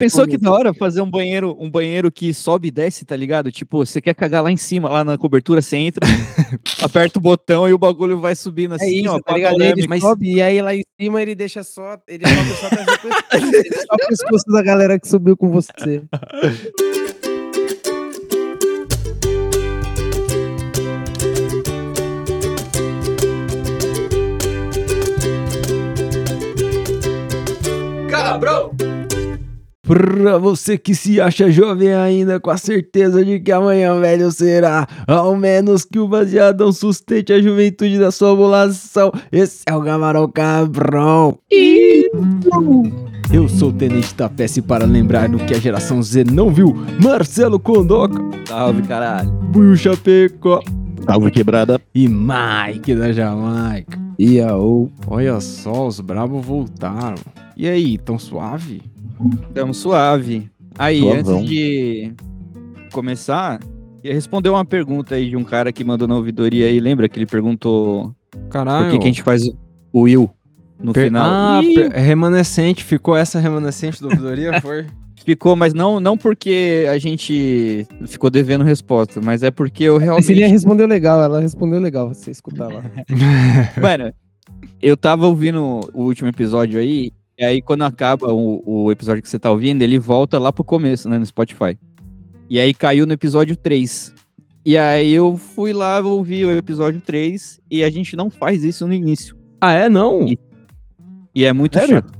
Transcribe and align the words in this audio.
Pensou 0.00 0.26
que 0.26 0.38
da 0.38 0.50
hora 0.50 0.72
fazer 0.72 1.02
um 1.02 1.10
banheiro, 1.10 1.54
um 1.60 1.70
banheiro 1.70 2.10
que 2.10 2.32
sobe 2.32 2.68
e 2.68 2.70
desce, 2.70 3.04
tá 3.04 3.14
ligado? 3.14 3.52
Tipo, 3.52 3.84
você 3.84 4.00
quer 4.00 4.14
cagar 4.14 4.42
lá 4.42 4.50
em 4.50 4.56
cima, 4.56 4.88
lá 4.88 5.04
na 5.04 5.18
cobertura, 5.18 5.60
você 5.60 5.76
entra, 5.76 6.06
aperta 6.80 7.18
o 7.18 7.22
botão 7.22 7.68
e 7.68 7.74
o 7.74 7.78
bagulho 7.78 8.18
vai 8.18 8.34
subindo 8.34 8.76
assim, 8.76 8.86
é 8.86 8.90
isso, 8.92 9.10
ó, 9.10 9.20
tá 9.20 9.34
ligado? 9.34 9.60
Ele 9.60 9.86
mas... 9.86 10.00
sobe 10.00 10.36
e 10.36 10.40
aí 10.40 10.62
lá 10.62 10.74
em 10.74 10.82
cima 10.98 11.20
ele 11.20 11.34
deixa 11.34 11.62
só, 11.62 11.98
ele 12.08 12.24
sobe 12.26 12.48
só, 12.48 12.68
só 12.70 13.92
o 13.92 14.08
pescoço 14.08 14.50
da 14.50 14.62
galera 14.62 14.98
que 14.98 15.06
subiu 15.06 15.36
com 15.36 15.50
você. 15.50 16.02
Cabrão! 28.08 28.89
Pra 29.90 30.38
você 30.38 30.78
que 30.78 30.94
se 30.94 31.20
acha 31.20 31.50
jovem 31.50 31.92
ainda, 31.92 32.38
com 32.38 32.48
a 32.48 32.56
certeza 32.56 33.24
de 33.24 33.40
que 33.40 33.50
amanhã 33.50 33.98
velho 33.98 34.30
será, 34.30 34.86
ao 35.04 35.34
menos 35.34 35.84
que 35.84 35.98
o 35.98 36.06
baseadão 36.06 36.70
sustente 36.70 37.32
a 37.32 37.42
juventude 37.42 37.98
da 37.98 38.12
sua 38.12 38.30
população. 38.30 39.10
Esse 39.32 39.64
é 39.66 39.74
o 39.74 39.80
Gamarão 39.80 40.28
Cabrão. 40.28 41.36
Eu 43.32 43.48
sou 43.48 43.70
o 43.70 43.72
Tenente 43.72 44.14
Tapece 44.14 44.62
para 44.62 44.84
lembrar 44.84 45.28
do 45.28 45.38
que 45.38 45.54
a 45.54 45.58
geração 45.58 46.00
Z 46.00 46.22
não 46.22 46.50
viu. 46.50 46.72
Marcelo 47.02 47.58
Condoca. 47.58 48.22
Salve, 48.46 48.82
caralho. 48.82 49.32
Buiu 49.50 49.76
Chapecó. 49.76 50.62
Salve 51.04 51.32
quebrada. 51.32 51.80
E 51.92 52.06
Mike 52.06 52.94
da 52.94 53.10
Jamaica. 53.10 53.98
E 54.16 54.40
aô. 54.40 54.88
Olha 55.08 55.40
só, 55.40 55.88
os 55.88 55.98
brabos 55.98 56.46
voltaram. 56.46 57.18
E 57.56 57.68
aí, 57.68 57.98
tão 57.98 58.20
suave? 58.20 58.80
Tamo 59.54 59.74
suave. 59.74 60.50
Aí, 60.78 61.00
Suavão. 61.00 61.38
antes 61.38 61.48
de 61.50 62.12
começar, 62.92 63.60
ia 64.02 64.14
responder 64.14 64.48
uma 64.48 64.64
pergunta 64.64 65.14
aí 65.14 65.28
de 65.30 65.36
um 65.36 65.44
cara 65.44 65.72
que 65.72 65.84
mandou 65.84 66.08
na 66.08 66.16
ouvidoria 66.16 66.66
aí. 66.66 66.80
Lembra 66.80 67.08
que 67.08 67.18
ele 67.18 67.26
perguntou 67.26 68.14
Caralho. 68.48 68.84
por 68.86 68.92
que, 68.92 68.98
que 68.98 69.04
a 69.04 69.06
gente 69.08 69.22
faz 69.22 69.42
o 69.92 70.00
Will 70.02 70.30
no 70.78 70.92
Per- 70.92 71.06
final? 71.06 71.28
Ah, 71.28 71.60
per- 71.62 71.92
remanescente. 71.92 72.82
Ficou 72.84 73.16
essa 73.16 73.38
remanescente 73.38 74.00
da 74.00 74.08
ouvidoria, 74.08 74.58
foi? 74.62 74.86
Ficou, 75.22 75.54
mas 75.54 75.74
não, 75.74 76.00
não 76.00 76.16
porque 76.16 76.86
a 76.90 76.96
gente 76.98 77.86
ficou 78.06 78.30
devendo 78.30 78.64
resposta, 78.64 79.20
mas 79.22 79.42
é 79.42 79.50
porque 79.50 79.84
eu 79.84 79.96
A 79.96 80.00
realmente. 80.00 80.24
Cecília 80.26 80.48
respondeu 80.48 80.86
legal, 80.86 81.20
ela 81.22 81.40
respondeu 81.40 81.78
legal, 81.78 82.08
você 82.08 82.30
escutar 82.30 82.68
lá. 82.68 82.82
Mano, 83.80 84.14
eu 84.80 84.96
tava 84.96 85.26
ouvindo 85.26 85.80
o 85.92 86.04
último 86.04 86.26
episódio 86.30 86.80
aí, 86.80 87.12
e 87.40 87.44
aí 87.44 87.62
quando 87.62 87.82
acaba 87.82 88.32
o, 88.32 88.62
o 88.84 88.92
episódio 88.92 89.22
que 89.22 89.28
você 89.28 89.38
tá 89.38 89.50
ouvindo, 89.50 89.80
ele 89.82 89.98
volta 89.98 90.38
lá 90.38 90.52
pro 90.52 90.62
começo, 90.62 91.08
né, 91.08 91.18
no 91.18 91.24
Spotify. 91.26 91.76
E 92.48 92.60
aí 92.60 92.74
caiu 92.74 93.06
no 93.06 93.12
episódio 93.14 93.56
3. 93.56 94.14
E 94.64 94.76
aí 94.76 95.10
eu 95.12 95.36
fui 95.38 95.72
lá 95.72 96.00
ouvir 96.00 96.44
o 96.44 96.50
episódio 96.56 97.00
3 97.00 97.60
e 97.70 97.82
a 97.82 97.88
gente 97.90 98.14
não 98.14 98.28
faz 98.28 98.62
isso 98.62 98.86
no 98.86 98.92
início. 98.92 99.34
ah, 99.60 99.72
é? 99.72 99.88
Não? 99.88 100.26
E- 100.28 100.38
E 101.34 101.44
é 101.44 101.52
muito 101.52 101.78
Sério? 101.78 101.94
chato. 101.96 102.12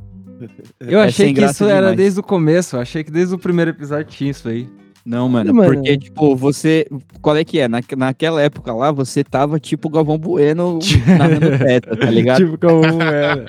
Eu 0.81 1.01
É 1.01 1.05
achei 1.05 1.35
que 1.35 1.45
isso 1.45 1.65
era 1.65 1.81
demais. 1.81 1.97
desde 1.99 2.21
o 2.21 2.23
começo. 2.23 2.79
Achei 2.79 3.05
que 3.05 3.11
desde 3.11 3.35
o 3.35 3.39
primeiro 3.39 3.73
episódio 3.73 4.07
tinha 4.07 4.31
isso 4.31 4.49
aí. 4.49 4.67
Não, 5.05 5.29
mano, 5.29 5.55
Mano. 5.55 5.73
porque, 5.73 5.97
tipo, 5.97 6.37
você. 6.37 6.87
Qual 7.23 7.37
é 7.37 7.45
que 7.45 7.59
é? 7.59 7.69
Na, 7.69 7.81
naquela 7.97 8.43
época 8.43 8.73
lá, 8.73 8.93
você 8.93 9.25
tava 9.25 9.59
tipo 9.59 9.89
Galvão 9.89 10.19
Bueno 10.19 10.79
narrando 11.19 11.59
teta, 11.59 11.97
tá 11.97 12.11
ligado? 12.11 12.45
Tipo 12.45 12.59
como 12.59 13.03
era. 13.03 13.47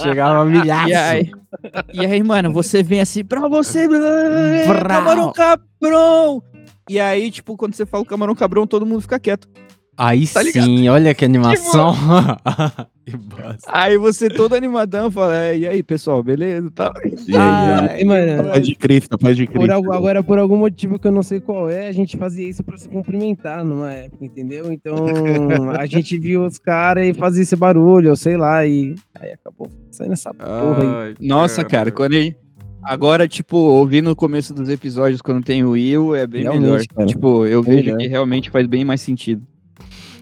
Chegava 0.00 0.44
milhares. 0.44 0.90
E 0.90 0.94
aí, 0.94 1.30
e 1.92 2.06
aí, 2.06 2.22
mano, 2.22 2.52
você 2.52 2.82
vem 2.82 3.00
assim, 3.00 3.24
pra 3.24 3.46
você, 3.48 3.86
camarão 4.88 5.32
cabrão. 5.32 6.42
E 6.88 7.00
aí, 7.00 7.30
tipo, 7.30 7.56
quando 7.56 7.74
você 7.74 7.84
fala 7.84 8.04
camarão 8.04 8.34
cabrão, 8.34 8.66
todo 8.66 8.86
mundo 8.86 9.00
fica 9.00 9.18
quieto. 9.18 9.48
Aí 9.98 10.26
Tá 10.26 10.42
sim, 10.44 10.88
olha 10.88 11.14
que 11.14 11.24
animação. 11.24 11.94
que 13.06 13.16
bosta. 13.16 13.58
Aí 13.66 13.96
você 13.96 14.28
todo 14.28 14.54
animadão 14.54 15.10
fala, 15.10 15.36
é, 15.36 15.56
e 15.58 15.66
aí, 15.66 15.82
pessoal, 15.82 16.22
beleza? 16.22 16.70
Tá. 16.70 16.92
Aí, 17.02 17.14
Ah, 17.34 17.88
mano, 18.04 18.44
Paz 18.50 18.66
de 18.66 18.74
Cristo, 18.74 19.16
paz 19.18 19.36
de 19.36 19.46
por 19.46 19.52
Cristo. 19.54 19.70
algo- 19.72 19.92
agora, 19.92 20.22
por 20.22 20.38
algum 20.38 20.56
motivo 20.58 20.98
que 20.98 21.06
eu 21.08 21.12
não 21.12 21.22
sei 21.22 21.40
qual 21.40 21.70
é, 21.70 21.88
a 21.88 21.92
gente 21.92 22.16
fazia 22.16 22.46
isso 22.48 22.62
pra 22.62 22.76
se 22.76 22.88
cumprimentar 22.88 23.64
numa 23.64 23.90
época, 23.92 24.24
entendeu? 24.24 24.70
Então, 24.70 24.96
a 25.78 25.86
gente 25.86 26.18
viu 26.18 26.44
os 26.44 26.58
caras 26.58 27.06
e 27.06 27.14
fazia 27.14 27.42
esse 27.42 27.56
barulho, 27.56 28.10
ou 28.10 28.16
sei 28.16 28.36
lá, 28.36 28.66
e 28.66 28.94
aí 29.18 29.32
acabou 29.32 29.70
saindo 29.90 30.12
essa 30.12 30.34
porra 30.34 30.82
aí. 30.82 31.08
Ai, 31.10 31.14
Nossa, 31.20 31.64
cara, 31.64 31.90
quando 31.90 32.12
ele... 32.12 32.36
Agora, 32.82 33.26
tipo, 33.26 33.56
ouvir 33.56 34.00
no 34.00 34.14
começo 34.14 34.54
dos 34.54 34.68
episódios, 34.68 35.20
quando 35.20 35.42
tem 35.42 35.64
o 35.64 35.70
Will, 35.70 36.14
é 36.14 36.24
bem 36.24 36.42
Realmente, 36.42 36.62
melhor. 36.64 36.86
cara. 36.94 37.06
Tipo, 37.08 37.44
eu 37.44 37.60
vejo 37.60 37.82
Melhor. 37.86 37.98
que 37.98 38.06
realmente 38.06 38.48
faz 38.48 38.64
bem 38.68 38.84
mais 38.84 39.00
sentido. 39.00 39.42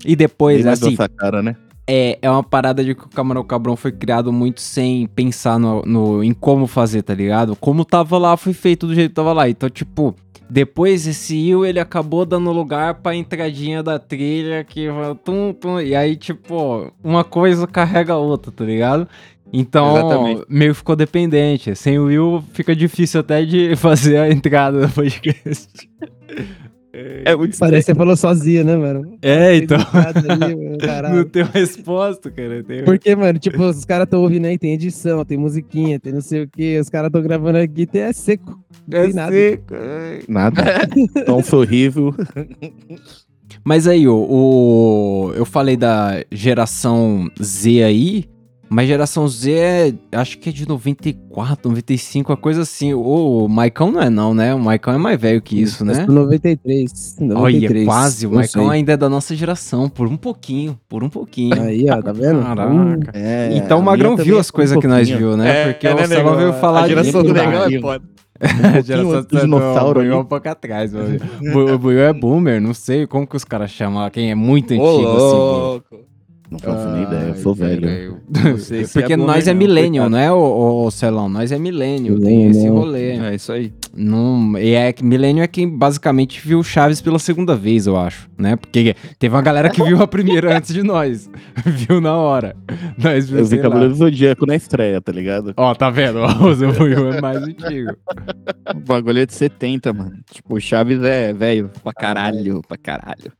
E 0.04 0.14
depois, 0.16 0.62
Bem 0.64 0.72
assim, 0.72 0.90
nossa 0.90 1.08
cara, 1.08 1.42
né? 1.42 1.56
é, 1.86 2.18
é 2.22 2.30
uma 2.30 2.42
parada 2.42 2.82
de 2.84 2.94
que 2.94 3.04
o 3.04 3.08
Camarão 3.08 3.44
Cabrão 3.44 3.76
foi 3.76 3.92
criado 3.92 4.32
muito 4.32 4.60
sem 4.60 5.06
pensar 5.06 5.58
no, 5.58 5.82
no- 5.82 6.24
em 6.24 6.32
como 6.32 6.66
fazer, 6.66 7.02
tá 7.02 7.14
ligado? 7.14 7.54
Como 7.56 7.84
tava 7.84 8.16
lá, 8.18 8.36
foi 8.36 8.52
feito 8.52 8.86
do 8.86 8.94
jeito 8.94 9.10
que 9.10 9.14
tava 9.16 9.32
lá. 9.32 9.48
Então, 9.48 9.68
tipo, 9.68 10.14
depois 10.48 11.06
esse 11.06 11.34
Il, 11.36 11.64
ele 11.64 11.80
acabou 11.80 12.24
dando 12.26 12.52
lugar 12.52 12.94
pra 12.94 13.14
entradinha 13.14 13.82
da 13.82 13.98
trilha 13.98 14.62
que 14.64 14.90
vai 14.90 15.14
tum, 15.14 15.52
tum, 15.52 15.80
e 15.80 15.94
aí, 15.94 16.16
tipo, 16.16 16.92
uma 17.02 17.24
coisa 17.24 17.66
carrega 17.66 18.12
a 18.12 18.18
outra, 18.18 18.52
tá 18.52 18.64
ligado? 18.64 19.08
Então, 19.52 19.96
Exatamente. 19.96 20.42
meio 20.48 20.74
ficou 20.74 20.96
dependente. 20.96 21.74
Sem 21.76 21.98
o 21.98 22.06
Will, 22.06 22.42
fica 22.52 22.74
difícil 22.74 23.20
até 23.20 23.44
de 23.44 23.76
fazer 23.76 24.16
a 24.18 24.28
entrada 24.30 24.86
do 24.86 24.92
podcast. 24.92 25.68
É 27.24 27.34
muito 27.34 27.58
Parece 27.58 27.86
que 27.86 27.92
você 27.92 27.94
falou 27.98 28.16
sozinha, 28.16 28.62
né, 28.62 28.76
mano? 28.76 29.16
É, 29.20 29.56
então, 29.56 29.78
Ali, 29.78 30.54
mano, 30.54 30.76
não 31.16 31.24
tem 31.24 31.42
resposta, 31.44 32.30
cara. 32.30 32.62
Tem... 32.62 32.84
Porque, 32.84 33.16
mano, 33.16 33.38
tipo, 33.38 33.62
os 33.64 33.84
caras 33.84 34.04
estão 34.04 34.22
ouvindo 34.22 34.46
aí, 34.46 34.56
tem 34.58 34.72
edição, 34.74 35.24
tem 35.24 35.36
musiquinha, 35.36 35.98
tem 35.98 36.12
não 36.12 36.20
sei 36.20 36.42
o 36.42 36.48
que, 36.48 36.78
os 36.78 36.88
caras 36.88 37.08
estão 37.08 37.22
gravando 37.22 37.58
aqui, 37.58 37.86
tem 37.86 38.02
é 38.02 38.12
seco. 38.12 38.58
Não 38.86 38.98
É 38.98 39.04
tem 39.06 39.14
nada. 39.14 39.32
seco, 39.32 39.74
ai. 39.74 40.20
Nada. 40.28 40.62
Tom 41.26 41.42
sorrível. 41.42 42.14
Mas 43.64 43.86
aí, 43.86 44.06
o, 44.06 44.14
o- 44.14 45.32
eu 45.34 45.44
falei 45.44 45.76
da 45.76 46.22
geração 46.30 47.28
Z 47.42 47.82
aí, 47.82 48.24
mas 48.68 48.88
geração 48.88 49.28
Z 49.28 49.52
é, 49.52 49.94
acho 50.12 50.38
que 50.38 50.48
é 50.48 50.52
de 50.52 50.66
94, 50.66 51.68
95, 51.68 52.32
uma 52.32 52.36
coisa 52.36 52.62
assim. 52.62 52.92
O, 52.94 53.44
o 53.44 53.48
Maicão 53.48 53.90
não 53.90 54.00
é 54.00 54.10
não, 54.10 54.34
né? 54.34 54.54
O 54.54 54.58
Maicão 54.58 54.94
é 54.94 54.98
mais 54.98 55.20
velho 55.20 55.40
que 55.40 55.60
isso, 55.60 55.84
né? 55.84 55.92
Eu 55.92 56.06
sou 56.06 56.14
93. 56.14 57.16
93 57.20 57.76
Olha, 57.76 57.84
quase. 57.86 58.26
O 58.26 58.32
Maicão 58.32 58.70
ainda 58.70 58.92
é 58.92 58.96
da 58.96 59.08
nossa 59.08 59.34
geração, 59.34 59.88
por 59.88 60.06
um 60.06 60.16
pouquinho, 60.16 60.78
por 60.88 61.04
um 61.04 61.08
pouquinho. 61.08 61.60
Aí, 61.62 61.88
ó, 61.90 62.00
tá 62.02 62.12
vendo? 62.12 62.42
Caraca. 62.42 63.12
É, 63.14 63.56
então 63.56 63.78
o 63.78 63.82
a 63.82 63.84
Magrão 63.84 64.16
viu 64.16 64.38
as 64.38 64.48
é 64.48 64.52
coisas 64.52 64.76
um 64.76 64.80
que 64.80 64.86
nós 64.86 65.08
viu, 65.08 65.36
né? 65.36 65.72
Porque 65.72 65.86
o 65.86 66.06
Celão 66.06 66.36
veio 66.36 66.52
falar 66.54 66.82
a 66.82 66.88
geração 66.88 67.22
de 67.22 67.28
do 67.28 67.34
negão 67.34 67.64
é 67.64 67.80
foda. 67.80 68.04
a 68.40 68.80
geração 68.80 69.12
antes 69.12 69.26
do 69.26 69.40
dinossauro 69.40 70.00
aí. 70.00 70.10
um 70.10 70.24
pouco 70.24 70.48
atrás. 70.48 70.92
mano. 70.94 71.18
O 71.74 71.78
Buiu 71.78 72.00
é 72.00 72.12
boomer, 72.12 72.60
não 72.60 72.74
sei 72.74 73.06
como 73.06 73.26
que 73.26 73.36
os 73.36 73.44
caras 73.44 73.70
chamam 73.70 74.08
quem 74.10 74.30
é 74.30 74.34
muito 74.34 74.74
Ô, 74.74 74.96
antigo 74.96 75.10
assim. 75.10 75.18
louco. 75.18 76.13
Não 76.50 76.58
faço 76.58 76.88
nem 76.90 77.02
ideia, 77.04 77.28
eu 77.28 77.36
sou 77.36 77.54
velho. 77.54 77.80
velho. 77.80 78.20
sei 78.58 78.84
se 78.84 78.92
Porque 78.92 79.14
é 79.14 79.16
nós 79.16 79.48
é 79.48 79.52
não, 79.52 79.58
millennial, 79.58 80.10
não 80.10 80.18
é, 80.18 80.30
o, 80.30 80.90
Celão? 80.90 81.28
Nós 81.28 81.50
é 81.50 81.58
millennial, 81.58 82.18
tem 82.20 82.48
esse 82.48 82.64
né? 82.64 82.68
rolê. 82.68 83.10
É 83.18 83.34
isso 83.34 83.50
aí. 83.50 83.72
Não, 83.96 84.58
e 84.58 84.74
é 84.74 84.92
que 84.92 85.04
millennial 85.04 85.44
é 85.44 85.48
quem 85.48 85.68
basicamente 85.68 86.46
viu 86.46 86.62
Chaves 86.62 87.00
pela 87.00 87.18
segunda 87.18 87.56
vez, 87.56 87.86
eu 87.86 87.96
acho, 87.96 88.28
né? 88.36 88.56
Porque 88.56 88.94
teve 89.18 89.34
uma 89.34 89.42
galera 89.42 89.70
que 89.70 89.82
viu 89.82 90.02
a 90.02 90.06
primeira 90.06 90.56
antes 90.56 90.74
de 90.74 90.82
nós. 90.82 91.30
viu 91.64 92.00
na 92.00 92.14
hora. 92.14 92.54
Nós 92.98 93.28
viu, 93.28 93.38
Eu 93.38 93.46
vi. 93.46 93.58
Cavaleiro 93.58 93.94
do 93.94 93.98
Zodíaco 93.98 94.46
na 94.46 94.54
estreia, 94.54 95.00
tá 95.00 95.12
ligado? 95.12 95.54
Ó, 95.56 95.74
tá 95.74 95.88
vendo? 95.88 96.18
O 96.44 96.54
Zé 96.54 96.66
é 96.66 97.20
mais 97.20 97.42
antigo. 97.42 97.96
O 98.74 98.80
bagulho 98.80 99.20
é 99.20 99.26
de 99.26 99.32
70, 99.32 99.92
mano. 99.92 100.12
Tipo, 100.30 100.56
o 100.56 100.60
Chaves 100.60 101.02
é 101.02 101.32
velho 101.32 101.70
pra 101.82 101.92
caralho, 101.92 102.60
pra 102.66 102.76
caralho. 102.76 103.32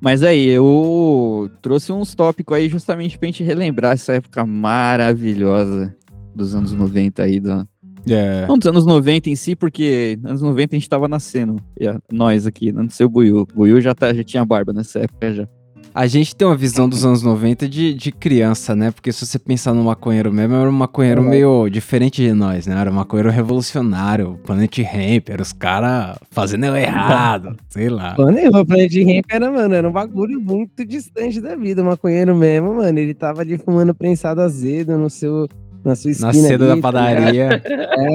Mas 0.00 0.22
aí, 0.22 0.46
eu 0.46 1.50
trouxe 1.60 1.92
uns 1.92 2.14
tópicos 2.14 2.56
aí 2.56 2.68
justamente 2.68 3.18
pra 3.18 3.26
gente 3.26 3.44
relembrar 3.44 3.92
essa 3.92 4.14
época 4.14 4.46
maravilhosa 4.46 5.94
dos 6.34 6.54
anos 6.54 6.72
90 6.72 7.22
aí. 7.22 7.38
Do... 7.38 7.68
É. 8.08 8.46
Não 8.46 8.56
dos 8.56 8.66
anos 8.66 8.86
90 8.86 9.28
em 9.28 9.36
si, 9.36 9.54
porque 9.54 10.18
anos 10.24 10.40
90 10.40 10.74
a 10.74 10.78
gente 10.78 10.88
tava 10.88 11.06
nascendo. 11.06 11.62
Nós 12.10 12.46
aqui, 12.46 12.72
não 12.72 12.88
sei 12.88 13.04
o 13.04 13.10
Buiu. 13.10 13.40
O 13.40 13.46
Buiu 13.46 13.80
já, 13.80 13.94
tá, 13.94 14.12
já 14.14 14.24
tinha 14.24 14.44
barba 14.44 14.72
nessa 14.72 15.00
época 15.00 15.34
já. 15.34 15.48
A 15.94 16.06
gente 16.06 16.36
tem 16.36 16.46
uma 16.46 16.56
visão 16.56 16.88
dos 16.88 17.04
anos 17.04 17.22
90 17.22 17.68
de, 17.68 17.92
de 17.94 18.12
criança, 18.12 18.76
né? 18.76 18.90
Porque 18.90 19.12
se 19.12 19.26
você 19.26 19.38
pensar 19.38 19.74
no 19.74 19.84
maconheiro 19.84 20.32
mesmo, 20.32 20.54
era 20.54 20.68
um 20.68 20.72
maconheiro 20.72 21.22
meio 21.22 21.68
diferente 21.68 22.22
de 22.22 22.32
nós, 22.32 22.66
né? 22.66 22.80
Era 22.80 22.90
um 22.90 22.94
maconheiro 22.94 23.30
revolucionário, 23.30 24.38
Planet 24.44 24.78
Ramp, 24.78 25.28
era 25.28 25.42
os 25.42 25.52
caras 25.52 26.16
fazendo 26.30 26.66
eu 26.66 26.76
errado, 26.76 27.56
sei 27.68 27.88
lá. 27.88 28.14
Mano, 28.16 28.60
o 28.60 28.64
Planet 28.64 28.94
Ramp 28.94 29.24
era, 29.30 29.50
mano, 29.50 29.74
era 29.74 29.88
um 29.88 29.92
bagulho 29.92 30.40
muito 30.40 30.84
distante 30.84 31.40
da 31.40 31.56
vida. 31.56 31.82
O 31.82 31.86
maconheiro 31.86 32.36
mesmo, 32.36 32.74
mano, 32.74 32.98
ele 32.98 33.14
tava 33.14 33.40
ali 33.40 33.58
fumando 33.58 33.94
prensado 33.94 34.40
azedo 34.40 34.96
no 34.96 35.10
seu, 35.10 35.48
na 35.84 35.94
sua 35.96 36.10
Na 36.20 36.30
esquina. 36.30 36.48
seda 36.48 36.66
da 36.66 36.72
ali, 36.72 36.82
tá 36.82 36.90
ligado? 36.90 37.62
padaria. 37.62 37.62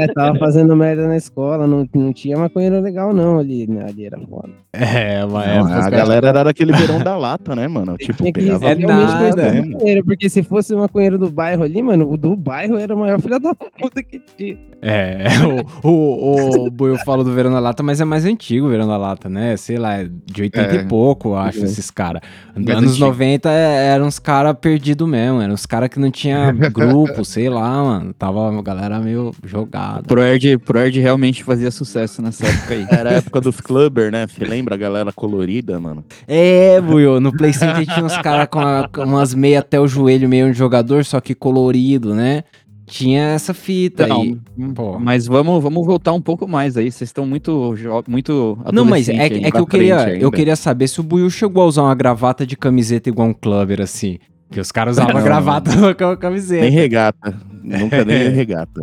É, 0.04 0.08
tava 0.08 0.38
fazendo 0.40 0.76
merda 0.76 1.08
na 1.08 1.18
escola, 1.18 1.66
não, 1.68 1.88
não 1.94 2.14
tinha 2.14 2.38
maconheiro 2.38 2.80
legal 2.82 3.14
não 3.14 3.40
ali, 3.40 3.68
né? 3.68 3.86
Ali 3.88 4.06
era 4.06 4.20
foda. 4.20 4.50
É, 4.74 5.24
uma 5.26 5.46
Não, 5.46 5.68
a 5.74 5.90
galera 5.90 6.28
era 6.30 6.44
daquele 6.44 6.74
verão 6.74 7.00
da 7.00 7.16
lata, 7.18 7.56
né, 7.56 7.68
mano? 7.68 7.96
Tipo, 7.98 8.18
Tinha 8.24 8.34
que 8.34 8.40
pegava 8.42 8.66
É 8.70 8.76
nada, 8.76 9.52
né? 9.52 9.62
maconheiro, 9.62 10.06
porque 10.06 10.30
se 10.30 10.44
fosse 10.44 10.74
o 10.74 10.80
maconheiro 10.80 11.18
do 11.18 11.30
bairro 11.30 11.64
ali, 11.64 11.82
mano, 11.82 12.10
o 12.12 12.18
do 12.18 12.36
bairro 12.36 12.78
era 12.78 12.94
o 12.94 13.00
maior 13.00 13.20
filho 13.22 13.40
da 13.40 13.56
puta 13.56 14.04
que 14.04 14.20
tinha. 14.38 14.58
É, 14.82 15.24
o, 15.84 15.90
o, 15.90 16.68
o 16.68 16.72
Buiu 16.72 16.98
fala 17.06 17.24
do 17.24 17.32
Verão 17.34 17.52
da 17.52 17.60
Lata, 17.60 17.82
mas 17.82 18.02
é 18.02 18.06
mais 18.06 18.26
antigo 18.26 18.68
o 18.68 18.70
Verão 18.70 18.88
da 18.88 18.98
Lata, 18.98 19.30
né? 19.30 19.56
Sei 19.58 19.78
lá, 19.78 20.02
é 20.02 20.10
de 20.26 20.42
80 20.42 20.76
É. 20.76 20.76
e 20.82 20.86
pouco, 20.86 21.30
eu 21.30 21.38
acho, 21.38 21.60
É. 21.62 21.64
esses 21.64 21.90
caras. 21.90 22.22
Anos 22.56 22.70
antigo. 22.92 23.06
90 23.06 23.50
é- 23.50 23.88
eram 23.96 24.06
uns 24.08 24.20
caras 24.20 24.56
perdidos 24.60 25.08
mesmo, 25.08 25.42
eram 25.42 25.54
uns 25.54 25.66
caras 25.66 25.90
que 25.90 26.00
não 26.00 26.12
tinha 26.12 26.52
grupo, 26.72 27.24
sei 27.24 27.50
lá, 27.50 27.55
mano. 27.62 28.14
Tava 28.14 28.50
a 28.58 28.62
galera 28.62 29.00
meio 29.00 29.32
jogada. 29.44 30.04
Proerd, 30.04 30.58
Proerd 30.60 31.00
realmente 31.00 31.44
fazia 31.44 31.72
sucesso 31.72 32.22
nessa 32.22 32.46
época 32.46 32.74
aí. 32.74 32.88
Era 32.90 33.10
a 33.10 33.14
época 33.14 33.42
dos 33.42 33.60
clubber, 33.62 34.12
né? 34.12 34.26
Você 34.28 34.44
lembra 34.46 34.76
a 34.76 34.78
galera 34.78 35.12
colorida, 35.12 35.80
mano? 35.80 36.04
É, 36.28 36.80
Buiu, 36.82 37.20
no 37.20 37.32
Play 37.36 37.54
Center 37.54 37.86
tinha 37.86 38.06
uns 38.06 38.18
caras 38.18 38.48
com, 38.50 38.60
a- 38.60 38.88
com 38.88 39.04
umas 39.04 39.34
meias 39.34 39.62
até 39.62 39.80
o 39.80 39.88
joelho, 39.88 40.28
meio 40.30 40.52
de 40.52 40.58
jogador, 40.58 41.04
só 41.06 41.20
que 41.22 41.34
colorido, 41.36 42.14
né? 42.14 42.44
Tinha 42.88 43.30
essa 43.30 43.52
fita 43.52 44.06
Não, 44.06 44.22
aí. 44.22 44.38
Pô. 44.76 45.00
mas 45.00 45.26
vamos, 45.26 45.62
vamos 45.64 45.84
voltar 45.88 46.14
um 46.14 46.22
pouco 46.22 46.48
mais 46.48 46.78
aí. 46.78 46.92
Vocês 46.92 47.10
estão 47.10 47.26
muito, 47.26 47.74
muito 48.08 48.60
Não, 48.72 48.86
mas 48.86 49.10
é, 49.10 49.16
é 49.26 49.50
que 49.52 49.58
eu 49.58 49.66
queria, 49.66 50.16
eu 50.20 50.32
queria 50.32 50.56
saber 50.56 50.88
se 50.88 51.00
o 51.00 51.04
Buiu 51.04 51.28
chegou 51.32 51.64
a 51.64 51.66
usar 51.66 51.82
uma 51.82 51.96
gravata 51.96 52.46
de 52.46 52.56
camiseta 52.56 53.10
igual 53.10 53.30
um 53.30 53.34
clubber, 53.34 53.82
assim. 53.82 54.20
Que 54.52 54.60
os 54.60 54.72
caras 54.72 54.98
usavam 54.98 55.24
gravata 55.24 55.72
com 55.96 56.06
a 56.06 56.18
camiseta. 56.18 56.62
Nem 56.62 56.72
regata. 56.72 57.38
Nunca 57.64 58.06
nem 58.06 58.30
regata. 58.30 58.82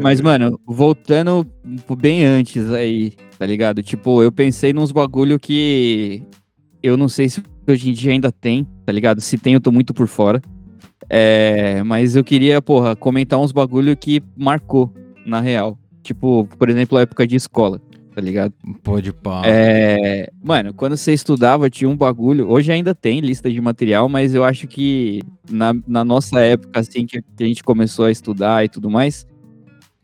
Mas, 0.00 0.20
mano, 0.20 0.58
voltando 0.66 1.46
bem 1.98 2.24
antes 2.24 2.70
aí, 2.70 3.12
tá 3.38 3.44
ligado? 3.44 3.82
Tipo, 3.82 4.22
eu 4.22 4.32
pensei 4.32 4.72
nos 4.72 4.92
bagulho 4.92 5.38
que 5.38 6.22
eu 6.82 6.96
não 6.96 7.08
sei 7.08 7.28
se 7.28 7.42
hoje 7.68 7.90
em 7.90 7.92
dia 7.92 8.12
ainda 8.12 8.32
tem, 8.32 8.66
tá 8.84 8.92
ligado? 8.92 9.20
Se 9.20 9.36
tem, 9.38 9.54
eu 9.54 9.60
tô 9.60 9.70
muito 9.70 9.92
por 9.92 10.06
fora. 10.06 10.40
É, 11.08 11.82
mas 11.82 12.16
eu 12.16 12.24
queria, 12.24 12.62
porra, 12.62 12.96
comentar 12.96 13.38
uns 13.38 13.52
bagulho 13.52 13.96
que 13.96 14.22
marcou, 14.36 14.92
na 15.26 15.40
real. 15.40 15.78
Tipo, 16.02 16.46
por 16.58 16.68
exemplo, 16.68 16.98
a 16.98 17.02
época 17.02 17.26
de 17.26 17.36
escola, 17.36 17.80
tá 18.14 18.20
ligado? 18.20 18.54
Pô, 18.82 19.00
de 19.00 19.12
pau. 19.12 19.42
É, 19.44 20.30
mano, 20.42 20.72
quando 20.72 20.96
você 20.96 21.12
estudava, 21.12 21.68
tinha 21.68 21.88
um 21.88 21.96
bagulho. 21.96 22.48
Hoje 22.48 22.70
ainda 22.70 22.94
tem 22.94 23.20
lista 23.20 23.50
de 23.50 23.60
material, 23.60 24.08
mas 24.08 24.34
eu 24.34 24.44
acho 24.44 24.68
que 24.68 25.22
na, 25.50 25.74
na 25.86 26.04
nossa 26.04 26.40
época, 26.40 26.80
assim, 26.80 27.06
que 27.06 27.18
a 27.18 27.44
gente 27.44 27.64
começou 27.64 28.04
a 28.04 28.10
estudar 28.10 28.64
e 28.64 28.68
tudo 28.68 28.88
mais, 28.88 29.26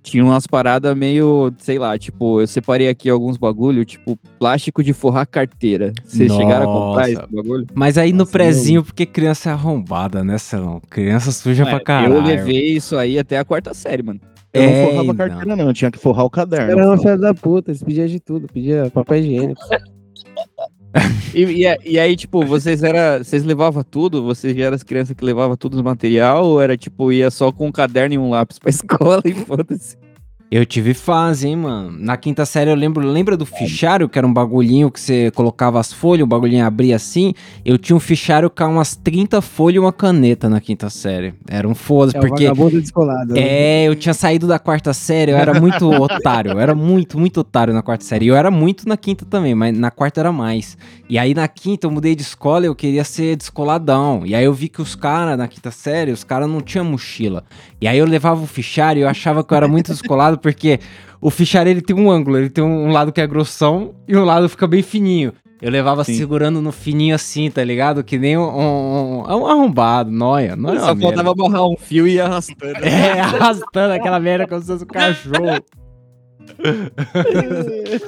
tinha 0.02 0.24
umas 0.24 0.46
paradas 0.46 0.96
meio, 0.96 1.52
sei 1.58 1.78
lá, 1.78 1.98
tipo, 1.98 2.40
eu 2.40 2.46
separei 2.46 2.88
aqui 2.88 3.08
alguns 3.08 3.36
bagulho, 3.36 3.84
tipo, 3.84 4.18
plástico 4.38 4.82
de 4.82 4.92
forrar 4.92 5.26
carteira. 5.26 5.92
Vocês 6.04 6.32
chegaram 6.32 6.70
a 6.70 6.72
comprar 6.72 7.10
esse 7.10 7.22
bagulho? 7.30 7.66
Mas 7.74 7.98
aí 7.98 8.12
no 8.12 8.20
Nossa, 8.20 8.32
prezinho, 8.32 8.82
porque 8.82 9.04
criança 9.04 9.50
é 9.50 9.52
arrombada, 9.52 10.24
né, 10.24 10.38
Celão? 10.38 10.80
Criança 10.88 11.30
suja 11.30 11.64
pra 11.64 11.74
Mano, 11.74 11.84
caralho. 11.84 12.14
eu 12.14 12.22
levei 12.22 12.72
isso 12.76 12.96
aí 12.96 13.18
até 13.18 13.38
a 13.38 13.44
quarta 13.44 13.74
série, 13.74 14.02
mano. 14.02 14.20
Eu 14.52 14.62
É, 14.62 14.66
não 14.66 14.90
forrava 14.90 15.02
então. 15.04 15.14
carteira, 15.16 15.56
não. 15.56 15.66
Eu 15.68 15.72
tinha 15.74 15.90
que 15.90 15.98
forrar 15.98 16.24
o 16.24 16.30
caderno. 16.30 16.72
Era 16.72 16.86
uma 16.86 16.98
filha 16.98 17.16
da 17.16 17.32
puta, 17.34 17.70
eles 17.70 17.82
pediam 17.82 18.06
de 18.06 18.18
tudo, 18.20 18.48
pedia 18.52 18.90
papel 18.92 19.18
higiênico. 19.18 19.60
E, 21.32 21.44
e, 21.44 21.66
a- 21.68 21.78
e 21.84 22.00
aí, 22.00 22.16
tipo, 22.16 22.44
vocês 22.44 22.82
era, 22.82 23.22
vocês 23.22 23.44
levavam 23.44 23.84
tudo? 23.84 24.24
Vocês 24.24 24.56
já 24.56 24.64
eram 24.64 24.74
as 24.74 24.82
crianças 24.82 25.14
que 25.16 25.24
levavam 25.24 25.56
tudo 25.56 25.74
os 25.76 25.82
material? 25.82 26.44
Ou 26.44 26.60
era, 26.60 26.76
tipo, 26.76 27.12
ia 27.12 27.30
só 27.30 27.52
com 27.52 27.68
um 27.68 27.72
caderno 27.72 28.16
e 28.16 28.18
um 28.18 28.30
lápis 28.30 28.58
pra 28.58 28.70
escola 28.70 29.22
e 29.24 29.32
foda-se? 29.32 29.96
Eu 30.50 30.66
tive 30.66 30.94
fase, 30.94 31.46
hein, 31.46 31.54
mano. 31.54 31.96
Na 31.96 32.16
quinta 32.16 32.44
série 32.44 32.70
eu 32.70 32.74
lembro, 32.74 33.06
lembra 33.06 33.36
do 33.36 33.46
fichário, 33.46 34.08
que 34.08 34.18
era 34.18 34.26
um 34.26 34.32
bagulhinho 34.32 34.90
que 34.90 35.00
você 35.00 35.30
colocava 35.30 35.78
as 35.78 35.92
folhas, 35.92 36.24
o 36.24 36.26
bagulhinho 36.26 36.66
abria 36.66 36.96
assim? 36.96 37.32
Eu 37.64 37.78
tinha 37.78 37.94
um 37.94 38.00
fichário 38.00 38.50
com 38.50 38.64
umas 38.64 38.96
30 38.96 39.40
folhas 39.40 39.76
e 39.76 39.78
uma 39.78 39.92
caneta 39.92 40.48
na 40.48 40.60
quinta 40.60 40.90
série. 40.90 41.34
Era 41.48 41.68
um 41.68 41.74
foda, 41.74 42.10
É 42.16 42.20
porque... 42.20 42.48
vagabundo 42.48 42.80
descolado. 42.80 43.32
né? 43.32 43.40
É, 43.40 43.84
eu 43.84 43.94
tinha 43.94 44.12
saído 44.12 44.48
da 44.48 44.58
quarta 44.58 44.92
série, 44.92 45.30
eu 45.30 45.36
era 45.36 45.60
muito 45.60 45.86
otário, 45.88 46.50
eu 46.50 46.58
era 46.58 46.74
muito, 46.74 47.16
muito 47.16 47.38
otário 47.40 47.72
na 47.72 47.80
quarta 47.82 48.04
série. 48.04 48.24
E 48.24 48.28
eu 48.28 48.34
era 48.34 48.50
muito 48.50 48.88
na 48.88 48.96
quinta 48.96 49.24
também, 49.24 49.54
mas 49.54 49.78
na 49.78 49.92
quarta 49.92 50.18
era 50.18 50.32
mais. 50.32 50.76
E 51.08 51.16
aí 51.16 51.32
na 51.32 51.46
quinta 51.46 51.86
eu 51.86 51.92
mudei 51.92 52.16
de 52.16 52.22
escola 52.22 52.64
e 52.64 52.68
eu 52.68 52.74
queria 52.74 53.04
ser 53.04 53.36
descoladão. 53.36 54.26
E 54.26 54.34
aí 54.34 54.44
eu 54.44 54.52
vi 54.52 54.68
que 54.68 54.82
os 54.82 54.96
caras 54.96 55.38
na 55.38 55.46
quinta 55.46 55.70
série, 55.70 56.10
os 56.10 56.24
caras 56.24 56.48
não 56.48 56.60
tinham 56.60 56.84
mochila. 56.84 57.44
E 57.80 57.86
aí 57.86 57.98
eu 57.98 58.04
levava 58.04 58.42
o 58.42 58.46
fichário 58.48 58.98
e 58.98 59.02
eu 59.02 59.08
achava 59.08 59.44
que 59.44 59.52
eu 59.52 59.56
era 59.56 59.68
muito 59.68 59.92
descolado 59.92 60.39
porque 60.40 60.80
o 61.20 61.30
fichário 61.30 61.70
ele 61.70 61.80
tem 61.82 61.94
um 61.94 62.10
ângulo, 62.10 62.38
ele 62.38 62.50
tem 62.50 62.64
um 62.64 62.90
lado 62.90 63.12
que 63.12 63.20
é 63.20 63.26
grossão 63.26 63.94
e 64.08 64.16
um 64.16 64.24
lado 64.24 64.48
fica 64.48 64.66
bem 64.66 64.82
fininho. 64.82 65.32
Eu 65.62 65.70
levava 65.70 66.02
Sim. 66.04 66.14
segurando 66.14 66.62
no 66.62 66.72
fininho 66.72 67.14
assim, 67.14 67.50
tá 67.50 67.62
ligado? 67.62 68.02
Que 68.02 68.18
nem 68.18 68.36
um, 68.38 68.42
um, 68.42 69.18
um 69.20 69.46
arrombado, 69.46 70.10
noia. 70.10 70.56
Noia 70.56 70.76
é 70.78 70.80
Só 70.80 70.94
merda. 70.94 71.22
faltava 71.22 71.32
amarrar 71.32 71.68
um 71.68 71.76
fio 71.76 72.06
e 72.06 72.12
ir 72.14 72.20
arrastando. 72.20 72.72
É, 72.82 73.20
arrastando 73.20 73.92
aquela 73.92 74.18
merda 74.18 74.46
como 74.46 74.60
se 74.62 74.68
fosse 74.68 74.84
um 74.84 74.86
cachorro. 74.88 75.62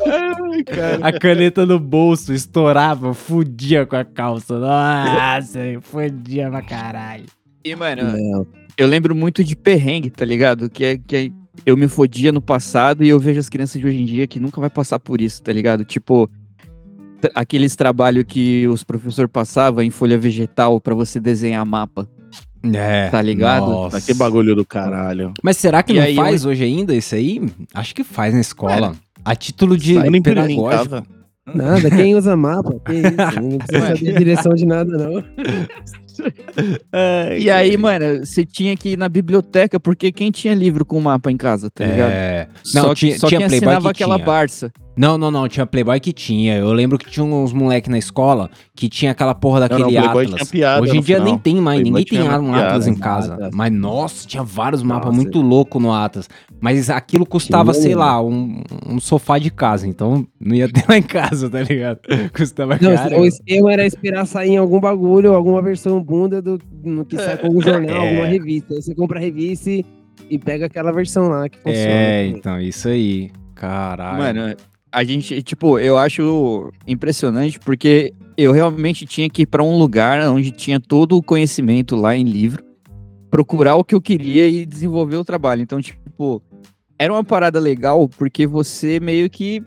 Ai, 0.07 0.65
cara. 0.65 0.99
A 1.07 1.13
caneta 1.13 1.67
no 1.67 1.79
bolso 1.79 2.33
estourava, 2.33 3.15
fudia 3.15 3.87
com 3.87 3.97
a 3.97 4.05
calça. 4.05 4.59
Nossa, 4.59 5.59
fudia 5.83 6.49
pra 6.51 6.63
caralho. 6.63 7.25
E, 7.65 7.75
mano, 7.77 8.03
Não. 8.03 8.47
eu 8.77 8.87
lembro 8.87 9.15
muito 9.15 9.45
de 9.45 9.55
perrengue, 9.55 10.11
tá 10.11 10.25
ligado? 10.25 10.69
Que, 10.69 10.85
é, 10.85 10.99
que 10.99 11.17
é- 11.17 11.31
eu 11.67 11.77
me 11.77 11.89
fodia 11.89 12.33
no 12.33 12.41
passado 12.41 13.05
e 13.05 13.09
eu 13.09 13.19
vejo 13.21 13.39
as 13.41 13.49
crianças 13.49 13.81
de 13.81 13.87
hoje 13.87 14.01
em 14.01 14.05
dia 14.05 14.27
que 14.27 14.41
nunca 14.41 14.61
vai 14.61 14.71
passar 14.71 14.99
por 14.99 15.21
isso, 15.21 15.43
tá 15.43 15.53
ligado? 15.53 15.85
Tipo, 15.85 16.29
aqueles 17.35 17.77
trabalhos 17.77 18.25
que 18.27 18.67
os 18.69 18.83
professores 18.83 19.31
passavam 19.31 19.83
em 19.83 19.91
folha 19.91 20.19
vegetal 20.19 20.81
pra 20.81 20.95
você 20.95 21.21
desenhar 21.21 21.65
mapa, 21.65 22.09
É. 22.63 23.09
tá 23.11 23.21
ligado? 23.23 23.67
Nossa. 23.67 24.01
Que 24.01 24.15
bagulho 24.15 24.55
do 24.57 24.65
caralho. 24.65 25.33
Mas 25.43 25.57
será 25.57 25.83
que 25.83 25.93
E 25.93 26.17
não 26.17 26.25
faz 26.25 26.45
hoje 26.45 26.65
ainda 26.65 26.95
isso 26.95 27.15
aí? 27.15 27.41
Acho 27.75 27.95
que 27.95 28.03
faz 28.05 28.35
na 28.35 28.41
escola. 28.41 28.95
A 29.25 29.37
título 29.37 29.77
de 29.77 29.95
Eu 29.95 30.11
não 30.11 30.17
em 30.19 30.23
pedagógico. 30.23 31.07
Nada, 31.55 31.91
quem 31.91 32.15
usa 32.15 32.37
mapa? 32.37 32.81
Que 32.87 32.93
isso? 32.95 33.07
Ninguém 33.41 33.59
precisa 33.59 33.89
saber 33.97 34.19
direção 34.19 34.55
de 34.55 34.65
nada, 34.67 34.97
não. 34.97 35.25
E 37.39 37.51
aí, 37.51 37.77
mano, 37.77 38.25
você 38.25 38.45
tinha 38.45 38.77
que 38.77 38.91
ir 38.91 38.99
na 38.99 39.09
biblioteca, 39.09 39.81
porque 39.81 40.13
quem 40.13 40.31
tinha 40.31 40.55
livro 40.55 40.85
com 40.85 41.01
mapa 41.01 41.31
em 41.31 41.37
casa, 41.37 41.71
tá 41.71 41.85
ligado? 41.85 42.11
É. 42.13 42.49
Só, 42.63 42.83
Não, 42.83 42.95
tinha, 42.95 43.19
só 43.19 43.29
tinha 43.29 43.41
quem 43.41 43.49
Playboy 43.49 43.69
assinava 43.69 43.93
que 43.93 44.03
aquela 44.03 44.17
tinha. 44.17 44.27
Barça. 44.27 44.73
Não, 44.95 45.17
não, 45.17 45.31
não, 45.31 45.49
tinha 45.49 45.65
Playboy 45.65 45.99
que 46.01 46.13
tinha. 46.13 46.57
Eu 46.57 46.73
lembro 46.73 46.99
que 46.99 47.11
tinha 47.11 47.25
uns 47.25 47.53
moleque 47.53 47.89
na 47.89 47.97
escola 47.99 48.51
que 48.75 48.89
tinha 48.89 49.13
aquela 49.13 49.35
porra 49.35 49.61
Não, 49.61 49.69
daquele 49.69 49.83
não, 49.85 49.91
Playboy 49.91 50.25
Atlas. 50.25 50.41
tinha 50.41 50.51
piada 50.51 50.83
Hoje 50.83 50.97
em 50.99 51.01
dia 51.01 51.17
final. 51.17 51.25
nem 51.31 51.39
tem 51.39 51.55
mais, 51.57 51.81
Playboy 51.81 52.01
ninguém 52.01 52.05
tem 52.05 52.21
um 52.21 52.51
piada, 52.53 52.67
Atlas 52.69 52.87
em 52.87 52.91
nada. 52.91 53.03
casa. 53.03 53.51
Mas 53.55 53.73
nossa, 53.73 54.27
tinha 54.29 54.43
vários 54.43 54.83
mapas 54.83 55.07
Nossa. 55.07 55.17
muito 55.17 55.41
loucos 55.41 55.81
no 55.83 55.93
Atlas. 55.93 56.29
Mas 56.61 56.91
aquilo 56.91 57.25
custava, 57.25 57.73
sei 57.73 57.95
lá, 57.95 58.21
um, 58.23 58.63
um 58.87 59.01
sofá 59.01 59.39
de 59.39 59.51
casa. 59.51 59.87
Então 59.89 60.27
não 60.39 60.55
ia 60.55 60.69
ter 60.71 60.85
lá 60.89 60.97
em 60.99 61.03
casa, 61.03 61.49
tá 61.49 61.63
ligado? 61.63 62.01
Custava 62.37 62.79
Não, 62.81 62.95
caro. 62.95 63.21
o 63.21 63.25
esquema 63.27 63.73
era 63.73 63.87
esperar 63.87 64.27
sair 64.27 64.51
em 64.51 64.57
algum 64.59 64.79
bagulho, 64.79 65.33
alguma 65.35 65.63
versão 65.63 66.03
bunda 66.03 66.43
do 66.43 66.59
no 66.85 67.05
que 67.07 67.17
sai 67.17 67.39
com 67.39 67.47
algum 67.47 67.61
jornal, 67.63 67.97
É. 68.03 68.09
alguma 68.11 68.27
revista. 68.27 68.75
Aí 68.75 68.83
você 68.83 68.95
compra 68.95 69.19
a 69.19 69.23
revista 69.23 69.71
e, 69.71 69.87
e 70.29 70.39
pega 70.39 70.67
aquela 70.67 70.93
versão 70.93 71.29
lá 71.29 71.49
que 71.49 71.57
funciona. 71.59 71.89
É, 71.91 72.27
então, 72.27 72.61
isso 72.61 72.89
aí. 72.89 73.31
Caralho. 73.55 74.19
Mano, 74.19 74.57
a 74.93 75.03
gente, 75.03 75.43
tipo, 75.43 75.79
eu 75.79 75.97
acho 75.97 76.71
impressionante 76.87 77.59
porque 77.59 78.13
eu 78.37 78.53
realmente 78.53 79.07
tinha 79.07 79.29
que 79.31 79.43
ir 79.43 79.47
pra 79.47 79.63
um 79.63 79.79
lugar 79.79 80.21
onde 80.29 80.51
tinha 80.51 80.79
todo 80.79 81.17
o 81.17 81.23
conhecimento 81.23 81.97
lá 81.97 82.15
em 82.15 82.25
livro, 82.25 82.63
procurar 83.31 83.77
o 83.77 83.85
que 83.85 83.95
eu 83.95 84.01
queria 84.01 84.47
e 84.47 84.67
desenvolver 84.67 85.17
o 85.17 85.25
trabalho. 85.25 85.63
Então, 85.63 85.81
tipo, 85.81 86.43
era 86.99 87.13
uma 87.13 87.25
parada 87.25 87.59
legal 87.59 88.07
porque 88.07 88.47
você 88.47 89.01
meio 89.01 89.31
que 89.31 89.63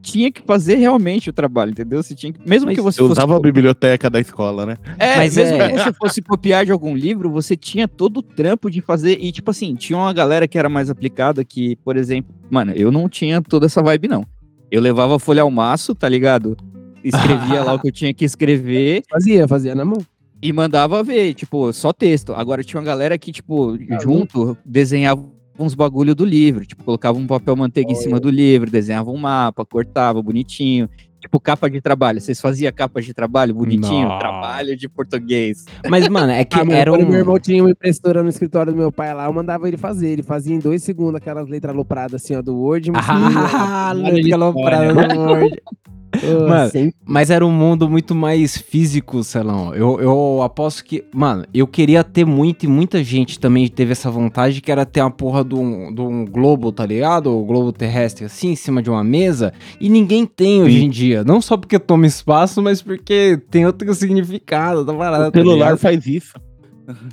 tinha 0.00 0.30
que 0.30 0.40
fazer 0.42 0.76
realmente 0.76 1.28
o 1.28 1.32
trabalho, 1.32 1.72
entendeu? 1.72 2.00
Você 2.02 2.14
tinha 2.14 2.32
que, 2.32 2.38
mesmo 2.48 2.66
Mas 2.66 2.76
que 2.76 2.80
você 2.80 3.00
Eu 3.00 3.08
fosse 3.08 3.18
usava 3.20 3.36
a 3.36 3.40
biblioteca 3.40 4.08
da 4.08 4.20
escola, 4.20 4.64
né? 4.64 4.78
é, 4.96 5.16
Mas 5.16 5.36
mesmo 5.36 5.56
é- 5.56 5.68
que 5.72 5.78
você 5.78 5.92
fosse 5.92 6.22
copiar 6.22 6.64
de 6.64 6.70
algum 6.72 6.94
livro, 6.96 7.28
você 7.30 7.56
tinha 7.56 7.88
todo 7.88 8.18
o 8.18 8.22
trampo 8.22 8.70
de 8.70 8.80
fazer. 8.80 9.18
E, 9.20 9.32
tipo 9.32 9.50
assim, 9.50 9.74
tinha 9.74 9.98
uma 9.98 10.12
galera 10.12 10.46
que 10.46 10.56
era 10.56 10.68
mais 10.68 10.88
aplicada 10.88 11.44
que, 11.44 11.74
por 11.84 11.96
exemplo, 11.96 12.32
mano, 12.48 12.72
eu 12.76 12.92
não 12.92 13.08
tinha 13.08 13.42
toda 13.42 13.66
essa 13.66 13.82
vibe, 13.82 14.06
não. 14.08 14.24
Eu 14.70 14.80
levava 14.80 15.16
a 15.16 15.18
folha 15.18 15.42
ao 15.42 15.50
maço, 15.50 15.94
tá 15.94 16.08
ligado? 16.08 16.56
Escrevia 17.02 17.62
lá 17.64 17.74
o 17.74 17.78
que 17.80 17.88
eu 17.88 17.92
tinha 17.92 18.12
que 18.12 18.24
escrever 18.24 19.02
Fazia, 19.10 19.46
fazia 19.48 19.74
na 19.74 19.84
mão. 19.84 19.98
e 20.42 20.52
mandava 20.52 21.02
ver, 21.02 21.34
tipo, 21.34 21.72
só 21.72 21.92
texto. 21.92 22.32
Agora 22.34 22.62
tinha 22.62 22.78
uma 22.80 22.86
galera 22.86 23.16
que, 23.18 23.32
tipo, 23.32 23.76
Ah, 23.90 23.98
junto, 24.00 24.56
desenhava 24.64 25.24
uns 25.58 25.74
bagulho 25.74 26.14
do 26.14 26.24
livro. 26.24 26.64
Tipo, 26.66 26.84
colocava 26.84 27.18
um 27.18 27.26
papel 27.26 27.56
manteiga 27.56 27.90
em 27.90 27.96
cima 27.96 28.20
do 28.20 28.30
livro, 28.30 28.70
desenhava 28.70 29.10
um 29.10 29.16
mapa, 29.16 29.64
cortava 29.64 30.22
bonitinho. 30.22 30.88
Tipo, 31.20 31.40
capa 31.40 31.68
de 31.68 31.80
trabalho. 31.80 32.20
Vocês 32.20 32.40
faziam 32.40 32.72
capa 32.72 33.02
de 33.02 33.12
trabalho 33.12 33.52
bonitinho? 33.54 34.08
Não. 34.08 34.18
Trabalho 34.18 34.76
de 34.76 34.88
português. 34.88 35.64
Mas, 35.88 36.06
mano, 36.08 36.30
é 36.32 36.44
que 36.44 36.58
Ah, 36.60 36.64
meu, 36.64 36.76
era 36.76 36.90
quando 36.92 37.02
meu 37.02 37.10
um. 37.10 37.16
irmão 37.18 37.38
tinha 37.40 37.62
uma 37.62 37.70
impressora 37.70 38.22
no 38.22 38.28
escritório 38.28 38.72
do 38.72 38.78
meu 38.78 38.92
pai 38.92 39.12
lá, 39.12 39.24
eu 39.26 39.32
mandava 39.32 39.66
ele 39.66 39.76
fazer. 39.76 40.08
Ele 40.10 40.22
fazia 40.22 40.54
em 40.54 40.60
dois 40.60 40.82
segundos 40.84 41.16
aquelas 41.16 41.48
letras 41.48 41.74
alopradas 41.74 42.22
assim, 42.22 42.36
ó, 42.36 42.42
do 42.42 42.54
Word. 42.56 42.92
mas 42.92 43.04
Ah, 43.08 43.92
letra 43.94 44.34
aloprada 44.36 44.92
no 44.92 45.20
Word. 45.24 45.62
Mano, 46.48 46.92
Mas 47.06 47.30
era 47.30 47.44
um 47.44 47.50
mundo 47.50 47.88
muito 47.88 48.14
mais 48.14 48.56
físico, 48.56 49.22
Celão. 49.22 49.74
Eu, 49.74 50.00
eu 50.00 50.42
aposto 50.42 50.84
que. 50.84 51.04
Mano, 51.12 51.44
eu 51.52 51.66
queria 51.66 52.02
ter 52.02 52.24
muito, 52.24 52.64
e 52.64 52.66
muita 52.68 53.02
gente 53.04 53.38
também 53.38 53.68
teve 53.68 53.92
essa 53.92 54.10
vontade, 54.10 54.60
que 54.60 54.72
era 54.72 54.86
ter 54.86 55.00
uma 55.00 55.10
porra 55.10 55.44
de 55.44 55.54
um, 55.54 55.94
de 55.94 56.00
um 56.00 56.24
globo, 56.24 56.72
tá 56.72 56.86
ligado? 56.86 57.30
O 57.30 57.44
globo 57.44 57.72
terrestre 57.72 58.24
assim, 58.24 58.50
em 58.50 58.56
cima 58.56 58.82
de 58.82 58.90
uma 58.90 59.04
mesa. 59.04 59.52
E 59.80 59.88
ninguém 59.88 60.24
tem 60.26 60.62
hoje 60.62 60.84
em 60.84 60.90
dia. 60.90 61.22
Não 61.24 61.40
só 61.40 61.56
porque 61.56 61.78
toma 61.78 62.06
espaço, 62.06 62.62
mas 62.62 62.80
porque 62.82 63.40
tem 63.50 63.66
outro 63.66 63.92
significado 63.94 64.84
da 64.84 64.94
parada. 64.94 65.28
O 65.28 65.32
tá 65.32 65.38
celular 65.38 65.66
ligado? 65.66 65.78
faz 65.78 66.06
isso. 66.06 66.47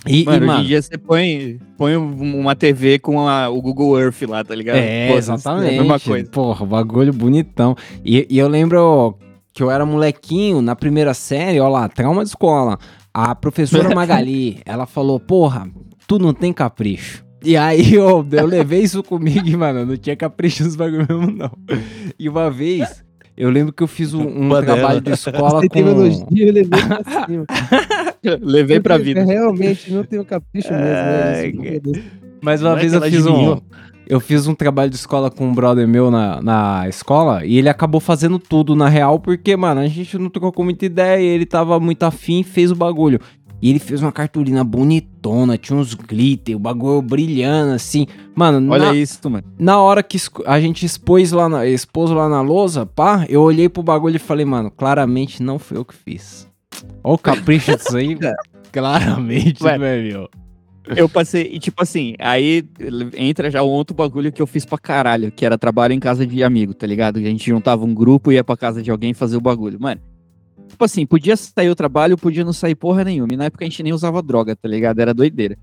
E, 0.07 0.21
e, 0.21 0.25
Mano, 0.25 0.37
hoje 0.37 0.45
mano, 0.47 0.63
em 0.63 0.65
dia 0.65 0.81
você 0.81 0.97
põe, 0.97 1.59
põe 1.77 1.97
um- 1.97 2.39
uma 2.39 2.55
TV 2.55 2.97
com 2.99 3.27
a- 3.27 3.49
o 3.49 3.61
Google 3.61 3.99
Earth 3.99 4.21
lá, 4.27 4.43
tá 4.43 4.55
ligado? 4.55 4.77
É, 4.77 5.09
Pô, 5.11 5.17
exatamente. 5.17 5.73
É 5.73 5.77
a 5.77 5.81
mesma 5.81 5.99
coisa. 5.99 6.29
Porra, 6.29 6.65
bagulho 6.65 7.11
bonitão. 7.11 7.75
E, 8.03 8.25
e 8.29 8.37
eu 8.37 8.47
lembro 8.47 9.17
que 9.53 9.61
eu 9.61 9.69
era 9.69 9.85
molequinho, 9.85 10.61
na 10.61 10.75
primeira 10.75 11.13
série, 11.13 11.59
ó 11.59 11.67
lá, 11.67 11.87
trauma 11.89 12.23
de 12.23 12.29
escola. 12.29 12.77
A 13.13 13.33
professora 13.35 13.93
Magali, 13.95 14.59
ela 14.65 14.85
falou, 14.85 15.19
porra, 15.19 15.67
tu 16.07 16.17
não 16.19 16.33
tem 16.33 16.51
capricho. 16.53 17.23
E 17.43 17.55
aí 17.55 17.93
eu, 17.93 18.25
eu 18.31 18.45
levei 18.45 18.81
isso 18.81 19.03
comigo 19.03 19.45
e, 19.47 19.55
mano, 19.57 19.79
eu 19.79 19.85
não 19.85 19.97
tinha 19.97 20.15
capricho 20.15 20.63
nos 20.63 20.75
bagulho 20.75 21.05
mesmo, 21.07 21.31
não. 21.31 21.51
E 22.17 22.27
uma 22.27 22.49
vez, 22.49 23.03
eu 23.37 23.49
lembro 23.49 23.71
que 23.73 23.83
eu 23.83 23.87
fiz 23.87 24.13
um, 24.13 24.21
um 24.25 24.49
trabalho 24.61 24.99
de 25.01 25.11
escola 25.11 25.59
Você 25.61 25.69
teve 25.69 25.83
com... 25.93 26.01
elogio, 26.01 26.25
eu 26.37 26.53
levei 26.53 26.67
pra 26.69 27.25
cima. 27.27 27.45
Levei 28.41 28.79
pra 28.79 28.95
Porque 28.95 29.13
vida. 29.13 29.23
Realmente, 29.23 29.91
não 29.91 30.03
tenho 30.03 30.25
capricho 30.25 30.69
mesmo. 30.71 31.65
É 31.65 31.79
Deus. 31.79 31.97
Mas 32.41 32.61
uma 32.61 32.71
Não 32.71 32.77
é 32.77 32.81
vez 32.81 32.91
que 32.91 32.97
eu 32.97 33.01
fiz 33.03 33.25
um. 33.25 33.29
adivinhou. 33.29 33.63
Eu 34.07 34.19
fiz 34.19 34.45
um 34.47 34.53
trabalho 34.53 34.89
de 34.91 34.97
escola 34.97 35.31
com 35.31 35.47
um 35.47 35.53
brother 35.53 35.87
meu 35.87 36.11
na, 36.11 36.39
na 36.39 36.87
escola 36.87 37.43
e 37.43 37.57
ele 37.57 37.69
acabou 37.69 37.99
fazendo 37.99 38.37
tudo 38.37 38.75
na 38.75 38.87
real, 38.87 39.19
porque, 39.19 39.55
mano, 39.57 39.81
a 39.81 39.87
gente 39.87 40.15
não 40.19 40.29
trocou 40.29 40.63
muita 40.63 40.85
ideia, 40.85 41.19
ele 41.23 41.45
tava 41.45 41.79
muito 41.79 42.03
afim 42.03 42.41
e 42.41 42.43
fez 42.43 42.69
o 42.69 42.75
bagulho. 42.75 43.19
E 43.59 43.69
ele 43.71 43.79
fez 43.79 44.03
uma 44.03 44.11
cartolina 44.11 44.63
bonitona, 44.63 45.57
tinha 45.57 45.75
uns 45.79 45.95
glitter, 45.95 46.55
o 46.55 46.59
bagulho 46.59 47.01
brilhando 47.01 47.73
assim. 47.73 48.05
Mano, 48.35 48.71
Olha 48.71 48.87
na, 48.87 48.93
isso, 48.93 49.27
mano. 49.27 49.43
na 49.57 49.79
hora 49.79 50.03
que 50.03 50.19
a 50.45 50.59
gente 50.59 50.85
expôs 50.85 51.31
lá 51.31 51.49
na, 51.49 51.65
expôs 51.65 52.11
lá 52.11 52.29
na 52.29 52.41
lousa, 52.41 52.85
pá, 52.85 53.25
eu 53.27 53.41
olhei 53.41 53.67
pro 53.67 53.81
bagulho 53.81 54.17
e 54.17 54.19
falei, 54.19 54.45
mano, 54.45 54.69
claramente 54.69 55.41
não 55.41 55.57
foi 55.57 55.77
eu 55.77 55.85
que 55.85 55.95
fiz. 55.95 56.47
Olha 57.03 57.15
o 57.15 57.17
capricho 57.17 57.75
disso 57.75 57.97
aí. 57.97 58.17
claramente 58.75 59.63
Ué. 59.63 59.77
não 59.77 59.85
é 59.85 60.01
meu. 60.01 60.29
Eu 60.95 61.09
passei, 61.09 61.49
e 61.51 61.59
tipo 61.59 61.81
assim, 61.81 62.13
aí 62.19 62.63
entra 63.15 63.49
já 63.49 63.63
um 63.63 63.69
outro 63.69 63.95
bagulho 63.95 64.31
que 64.31 64.41
eu 64.41 64.45
fiz 64.45 64.65
pra 64.65 64.77
caralho, 64.77 65.31
que 65.31 65.43
era 65.43 65.57
trabalho 65.57 65.93
em 65.93 65.99
casa 65.99 66.27
de 66.27 66.43
amigo, 66.43 66.75
tá 66.75 66.85
ligado? 66.85 67.17
A 67.17 67.21
gente 67.21 67.49
juntava 67.49 67.83
um 67.83 67.93
grupo 67.93 68.31
e 68.31 68.35
ia 68.35 68.43
pra 68.43 68.55
casa 68.55 68.83
de 68.83 68.91
alguém 68.91 69.13
fazer 69.13 69.35
o 69.37 69.41
bagulho. 69.41 69.79
Mano, 69.79 69.99
tipo 70.67 70.83
assim, 70.83 71.05
podia 71.05 71.35
sair 71.35 71.69
o 71.69 71.75
trabalho, 71.75 72.17
podia 72.17 72.43
não 72.43 72.53
sair 72.53 72.75
porra 72.75 73.03
nenhuma. 73.03 73.33
E 73.33 73.37
na 73.37 73.45
época 73.45 73.65
a 73.65 73.67
gente 73.67 73.81
nem 73.81 73.93
usava 73.93 74.21
droga, 74.21 74.55
tá 74.55 74.67
ligado? 74.67 74.99
Era 74.99 75.13
doideira. 75.13 75.57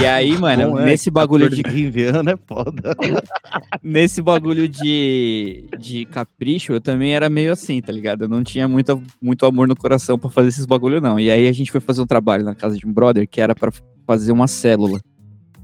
E 0.00 0.06
aí, 0.06 0.36
mano, 0.38 0.70
Bom, 0.70 0.80
é, 0.80 0.86
nesse 0.86 1.10
bagulho 1.10 1.50
de 1.50 1.62
15 1.62 2.04
anos 2.04 2.32
é 2.32 2.36
foda. 2.46 2.96
nesse 3.82 4.22
bagulho 4.22 4.68
de, 4.68 5.68
de 5.78 6.06
capricho, 6.06 6.72
eu 6.72 6.80
também 6.80 7.14
era 7.14 7.28
meio 7.28 7.52
assim, 7.52 7.80
tá 7.80 7.92
ligado? 7.92 8.22
Eu 8.22 8.28
não 8.28 8.42
tinha 8.42 8.66
muito, 8.66 9.02
muito 9.20 9.44
amor 9.44 9.68
no 9.68 9.76
coração 9.76 10.18
pra 10.18 10.30
fazer 10.30 10.48
esses 10.48 10.66
bagulho, 10.66 11.00
não. 11.00 11.20
E 11.20 11.30
aí 11.30 11.46
a 11.46 11.52
gente 11.52 11.70
foi 11.70 11.80
fazer 11.80 12.00
um 12.00 12.06
trabalho 12.06 12.44
na 12.44 12.54
casa 12.54 12.76
de 12.76 12.86
um 12.86 12.92
brother 12.92 13.28
que 13.28 13.40
era 13.40 13.54
pra 13.54 13.70
fazer 14.06 14.32
uma 14.32 14.46
célula. 14.46 15.00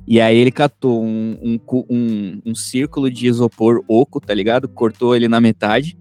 E 0.06 0.20
aí 0.20 0.36
ele 0.36 0.50
catou 0.50 1.02
um, 1.02 1.38
um, 1.42 1.84
um, 1.88 2.42
um 2.44 2.54
círculo 2.54 3.10
de 3.10 3.26
isopor 3.26 3.82
oco, 3.88 4.20
tá 4.20 4.34
ligado? 4.34 4.68
Cortou 4.68 5.16
ele 5.16 5.28
na 5.28 5.40
metade. 5.40 5.96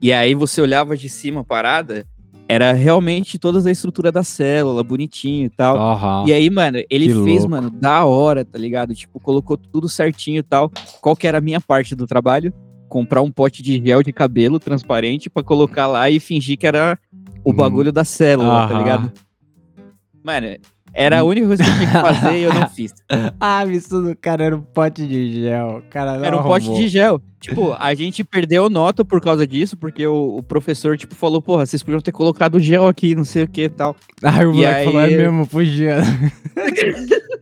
E 0.00 0.12
aí 0.12 0.34
você 0.34 0.62
olhava 0.62 0.96
de 0.96 1.08
cima 1.08 1.40
a 1.40 1.44
parada, 1.44 2.06
era 2.50 2.72
realmente 2.72 3.38
toda 3.38 3.66
a 3.68 3.72
estrutura 3.72 4.10
da 4.10 4.24
célula, 4.24 4.82
bonitinho 4.82 5.46
e 5.46 5.50
tal. 5.50 5.76
Aham. 5.76 6.24
E 6.26 6.32
aí, 6.32 6.50
mano, 6.50 6.78
ele 6.90 7.06
Que 7.06 7.14
fez, 7.22 7.38
louco. 7.42 7.50
mano, 7.50 7.70
da 7.70 8.04
hora, 8.04 8.44
tá 8.44 8.58
ligado? 8.58 8.92
Tipo, 8.94 9.20
colocou 9.20 9.56
tudo 9.56 9.88
certinho 9.88 10.38
e 10.40 10.42
tal. 10.42 10.70
Qual 11.00 11.14
que 11.14 11.26
era 11.28 11.38
a 11.38 11.40
minha 11.40 11.60
parte 11.60 11.94
do 11.94 12.06
trabalho? 12.06 12.52
Comprar 12.88 13.22
um 13.22 13.30
pote 13.30 13.62
de 13.62 13.80
gel 13.84 14.02
de 14.02 14.12
cabelo 14.12 14.58
transparente 14.58 15.30
pra 15.30 15.44
colocar 15.44 15.86
lá 15.86 16.10
e 16.10 16.18
fingir 16.18 16.58
que 16.58 16.66
era 16.66 16.98
o 17.44 17.50
Hum. 17.50 17.54
bagulho 17.54 17.92
da 17.92 18.04
célula, 18.04 18.66
tá 18.66 18.74
Aham. 18.74 18.78
ligado? 18.78 19.12
Mano, 20.24 20.48
era 20.92 21.20
a 21.20 21.24
única 21.24 21.46
coisa 21.46 21.62
que 21.64 21.70
eu 21.70 21.74
tinha 21.74 21.86
que 21.86 21.92
fazer 21.92 22.38
e 22.38 22.42
eu 22.42 22.52
não 22.54 22.68
fiz. 22.68 22.92
Ah, 23.40 23.64
isso 23.66 24.00
do 24.02 24.14
cara 24.16 24.44
era 24.44 24.56
um 24.56 24.60
pote 24.62 25.06
de 25.06 25.42
gel. 25.42 25.82
Cara, 25.90 26.18
não 26.18 26.24
Era 26.24 26.36
um 26.38 26.42
pote 26.42 26.66
arrumou. 26.66 26.80
de 26.82 26.88
gel. 26.88 27.20
Tipo, 27.40 27.74
a 27.78 27.94
gente 27.94 28.22
perdeu 28.22 28.68
nota 28.68 29.02
por 29.04 29.20
causa 29.20 29.46
disso, 29.46 29.76
porque 29.76 30.06
o, 30.06 30.36
o 30.38 30.42
professor, 30.42 30.96
tipo, 30.98 31.14
falou, 31.14 31.40
porra, 31.40 31.64
vocês 31.64 31.82
podiam 31.82 32.00
ter 32.00 32.12
colocado 32.12 32.60
gel 32.60 32.86
aqui, 32.86 33.14
não 33.14 33.24
sei 33.24 33.44
o 33.44 33.48
que 33.48 33.62
e 33.62 33.68
tal. 33.68 33.96
Ah, 34.22 34.40
o 34.40 34.52
E 34.52 34.56
moleque 34.56 34.84
falou, 34.84 35.00
é 35.00 35.04
aí- 35.06 35.16
mesmo, 35.16 35.46
podia. 35.46 35.98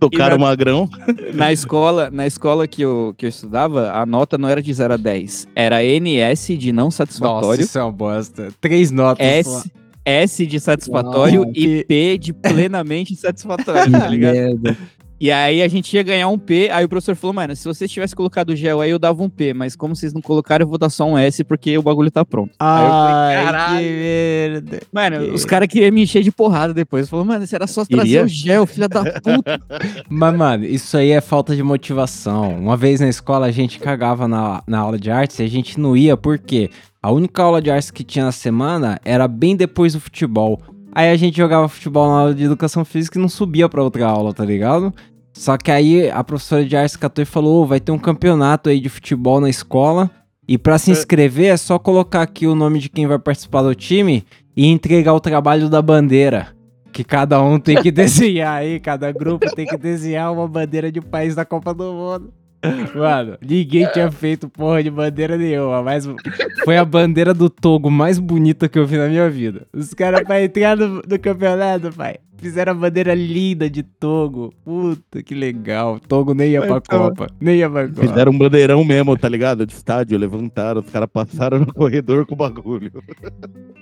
Tocaram 0.00 0.36
o 0.36 0.40
magrão. 0.40 0.88
Na 1.34 1.52
escola, 1.52 2.10
na 2.10 2.26
escola 2.26 2.66
que 2.66 2.82
eu, 2.82 3.14
que 3.16 3.26
eu 3.26 3.28
estudava, 3.28 3.90
a 3.92 4.04
nota 4.06 4.36
não 4.38 4.48
era 4.48 4.62
de 4.62 4.72
0 4.72 4.94
a 4.94 4.96
10. 4.96 5.48
Era 5.54 5.82
NS 5.82 6.56
de 6.58 6.72
não 6.72 6.84
Nossa, 6.84 6.98
satisfatório, 6.98 7.62
isso 7.62 7.78
é 7.78 7.82
uma 7.82 7.92
bosta. 7.92 8.48
Três 8.60 8.90
notas. 8.90 9.46
só. 9.46 9.62
S, 10.04 10.46
de 10.46 10.60
satisfatório 10.60 11.50
e 11.54 11.84
P 11.84 12.18
de 12.18 12.32
plenamente 12.32 13.16
satisfatório, 13.16 13.90
tá 13.92 14.06
ligado? 14.08 14.34
Merda. 14.34 14.76
E 15.24 15.30
aí 15.32 15.62
a 15.62 15.68
gente 15.68 15.90
ia 15.96 16.02
ganhar 16.02 16.28
um 16.28 16.36
P, 16.38 16.68
aí 16.70 16.84
o 16.84 16.88
professor 16.88 17.16
falou, 17.16 17.32
mano, 17.32 17.56
se 17.56 17.64
vocês 17.64 17.90
tivessem 17.90 18.14
colocado 18.14 18.50
o 18.50 18.54
gel 18.56 18.82
aí, 18.82 18.90
eu 18.90 18.98
dava 18.98 19.22
um 19.22 19.30
P, 19.30 19.54
mas 19.54 19.74
como 19.74 19.96
vocês 19.96 20.12
não 20.12 20.20
colocaram, 20.20 20.64
eu 20.64 20.68
vou 20.68 20.76
dar 20.76 20.90
só 20.90 21.06
um 21.08 21.16
S, 21.16 21.42
porque 21.44 21.78
o 21.78 21.82
bagulho 21.82 22.10
tá 22.10 22.26
pronto. 22.26 22.50
Aí 22.58 22.84
eu 22.84 22.90
falei, 22.90 23.14
Ai, 23.38 23.44
"Caralho." 23.46 23.78
que 23.86 23.90
merda. 23.90 24.80
Mano, 24.92 25.18
Que- 25.20 25.30
os 25.34 25.46
caras 25.46 25.66
queriam 25.66 25.90
me 25.92 26.02
encher 26.02 26.22
de 26.22 26.30
porrada 26.30 26.74
depois. 26.74 27.08
Falou, 27.08 27.24
mano, 27.24 27.42
isso 27.42 27.54
era 27.54 27.66
só 27.66 27.86
trazer 27.86 28.06
Iria? 28.06 28.24
o 28.24 28.28
gel, 28.28 28.66
filha 28.66 28.86
da 28.86 29.02
puta. 29.02 29.62
Mas, 30.10 30.36
mano, 30.36 30.66
isso 30.66 30.94
aí 30.94 31.12
é 31.12 31.22
falta 31.22 31.56
de 31.56 31.62
motivação. 31.62 32.58
Uma 32.58 32.76
vez 32.76 33.00
na 33.00 33.08
escola 33.08 33.46
a 33.46 33.50
gente 33.50 33.78
cagava 33.78 34.28
na, 34.28 34.62
na 34.66 34.78
aula 34.80 34.98
de 34.98 35.10
artes 35.10 35.38
e 35.38 35.42
a 35.42 35.48
gente 35.48 35.80
não 35.80 35.96
ia 35.96 36.18
porque 36.18 36.68
a 37.02 37.10
única 37.10 37.42
aula 37.42 37.62
de 37.62 37.70
artes 37.70 37.90
que 37.90 38.04
tinha 38.04 38.26
na 38.26 38.32
semana 38.32 39.00
era 39.02 39.26
bem 39.26 39.56
depois 39.56 39.94
do 39.94 40.00
futebol. 40.00 40.60
Aí 40.92 41.08
a 41.10 41.16
gente 41.16 41.34
jogava 41.38 41.66
futebol 41.66 42.08
na 42.10 42.18
aula 42.20 42.34
de 42.34 42.44
educação 42.44 42.84
física 42.84 43.18
e 43.18 43.22
não 43.22 43.28
subia 43.30 43.70
pra 43.70 43.82
outra 43.82 44.06
aula, 44.06 44.34
tá 44.34 44.44
ligado? 44.44 44.92
Só 45.34 45.58
que 45.58 45.70
aí 45.70 46.08
a 46.08 46.22
professora 46.22 46.64
de 46.64 46.76
artes 46.76 46.96
catou 46.96 47.22
e 47.22 47.26
falou: 47.26 47.62
"Ô, 47.62 47.66
vai 47.66 47.80
ter 47.80 47.92
um 47.92 47.98
campeonato 47.98 48.70
aí 48.70 48.80
de 48.80 48.88
futebol 48.88 49.40
na 49.40 49.50
escola. 49.50 50.10
E 50.46 50.56
pra 50.56 50.78
se 50.78 50.90
inscrever 50.90 51.46
é 51.46 51.56
só 51.56 51.78
colocar 51.78 52.22
aqui 52.22 52.46
o 52.46 52.54
nome 52.54 52.78
de 52.78 52.88
quem 52.88 53.06
vai 53.06 53.18
participar 53.18 53.62
do 53.62 53.74
time 53.74 54.24
e 54.56 54.66
entregar 54.66 55.14
o 55.14 55.20
trabalho 55.20 55.68
da 55.68 55.80
bandeira. 55.82 56.48
Que 56.92 57.02
cada 57.02 57.42
um 57.42 57.58
tem 57.58 57.80
que 57.80 57.90
desenhar 57.92 58.58
aí, 58.58 58.78
cada 58.78 59.10
grupo 59.10 59.52
tem 59.54 59.66
que 59.66 59.76
desenhar 59.76 60.32
uma 60.32 60.46
bandeira 60.46 60.92
de 60.92 61.00
país 61.00 61.34
da 61.34 61.44
Copa 61.44 61.74
do 61.74 61.92
Mundo. 61.92 62.32
Mano, 62.94 63.36
ninguém 63.42 63.86
tinha 63.92 64.10
feito 64.10 64.48
porra 64.48 64.82
de 64.82 64.90
bandeira 64.90 65.36
nenhuma, 65.36 65.82
mas 65.82 66.06
foi 66.64 66.76
a 66.78 66.84
bandeira 66.84 67.34
do 67.34 67.50
Togo 67.50 67.90
mais 67.90 68.18
bonita 68.18 68.68
que 68.68 68.78
eu 68.78 68.86
vi 68.86 68.96
na 68.96 69.08
minha 69.08 69.28
vida. 69.28 69.66
Os 69.72 69.92
caras, 69.92 70.22
pra 70.22 70.42
entrar 70.42 70.76
no, 70.76 71.02
no 71.06 71.18
campeonato, 71.18 71.92
pai, 71.92 72.16
fizeram 72.38 72.72
a 72.72 72.74
bandeira 72.74 73.14
linda 73.14 73.68
de 73.70 73.82
Togo. 73.82 74.52
Puta, 74.64 75.22
que 75.22 75.34
legal. 75.34 75.98
Togo 76.00 76.34
nem 76.34 76.50
ia 76.52 76.60
pra 76.62 76.76
Então- 76.78 77.08
Copa. 77.08 77.26
Nem 77.40 77.56
ia 77.58 77.70
pra 77.70 77.88
Copa. 77.88 78.00
Fizeram 78.02 78.32
um 78.32 78.38
bandeirão 78.38 78.84
mesmo, 78.84 79.16
tá 79.16 79.28
ligado? 79.28 79.66
De 79.66 79.72
estádio, 79.72 80.18
levantaram, 80.18 80.80
os 80.80 80.90
caras 80.90 81.08
passaram 81.12 81.58
no 81.60 81.66
corredor 81.74 82.26
com 82.26 82.34
o 82.34 82.36
bagulho. 82.36 82.90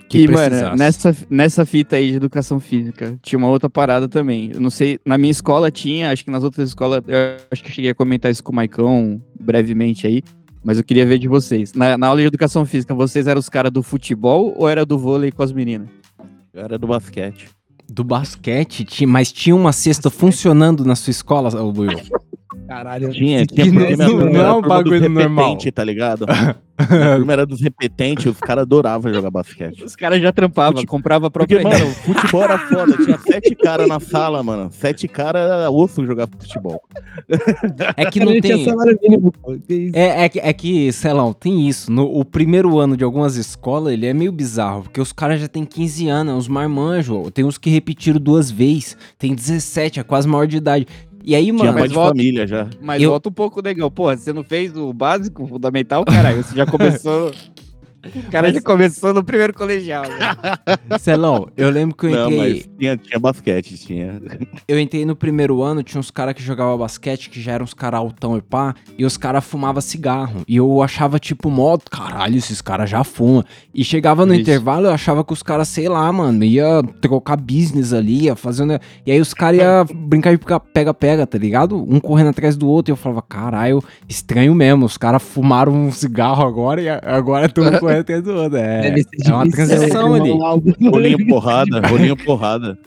Que 0.09 0.23
e, 0.23 0.27
mano, 0.27 0.75
nessa, 0.75 1.15
nessa 1.29 1.65
fita 1.65 1.95
aí 1.95 2.11
de 2.11 2.17
educação 2.17 2.59
física, 2.59 3.17
tinha 3.21 3.37
uma 3.37 3.47
outra 3.49 3.69
parada 3.69 4.07
também. 4.07 4.51
Eu 4.53 4.61
não 4.61 4.69
sei, 4.69 4.99
na 5.05 5.17
minha 5.17 5.31
escola 5.31 5.71
tinha, 5.71 6.11
acho 6.11 6.23
que 6.23 6.31
nas 6.31 6.43
outras 6.43 6.69
escolas, 6.69 7.01
eu 7.07 7.17
acho 7.51 7.63
que 7.63 7.69
eu 7.69 7.73
cheguei 7.73 7.91
a 7.91 7.95
comentar 7.95 8.31
isso 8.31 8.43
com 8.43 8.51
o 8.51 8.55
Maicon 8.55 9.19
brevemente 9.39 10.05
aí, 10.07 10.21
mas 10.63 10.77
eu 10.77 10.83
queria 10.83 11.05
ver 11.05 11.17
de 11.17 11.27
vocês. 11.27 11.73
Na, 11.73 11.97
na 11.97 12.07
aula 12.07 12.21
de 12.21 12.27
educação 12.27 12.65
física, 12.65 12.93
vocês 12.93 13.27
eram 13.27 13.39
os 13.39 13.49
caras 13.49 13.71
do 13.71 13.81
futebol 13.83 14.53
ou 14.57 14.69
era 14.69 14.85
do 14.85 14.97
vôlei 14.97 15.31
com 15.31 15.43
as 15.43 15.51
meninas? 15.51 15.89
Era 16.53 16.77
do 16.77 16.85
basquete. 16.87 17.49
Do 17.93 18.03
basquete, 18.03 18.83
tinha, 18.83 19.07
mas 19.07 19.31
tinha 19.31 19.55
uma 19.55 19.71
cesta 19.71 20.09
funcionando 20.09 20.83
na 20.83 20.95
sua 20.95 21.11
escola, 21.11 21.49
ô 21.61 21.71
Will? 21.77 21.99
Caralho. 22.67 23.11
Tinha, 23.11 23.45
tinha 23.45 23.71
não- 23.71 24.17
não 24.17 24.27
era 24.29 24.47
é 24.47 24.51
um 24.53 24.61
bagulho 24.63 25.07
normal. 25.07 25.55
tá 25.71 25.83
ligado? 25.83 26.25
Minha 26.89 27.15
turma 27.17 27.33
era 27.33 27.45
dos 27.45 27.61
repetentes, 27.61 28.25
os 28.25 28.39
caras 28.39 28.63
adoravam 28.63 29.13
jogar 29.13 29.29
basquete. 29.29 29.83
Os 29.83 29.95
caras 29.95 30.21
já 30.21 30.31
trampavam, 30.31 30.77
Fute- 30.77 30.87
comprava 30.87 31.27
a 31.27 31.31
Porque, 31.31 31.59
própria 31.59 31.79
mano, 31.85 31.93
futebol 31.95 32.43
era 32.43 32.57
foda. 32.59 32.97
Tinha 32.97 33.17
sete 33.25 33.55
caras 33.55 33.87
na 33.87 33.99
sala, 33.99 34.41
mano. 34.41 34.69
Sete 34.71 35.07
caras 35.07 35.43
era 35.49 35.69
osso 35.69 36.05
jogar 36.05 36.27
futebol. 36.27 36.81
É 37.95 38.05
que 38.09 38.19
não 38.19 38.39
tem. 38.41 38.65
É, 39.93 40.23
é, 40.25 40.29
que- 40.29 40.39
é 40.39 40.53
que, 40.53 40.91
sei 40.91 41.13
lá, 41.13 41.31
tem 41.33 41.67
isso. 41.67 41.91
No, 41.91 42.05
o 42.05 42.25
primeiro 42.25 42.79
ano 42.79 42.97
de 42.97 43.03
algumas 43.03 43.35
escolas, 43.35 43.93
ele 43.93 44.05
é 44.05 44.13
meio 44.13 44.31
bizarro, 44.31 44.83
porque 44.83 44.99
os 45.01 45.13
caras 45.13 45.39
já 45.41 45.47
têm 45.47 45.65
15 45.65 46.07
anos, 46.09 46.33
uns 46.35 46.47
marmanjos. 46.47 47.29
Tem 47.33 47.45
uns 47.45 47.57
que 47.57 47.69
repetiram 47.69 48.19
duas 48.19 48.49
vezes, 48.49 48.97
tem 49.17 49.33
17, 49.35 49.99
é 49.99 50.03
quase 50.03 50.27
maior 50.27 50.47
de 50.47 50.57
idade. 50.57 50.87
E 51.23 51.35
aí, 51.35 51.45
Tinha 51.45 51.53
mano, 51.53 51.73
pai 51.73 51.87
de 51.87 51.93
volta- 51.93 52.09
família 52.09 52.45
já. 52.45 52.67
Mas 52.81 53.01
Eu- 53.01 53.11
volta 53.11 53.29
um 53.29 53.31
pouco, 53.31 53.61
negão. 53.61 53.89
Porra, 53.89 54.17
você 54.17 54.33
não 54.33 54.43
fez 54.43 54.75
o 54.75 54.91
básico, 54.91 55.43
o 55.43 55.47
fundamental, 55.47 56.03
caralho. 56.03 56.43
Você 56.43 56.55
já 56.55 56.65
começou. 56.67 57.31
O 58.05 58.31
cara 58.31 58.51
já 58.51 58.61
começou 58.61 59.13
no 59.13 59.23
primeiro 59.23 59.53
colegial. 59.53 60.03
né? 60.03 60.35
Celão, 60.99 61.47
eu 61.55 61.69
lembro 61.69 61.95
que 61.95 62.05
eu 62.07 62.11
Não, 62.11 62.25
entrei, 62.31 62.37
mas 62.53 62.69
tinha, 62.77 62.97
tinha 62.97 63.19
basquete, 63.19 63.77
tinha. 63.77 64.21
eu 64.67 64.77
entrei 64.79 65.05
no 65.05 65.15
primeiro 65.15 65.61
ano, 65.63 65.81
tinha 65.83 65.99
uns 65.99 66.11
caras 66.11 66.33
que 66.33 66.43
jogavam 66.43 66.77
basquete, 66.77 67.29
que 67.29 67.39
já 67.41 67.53
eram 67.53 67.63
uns 67.63 67.73
caras 67.73 67.99
altão 67.99 68.37
e 68.37 68.41
pá, 68.41 68.75
e 68.97 69.05
os 69.05 69.15
caras 69.15 69.45
fumavam 69.45 69.81
cigarro. 69.81 70.41
E 70.47 70.57
eu 70.57 70.81
achava, 70.81 71.17
tipo, 71.17 71.49
mó, 71.49 71.77
caralho, 71.89 72.35
esses 72.37 72.61
caras 72.61 72.89
já 72.89 73.03
fumam. 73.03 73.43
E 73.73 73.83
chegava 73.83 74.25
no 74.25 74.31
Vixe. 74.31 74.41
intervalo, 74.41 74.87
eu 74.87 74.91
achava 74.91 75.23
que 75.23 75.31
os 75.31 75.41
caras, 75.41 75.67
sei 75.69 75.87
lá, 75.87 76.11
mano, 76.11 76.43
ia 76.43 76.83
trocar 76.99 77.37
business 77.37 77.93
ali, 77.93 78.23
ia 78.25 78.35
fazendo. 78.35 78.77
E 79.05 79.11
aí 79.11 79.21
os 79.21 79.33
caras 79.33 79.59
iam 79.61 79.85
brincar 80.07 80.35
de 80.35 80.43
pega-pega, 80.73 81.25
tá 81.25 81.37
ligado? 81.37 81.77
Um 81.77 81.99
correndo 81.99 82.31
atrás 82.31 82.57
do 82.57 82.67
outro. 82.67 82.91
E 82.91 82.93
eu 82.93 82.97
falava, 82.97 83.21
caralho, 83.21 83.81
estranho 84.09 84.53
mesmo. 84.53 84.85
Os 84.85 84.97
caras 84.97 85.23
fumaram 85.23 85.73
um 85.73 85.91
cigarro 85.91 86.45
agora 86.45 86.81
e 86.81 86.89
agora 86.89 87.45
estão 87.45 87.71
correndo 87.79 87.92
atrás 87.99 88.21
do 88.21 88.33
outro. 88.33 88.57
É, 88.57 88.81
Deve 88.81 89.03
ser 89.03 89.29
é 89.29 89.33
uma 89.33 89.49
transição 89.49 90.13
né? 90.13 90.19
ali. 90.19 90.89
Rolinho 90.89 91.27
porrada, 91.27 91.87
rolinho 91.87 92.17
porrada. 92.17 92.77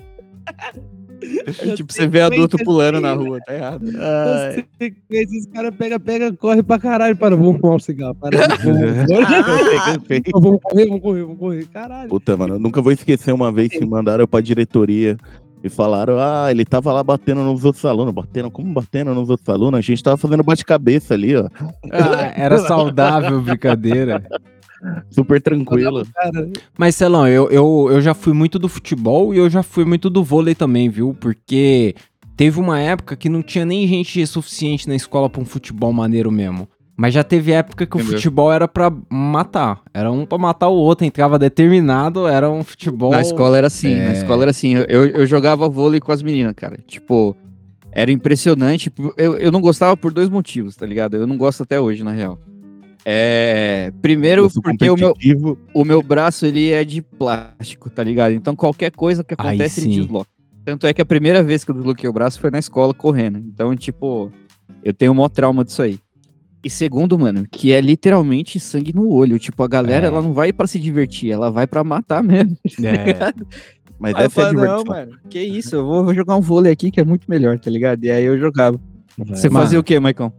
tipo, 1.76 1.92
você 1.92 2.06
vê 2.06 2.20
adulto 2.20 2.56
pulando 2.58 3.00
na 3.00 3.12
rua, 3.12 3.38
tá 3.44 3.54
errado. 3.54 3.84
Você 3.86 4.66
vê 4.78 4.94
Esses 5.10 5.46
caras 5.46 5.74
pega, 5.74 5.98
pega, 5.98 6.32
corre 6.32 6.62
pra 6.62 6.78
caralho. 6.78 7.16
Para, 7.16 7.36
vamos 7.36 7.60
fumar 7.60 7.76
um 7.76 7.78
cigarro. 7.78 8.14
Para, 8.14 8.36
vamos, 10.32 10.42
vamos 10.42 10.60
correr, 10.62 10.86
vamos 10.86 11.02
correr, 11.02 11.22
vamos 11.22 11.38
correr. 11.38 11.66
Caralho. 11.66 12.08
Puta, 12.08 12.36
mano, 12.36 12.54
eu 12.54 12.58
nunca 12.58 12.80
vou 12.82 12.92
esquecer 12.92 13.32
uma 13.32 13.50
vez 13.50 13.70
que 13.70 13.84
mandaram 13.84 14.22
eu 14.22 14.28
pra 14.28 14.40
diretoria 14.40 15.16
e 15.66 15.68
falaram, 15.68 16.18
ah, 16.18 16.50
ele 16.50 16.64
tava 16.64 16.92
lá 16.92 17.02
batendo 17.02 17.42
nos 17.42 17.64
outros 17.64 17.84
alunos. 17.84 18.14
Batendo, 18.14 18.50
como 18.50 18.72
batendo 18.72 19.14
nos 19.14 19.28
outros 19.28 19.48
alunos? 19.48 19.78
A 19.78 19.80
gente 19.80 20.02
tava 20.02 20.16
fazendo 20.16 20.42
bate-cabeça 20.42 21.14
ali, 21.14 21.36
ó. 21.36 21.48
Ah, 21.90 22.32
era 22.36 22.58
saudável, 22.58 23.40
brincadeira. 23.40 24.22
Super 25.10 25.40
tranquilo. 25.40 26.06
Cara, 26.14 26.48
Mas, 26.78 26.94
Celão, 26.94 27.26
eu, 27.26 27.50
eu, 27.50 27.88
eu 27.90 28.00
já 28.00 28.14
fui 28.14 28.32
muito 28.32 28.58
do 28.58 28.68
futebol 28.68 29.34
e 29.34 29.38
eu 29.38 29.48
já 29.48 29.62
fui 29.62 29.84
muito 29.84 30.10
do 30.10 30.22
vôlei 30.22 30.54
também, 30.54 30.88
viu? 30.88 31.14
Porque 31.18 31.94
teve 32.36 32.60
uma 32.60 32.78
época 32.78 33.16
que 33.16 33.28
não 33.28 33.42
tinha 33.42 33.64
nem 33.64 33.86
gente 33.88 34.26
suficiente 34.26 34.88
na 34.88 34.94
escola 34.94 35.28
pra 35.30 35.40
um 35.40 35.44
futebol 35.46 35.92
maneiro 35.92 36.30
mesmo. 36.30 36.68
Mas 36.98 37.12
já 37.12 37.22
teve 37.22 37.52
época 37.52 37.84
que 37.86 37.94
o 37.94 38.00
Entendeu? 38.00 38.16
futebol 38.16 38.50
era 38.50 38.66
pra 38.66 38.90
matar. 39.10 39.82
Era 39.92 40.10
um 40.10 40.24
pra 40.24 40.38
matar 40.38 40.68
o 40.68 40.74
outro, 40.76 41.04
entrava 41.04 41.38
determinado, 41.38 42.26
era 42.26 42.50
um 42.50 42.64
futebol. 42.64 43.10
Na 43.10 43.20
escola 43.20 43.58
era 43.58 43.66
assim, 43.66 43.92
É. 43.92 44.06
na 44.06 44.12
escola 44.12 44.44
era 44.44 44.50
assim. 44.50 44.74
Eu, 44.88 45.06
eu 45.06 45.26
jogava 45.26 45.68
vôlei 45.68 46.00
com 46.00 46.10
as 46.10 46.22
meninas, 46.22 46.54
cara. 46.56 46.78
Tipo, 46.86 47.36
era 47.92 48.10
impressionante. 48.10 48.90
Eu, 49.18 49.36
eu 49.36 49.52
não 49.52 49.60
gostava 49.60 49.94
por 49.94 50.10
dois 50.10 50.30
motivos, 50.30 50.74
tá 50.74 50.86
ligado? 50.86 51.16
Eu 51.18 51.26
não 51.26 51.36
gosto 51.36 51.62
até 51.64 51.78
hoje, 51.78 52.02
na 52.02 52.12
real. 52.12 52.38
É, 53.08 53.92
primeiro, 54.02 54.50
porque 54.62 54.90
o 54.90 54.96
meu, 54.96 55.14
o 55.72 55.84
meu 55.84 56.02
braço 56.02 56.44
ele 56.44 56.72
é 56.72 56.84
de 56.84 57.00
plástico, 57.00 57.88
tá 57.88 58.02
ligado? 58.02 58.32
Então 58.32 58.56
qualquer 58.56 58.90
coisa 58.90 59.22
que 59.22 59.32
acontece 59.34 59.82
ele 59.82 60.00
desloca. 60.00 60.28
Tanto 60.64 60.88
é 60.88 60.92
que 60.92 61.00
a 61.00 61.06
primeira 61.06 61.40
vez 61.44 61.62
que 61.62 61.70
eu 61.70 61.74
desloquei 61.76 62.10
o 62.10 62.12
braço 62.12 62.40
foi 62.40 62.50
na 62.50 62.58
escola 62.58 62.92
correndo. 62.92 63.38
Então, 63.38 63.76
tipo, 63.76 64.32
eu 64.82 64.92
tenho 64.92 65.12
um 65.12 65.14
maior 65.14 65.28
trauma 65.28 65.64
disso 65.64 65.80
aí. 65.82 66.00
E 66.64 66.68
segundo, 66.68 67.16
mano, 67.16 67.46
que 67.48 67.70
é 67.72 67.80
literalmente 67.80 68.58
sangue 68.58 68.92
no 68.92 69.08
olho. 69.08 69.38
Tipo, 69.38 69.62
a 69.62 69.68
galera, 69.68 70.06
É. 70.06 70.08
ela 70.08 70.20
não 70.20 70.32
vai 70.32 70.52
pra 70.52 70.66
se 70.66 70.80
divertir, 70.80 71.30
ela 71.30 71.48
vai 71.48 71.68
pra 71.68 71.84
matar 71.84 72.24
mesmo. 72.24 72.56
É. 72.84 73.32
Mas 74.00 74.14
essa 74.16 74.42
é 74.42 74.50
diversão. 74.50 74.78
não, 74.78 74.84
mano, 74.84 75.12
que 75.30 75.40
isso, 75.40 75.76
eu 75.76 75.86
vou, 75.86 76.04
vou 76.04 76.12
jogar 76.14 76.34
um 76.36 76.40
vôlei 76.40 76.72
aqui 76.72 76.90
que 76.90 77.00
é 77.00 77.04
muito 77.04 77.30
melhor, 77.30 77.56
tá 77.60 77.70
ligado? 77.70 78.02
E 78.04 78.10
aí 78.10 78.24
eu 78.24 78.36
jogava. 78.36 78.78
Você 79.16 79.48
Mano. 79.48 79.64
fazia 79.64 79.78
o 79.80 79.84
quê, 79.84 79.98
Maicon? 80.00 80.30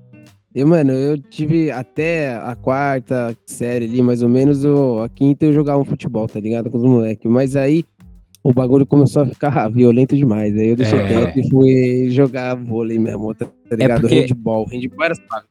Eu, 0.60 0.68
mano, 0.68 0.92
eu 0.92 1.18
tive 1.20 1.70
até 1.70 2.34
a 2.36 2.56
quarta 2.56 3.38
série 3.46 3.86
ali, 3.86 4.02
mais 4.02 4.24
ou 4.24 4.30
menos, 4.30 4.66
ou 4.66 5.04
a 5.04 5.10
quinta 5.10 5.46
eu 5.46 5.54
jogava 5.54 5.80
um 5.80 5.86
futebol, 5.86 6.28
tá 6.28 6.40
ligado? 6.40 6.70
Com 6.72 6.78
os 6.78 6.84
moleques. 6.84 7.30
Mas 7.30 7.56
aí 7.56 7.84
o 8.44 8.52
bagulho 8.52 8.86
começou 8.86 9.22
a 9.22 9.26
ficar 9.28 9.68
violento 9.72 10.16
demais. 10.16 10.56
Aí 10.58 10.70
eu 10.70 10.76
deixei 10.76 10.98
É. 11.00 11.08
quieto 11.08 11.40
e 11.40 11.50
fui 11.50 12.10
jogar 12.10 12.56
vôlei 12.56 12.98
mesmo, 12.98 13.36
tá, 13.36 13.46
tá 13.70 13.76
ligado? 13.76 14.02
porque- 14.02 14.22
Handball. 14.22 14.66
Handball 14.72 15.06
era 15.06 15.16
saco. 15.16 15.48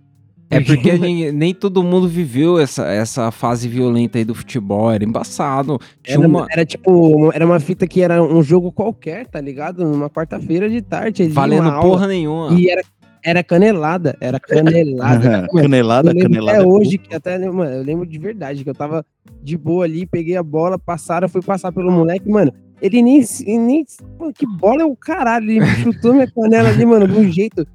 É 0.49 0.61
porque 0.61 0.93
nem, 0.97 1.33
nem 1.33 1.53
todo 1.53 1.83
mundo 1.83 2.07
viveu 2.07 2.57
essa, 2.57 2.87
essa 2.87 3.33
fase 3.33 3.69
violenta 3.69 4.17
aí 4.17 4.25
do 4.25 4.33
futebol, 4.33 4.93
era 4.93 5.05
embaçado. 5.05 5.77
Tinha 6.05 6.19
Era, 6.19 6.29
uma. 6.29 6.47
era 6.51 6.65
tipo, 6.65 6.91
uma- 6.93 7.33
era 7.35 7.45
uma 7.45 7.59
fita 7.59 7.85
que 7.85 8.01
era 8.01 8.23
um 8.23 8.41
jogo 8.45 8.71
qualquer, 8.71 9.27
tá 9.27 9.41
ligado? 9.41 9.85
Numa 9.85 10.09
quarta-feira 10.09 10.71
de 10.71 10.81
tarde. 10.83 11.27
Valendo 11.29 11.81
porra 11.81 12.07
nenhuma. 12.07 12.53
E 12.59 12.71
era, 12.71 12.81
era 13.23 13.43
canelada, 13.43 14.17
era 14.21 14.39
canelada. 14.39 15.49
Canelada, 15.53 16.15
canelada. 16.15 16.59
até 16.59 16.65
é 16.65 16.67
hoje, 16.67 16.99
que 16.99 17.15
até, 17.15 17.39
mano, 17.51 17.71
eu 17.71 17.83
lembro 17.83 18.07
de 18.07 18.19
verdade, 18.19 18.63
que 18.63 18.71
eu 18.71 18.75
tava 18.75 19.05
de 19.43 19.57
boa 19.57 19.85
ali, 19.85 20.07
peguei 20.07 20.37
a 20.37 20.43
bola, 20.43 20.79
passaram, 20.79 21.29
fui 21.29 21.43
passar 21.43 21.73
pelo 21.73 21.91
moleque, 21.91 22.29
mano. 22.29 22.53
Ele 22.81 23.03
nem, 23.03 23.25
nem. 23.47 23.85
Mano, 24.19 24.33
que 24.33 24.47
bola 24.47 24.83
é 24.83 24.85
o 24.85 24.95
caralho? 24.95 25.51
Ele 25.51 25.67
chutou 25.83 26.13
minha 26.13 26.31
canela 26.31 26.69
ali, 26.69 26.85
mano, 26.85 27.09
de 27.09 27.19
um 27.19 27.31
jeito. 27.31 27.67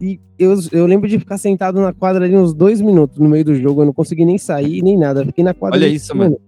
E 0.00 0.20
eu, 0.38 0.54
eu 0.72 0.86
lembro 0.86 1.08
de 1.08 1.18
ficar 1.18 1.38
sentado 1.38 1.80
na 1.80 1.92
quadra 1.92 2.24
ali 2.24 2.36
uns 2.36 2.54
dois 2.54 2.80
minutos 2.80 3.18
no 3.18 3.28
meio 3.28 3.44
do 3.44 3.54
jogo. 3.54 3.82
Eu 3.82 3.86
não 3.86 3.92
consegui 3.92 4.24
nem 4.24 4.38
sair, 4.38 4.82
nem 4.82 4.96
nada. 4.96 5.24
Fiquei 5.24 5.44
na 5.44 5.54
quadra. 5.54 5.78
Olha 5.78 5.86
ali, 5.86 5.96
isso, 5.96 6.16
mano. 6.16 6.38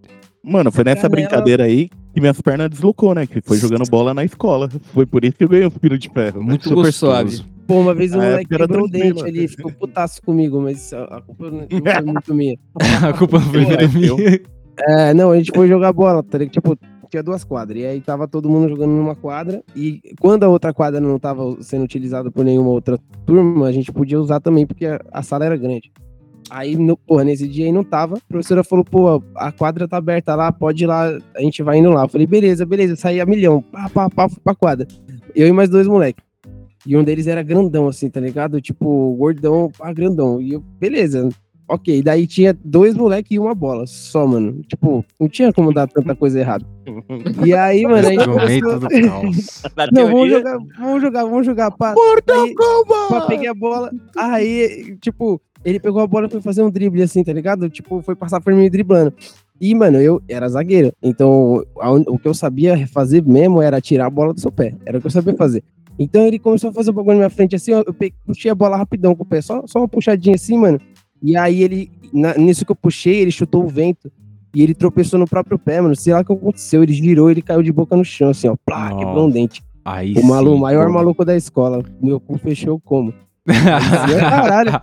Mano, 0.42 0.72
foi 0.72 0.84
nessa 0.84 1.02
Canela. 1.02 1.28
brincadeira 1.28 1.64
aí 1.64 1.90
que 2.14 2.20
minhas 2.20 2.40
pernas 2.40 2.70
deslocou, 2.70 3.14
né? 3.14 3.26
Que 3.26 3.40
foi 3.40 3.58
jogando 3.58 3.88
bola 3.88 4.14
na 4.14 4.24
escola. 4.24 4.68
Foi 4.92 5.06
por 5.06 5.24
isso 5.24 5.36
que 5.36 5.44
eu 5.44 5.48
ganhei 5.48 5.66
o 5.66 5.70
filho 5.70 5.98
de 5.98 6.08
ferro. 6.08 6.42
Muito 6.42 6.64
super 6.64 6.76
gostoso. 6.76 6.98
suave. 6.98 7.44
Pô, 7.70 7.78
uma 7.78 7.94
vez 7.94 8.12
o 8.12 8.16
Na 8.16 8.24
moleque 8.24 8.48
quebrou 8.48 8.84
o 8.86 8.90
dente 8.90 9.22
ali, 9.22 9.46
ficou 9.46 9.70
putaço 9.70 10.20
comigo, 10.22 10.60
mas 10.60 10.92
a 10.92 11.20
culpa 11.20 11.50
não 11.52 11.68
foi 11.68 12.02
muito 12.02 12.34
minha. 12.34 12.58
a 13.08 13.12
culpa 13.12 13.38
não 13.38 13.46
foi 13.46 13.60
Moleque, 13.60 13.96
minha. 13.96 14.40
É, 14.80 15.14
não, 15.14 15.30
a 15.30 15.36
gente 15.36 15.52
foi 15.54 15.68
jogar 15.68 15.92
bola, 15.92 16.20
tá 16.20 16.36
ligado? 16.36 16.52
Tipo, 16.52 16.76
tinha 17.08 17.22
duas 17.22 17.44
quadras. 17.44 17.80
E 17.80 17.86
aí 17.86 18.00
tava 18.00 18.26
todo 18.26 18.50
mundo 18.50 18.68
jogando 18.68 18.90
numa 18.90 19.14
quadra. 19.14 19.62
E 19.76 20.00
quando 20.18 20.42
a 20.42 20.48
outra 20.48 20.74
quadra 20.74 21.00
não 21.00 21.16
tava 21.16 21.62
sendo 21.62 21.84
utilizada 21.84 22.28
por 22.28 22.44
nenhuma 22.44 22.70
outra 22.70 22.98
turma, 23.24 23.68
a 23.68 23.72
gente 23.72 23.92
podia 23.92 24.18
usar 24.18 24.40
também, 24.40 24.66
porque 24.66 24.86
a, 24.86 25.00
a 25.12 25.22
sala 25.22 25.44
era 25.44 25.56
grande. 25.56 25.92
Aí, 26.50 26.74
no, 26.74 26.96
porra, 26.96 27.22
nesse 27.22 27.46
dia 27.46 27.66
aí 27.66 27.72
não 27.72 27.84
tava. 27.84 28.16
A 28.16 28.20
professora 28.28 28.64
falou, 28.64 28.84
pô, 28.84 29.22
a 29.36 29.52
quadra 29.52 29.86
tá 29.86 29.96
aberta 29.98 30.34
lá, 30.34 30.50
pode 30.50 30.82
ir 30.82 30.88
lá, 30.88 31.06
a 31.36 31.40
gente 31.40 31.62
vai 31.62 31.78
indo 31.78 31.90
lá. 31.90 32.02
Eu 32.02 32.08
falei, 32.08 32.26
beleza, 32.26 32.66
beleza, 32.66 32.96
saí 32.96 33.20
a 33.20 33.26
milhão. 33.26 33.62
Pá, 33.62 33.88
pá, 33.88 34.10
pá, 34.10 34.28
fui 34.28 34.40
pra 34.42 34.56
quadra. 34.56 34.88
Eu 35.36 35.46
e 35.46 35.52
mais 35.52 35.68
dois 35.68 35.86
moleques. 35.86 36.29
E 36.86 36.96
um 36.96 37.04
deles 37.04 37.26
era 37.26 37.42
grandão, 37.42 37.88
assim, 37.88 38.08
tá 38.08 38.20
ligado? 38.20 38.60
Tipo, 38.60 39.14
gordão, 39.16 39.70
pá, 39.76 39.92
grandão. 39.92 40.40
E 40.40 40.52
eu, 40.54 40.60
beleza, 40.60 41.28
ok. 41.68 42.02
Daí 42.02 42.26
tinha 42.26 42.56
dois 42.64 42.94
moleques 42.94 43.32
e 43.32 43.38
uma 43.38 43.54
bola, 43.54 43.86
só, 43.86 44.26
mano. 44.26 44.62
Tipo, 44.66 45.04
não 45.18 45.28
tinha 45.28 45.52
como 45.52 45.72
dar 45.72 45.86
tanta 45.86 46.14
coisa 46.14 46.40
errada. 46.40 46.64
E 47.44 47.54
aí, 47.54 47.82
mano, 47.86 47.96
a 47.96 48.02
gente 48.02 48.24
começou... 48.24 48.80
Não, 49.92 50.06
vamos 50.08 50.30
jogar, 50.30 50.58
vamos 50.78 51.02
jogar, 51.02 51.24
vamos 51.24 51.46
jogar. 51.46 51.70
Pá. 51.70 51.94
Aí, 52.30 52.54
pá, 53.08 53.26
peguei 53.26 53.48
a 53.48 53.54
bola. 53.54 53.90
Aí, 54.16 54.96
tipo, 55.00 55.40
ele 55.64 55.78
pegou 55.78 56.00
a 56.00 56.06
bola 56.06 56.26
e 56.26 56.30
foi 56.30 56.40
fazer 56.40 56.62
um 56.62 56.70
drible 56.70 57.02
assim, 57.02 57.22
tá 57.22 57.32
ligado? 57.32 57.68
Tipo, 57.68 58.02
foi 58.02 58.16
passar 58.16 58.40
por 58.40 58.54
mim 58.54 58.70
driblando. 58.70 59.12
E, 59.60 59.74
mano, 59.74 59.98
eu 60.00 60.22
era 60.26 60.48
zagueiro. 60.48 60.92
Então, 61.02 61.62
a 61.78 61.92
o 61.92 62.18
que 62.18 62.26
eu 62.26 62.32
sabia 62.32 62.86
fazer 62.88 63.22
mesmo 63.22 63.60
era 63.60 63.80
tirar 63.80 64.06
a 64.06 64.10
bola 64.10 64.32
do 64.32 64.40
seu 64.40 64.50
pé. 64.50 64.74
Era 64.86 64.96
o 64.96 65.00
que 65.00 65.06
eu 65.06 65.10
sabia 65.10 65.36
fazer. 65.36 65.62
Então, 66.02 66.26
ele 66.26 66.38
começou 66.38 66.70
a 66.70 66.72
fazer 66.72 66.88
o 66.90 66.92
bagulho 66.94 67.12
na 67.16 67.18
minha 67.26 67.30
frente 67.30 67.54
assim, 67.54 67.72
ó, 67.74 67.84
eu 67.86 67.94
puxei 68.26 68.50
a 68.50 68.54
bola 68.54 68.76
rapidão 68.76 69.14
com 69.14 69.22
o 69.22 69.26
pé. 69.26 69.42
Só, 69.42 69.62
só 69.66 69.80
uma 69.80 69.86
puxadinha 69.88 70.34
assim, 70.34 70.56
mano. 70.58 70.80
E 71.22 71.36
aí, 71.36 71.62
ele, 71.62 71.90
na- 72.12 72.34
nisso 72.38 72.64
que 72.64 72.72
eu 72.72 72.76
puxei, 72.76 73.16
ele 73.16 73.30
chutou 73.30 73.62
o 73.64 73.68
vento. 73.68 74.10
E 74.54 74.62
ele 74.62 74.74
tropeçou 74.74 75.18
no 75.18 75.28
próprio 75.28 75.58
pé, 75.58 75.78
mano. 75.80 75.94
Sei 75.94 76.12
lá 76.12 76.20
o 76.20 76.24
que 76.24 76.32
aconteceu. 76.32 76.82
Ele 76.82 76.92
girou, 76.94 77.30
ele 77.30 77.42
caiu 77.42 77.62
de 77.62 77.70
boca 77.70 77.94
no 77.94 78.04
chão, 78.04 78.30
assim, 78.30 78.48
ó. 78.48 78.56
Plá, 78.64 78.88
Nossa. 78.90 79.04
quebrou 79.04 79.26
um 79.26 79.30
dente. 79.30 79.62
Aí 79.84 80.14
O 80.14 80.24
maluco, 80.26 80.52
o 80.52 80.56
sim, 80.56 80.62
maior 80.62 80.86
pô. 80.86 80.92
maluco 80.94 81.24
da 81.24 81.36
escola. 81.36 81.84
Meu 82.02 82.18
cu 82.18 82.36
fechou 82.38 82.80
como? 82.80 83.12
Caralho. 83.46 84.80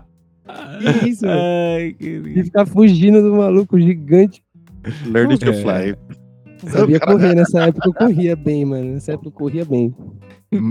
Que 1.02 1.10
isso, 1.10 1.26
mano? 1.26 1.40
Ai, 1.42 1.94
De 2.00 2.22
que... 2.34 2.44
ficar 2.46 2.66
fugindo 2.66 3.22
do 3.22 3.36
maluco 3.36 3.80
gigante. 3.80 4.42
Learn 5.06 5.38
to 5.38 5.50
É. 5.50 5.54
fly. 5.54 5.96
Sabia 6.68 7.00
correr 7.00 7.36
nessa 7.36 7.64
época, 7.66 7.88
eu 7.90 7.94
corria 7.94 8.36
bem, 8.36 8.66
mano. 8.66 8.94
Nessa 8.94 9.14
época 9.14 9.28
eu 9.28 9.32
corria 9.32 9.66
bem. 9.66 9.94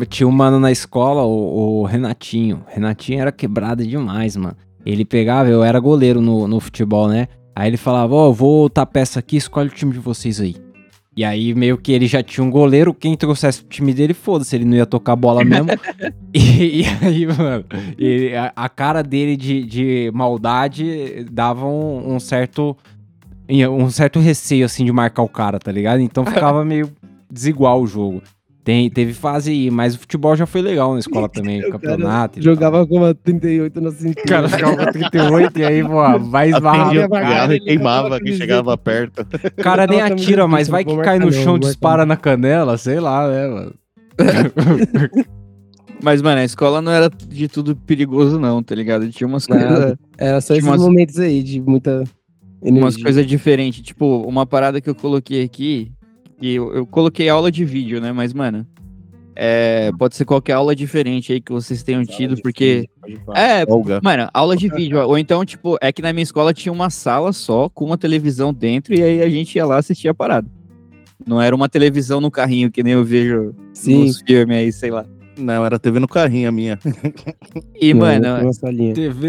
Tinha 0.09 0.27
um 0.27 0.33
mano 0.33 0.59
na 0.59 0.73
escola, 0.73 1.23
o, 1.23 1.81
o 1.81 1.85
Renatinho. 1.85 2.63
Renatinho 2.69 3.21
era 3.21 3.31
quebrado 3.33 3.87
demais, 3.87 4.37
mano. 4.37 4.57
Ele 4.85 5.05
pegava, 5.05 5.49
eu 5.49 5.63
era 5.63 5.79
goleiro 5.79 6.21
no, 6.21 6.47
no 6.49 6.61
futebol, 6.61 7.09
né? 7.09 7.29
Aí 7.55 7.69
ele 7.71 7.77
falava, 7.77 8.15
ó, 8.15 8.29
eu 8.29 8.33
vou 8.33 8.63
outra 8.63 8.85
peça 8.87 9.19
aqui, 9.19 9.37
escolhe 9.37 9.69
o 9.69 9.73
time 9.73 9.93
de 9.93 9.99
vocês 9.99 10.41
aí. 10.41 10.57
E 11.17 11.25
aí, 11.25 11.55
meio 11.55 11.79
que 11.79 11.93
ele 11.93 12.07
já 12.07 12.23
tinha 12.23 12.45
um 12.45 12.51
goleiro, 12.51 12.93
quem 12.93 13.17
trouxesse 13.17 13.63
o 13.63 13.65
time 13.67 13.95
dele, 13.95 14.13
foda-se, 14.13 14.55
ele 14.55 14.67
não 14.67 14.77
ia 14.77 14.85
tocar 14.85 15.17
bola 15.17 15.43
mesmo. 15.43 15.69
e, 16.35 16.83
e 16.83 16.85
aí, 17.01 17.27
mano, 17.27 17.65
ele- 17.99 18.37
a, 18.37 18.53
a 18.55 18.69
cara 18.69 19.03
dele 19.03 19.35
de, 19.35 19.65
de 19.65 20.11
maldade 20.13 21.27
dava 21.33 21.67
um, 21.67 22.15
um 22.15 22.21
certo. 22.21 22.77
Um 23.49 23.89
certo 23.91 24.19
receio, 24.19 24.65
assim, 24.65 24.85
de 24.85 24.93
marcar 24.93 25.23
o 25.23 25.29
cara, 25.29 25.59
tá 25.59 25.71
ligado? 25.73 26.01
Então 26.01 26.25
ficava 26.27 26.65
meio 26.65 26.91
desigual 27.31 27.81
o 27.83 27.87
jogo. 27.87 28.23
Tem, 28.65 28.91
teve 28.91 29.13
fase 29.15 29.53
aí, 29.53 29.71
mas 29.71 29.95
o 29.95 29.99
futebol 30.01 30.35
já 30.35 30.45
foi 30.45 30.61
legal 30.61 30.93
na 30.93 30.99
escola 30.99 31.29
também, 31.31 31.65
O 31.65 31.71
campeonato. 31.71 32.43
Jogava 32.43 32.85
com 32.85 32.97
uma 32.97 33.15
38 33.15 33.81
na 33.81 33.91
tal. 33.91 33.99
cintura. 34.01 34.25
O 34.25 34.29
cara 34.29 34.49
ficava 34.49 34.77
com 34.77 34.91
38 34.93 35.59
e 35.61 35.65
aí, 35.65 35.85
pô, 35.85 36.19
vai 36.29 36.49
esbarrar 36.51 36.81
Atendia 36.87 37.01
no 37.03 37.07
o 37.07 37.11
cara, 37.11 37.55
e 37.55 37.61
queimava 37.61 38.09
quem 38.09 38.19
camiseta. 38.19 38.39
chegava 38.43 38.77
perto. 38.77 39.21
O 39.57 39.63
cara 39.63 39.87
nem 39.87 40.01
atira, 40.01 40.49
mas 40.49 40.67
vai 40.67 40.85
que 40.85 40.97
cai 40.99 41.21
no 41.21 41.31
chão, 41.31 41.57
dispara 41.61 42.05
na 42.05 42.17
canela, 42.17 42.77
sei 42.77 42.99
lá, 42.99 43.29
né, 43.29 43.47
mano? 43.47 43.75
Mas, 46.03 46.21
mano, 46.21 46.41
a 46.41 46.45
escola 46.45 46.83
não 46.83 46.93
era 46.93 47.09
de 47.09 47.49
tudo 47.49 47.75
perigoso, 47.75 48.39
não, 48.39 48.63
tá 48.63 48.75
ligado? 48.75 49.09
Tinha 49.11 49.27
umas 49.27 49.47
coisas 49.47 49.97
Era 50.19 50.41
só 50.41 50.55
esses 50.55 50.67
umas- 50.67 50.81
momentos 50.81 51.19
aí 51.19 51.43
de 51.43 51.61
muita 51.61 52.05
energia. 52.69 52.85
umas 52.85 52.97
coisas 52.97 53.27
diferentes. 53.27 53.83
Tipo, 53.83 54.23
uma 54.23 54.47
parada 54.47 54.81
que 54.81 54.89
eu 54.89 54.95
coloquei 54.95 55.43
aqui, 55.43 55.93
que 56.39 56.55
eu, 56.55 56.75
eu 56.75 56.87
coloquei 56.87 57.29
aula 57.29 57.51
de 57.51 57.65
vídeo, 57.65 58.01
né? 58.01 58.13
Mas, 58.13 58.33
mano, 58.33 58.67
é, 59.35 59.93
pode 59.99 60.17
ser 60.17 60.25
qualquer 60.25 60.55
aula 60.55 60.75
diferente 60.75 61.33
aí 61.33 61.41
que 61.41 61.53
vocês 61.53 61.83
tenham 61.83 62.05
tido, 62.05 62.41
porque. 62.41 62.89
É, 63.35 63.67
Folga. 63.67 64.01
Mano, 64.03 64.29
aula 64.33 64.57
de 64.57 64.69
vídeo. 64.69 64.99
Ou 64.99 65.19
então, 65.19 65.45
tipo, 65.45 65.77
é 65.83 65.93
que 65.93 66.01
na 66.01 66.13
minha 66.13 66.23
escola 66.23 66.55
tinha 66.55 66.73
uma 66.73 66.89
sala 66.89 67.33
só, 67.33 67.69
com 67.69 67.85
uma 67.85 67.99
televisão 67.99 68.53
dentro, 68.53 68.95
e 68.95 69.03
aí 69.03 69.23
a 69.23 69.29
gente 69.29 69.55
ia 69.57 69.67
lá 69.67 69.77
assistir 69.77 70.09
a 70.09 70.15
parada. 70.15 70.49
Não 71.27 71.41
era 71.41 71.55
uma 71.55 71.69
televisão 71.69 72.21
no 72.21 72.31
carrinho, 72.31 72.71
que 72.71 72.83
nem 72.83 72.95
eu 72.95 73.05
vejo 73.05 73.55
Sim. 73.75 74.05
nos 74.05 74.21
filmes 74.21 74.57
aí, 74.57 74.73
sei 74.73 74.91
lá. 74.91 75.05
Não, 75.39 75.65
era 75.65 75.79
TV 75.79 75.99
no 76.01 76.09
carrinho 76.09 76.49
a 76.49 76.53
minha. 76.53 76.79
E, 77.81 77.93
Não, 77.93 78.01
mano. 78.01 78.27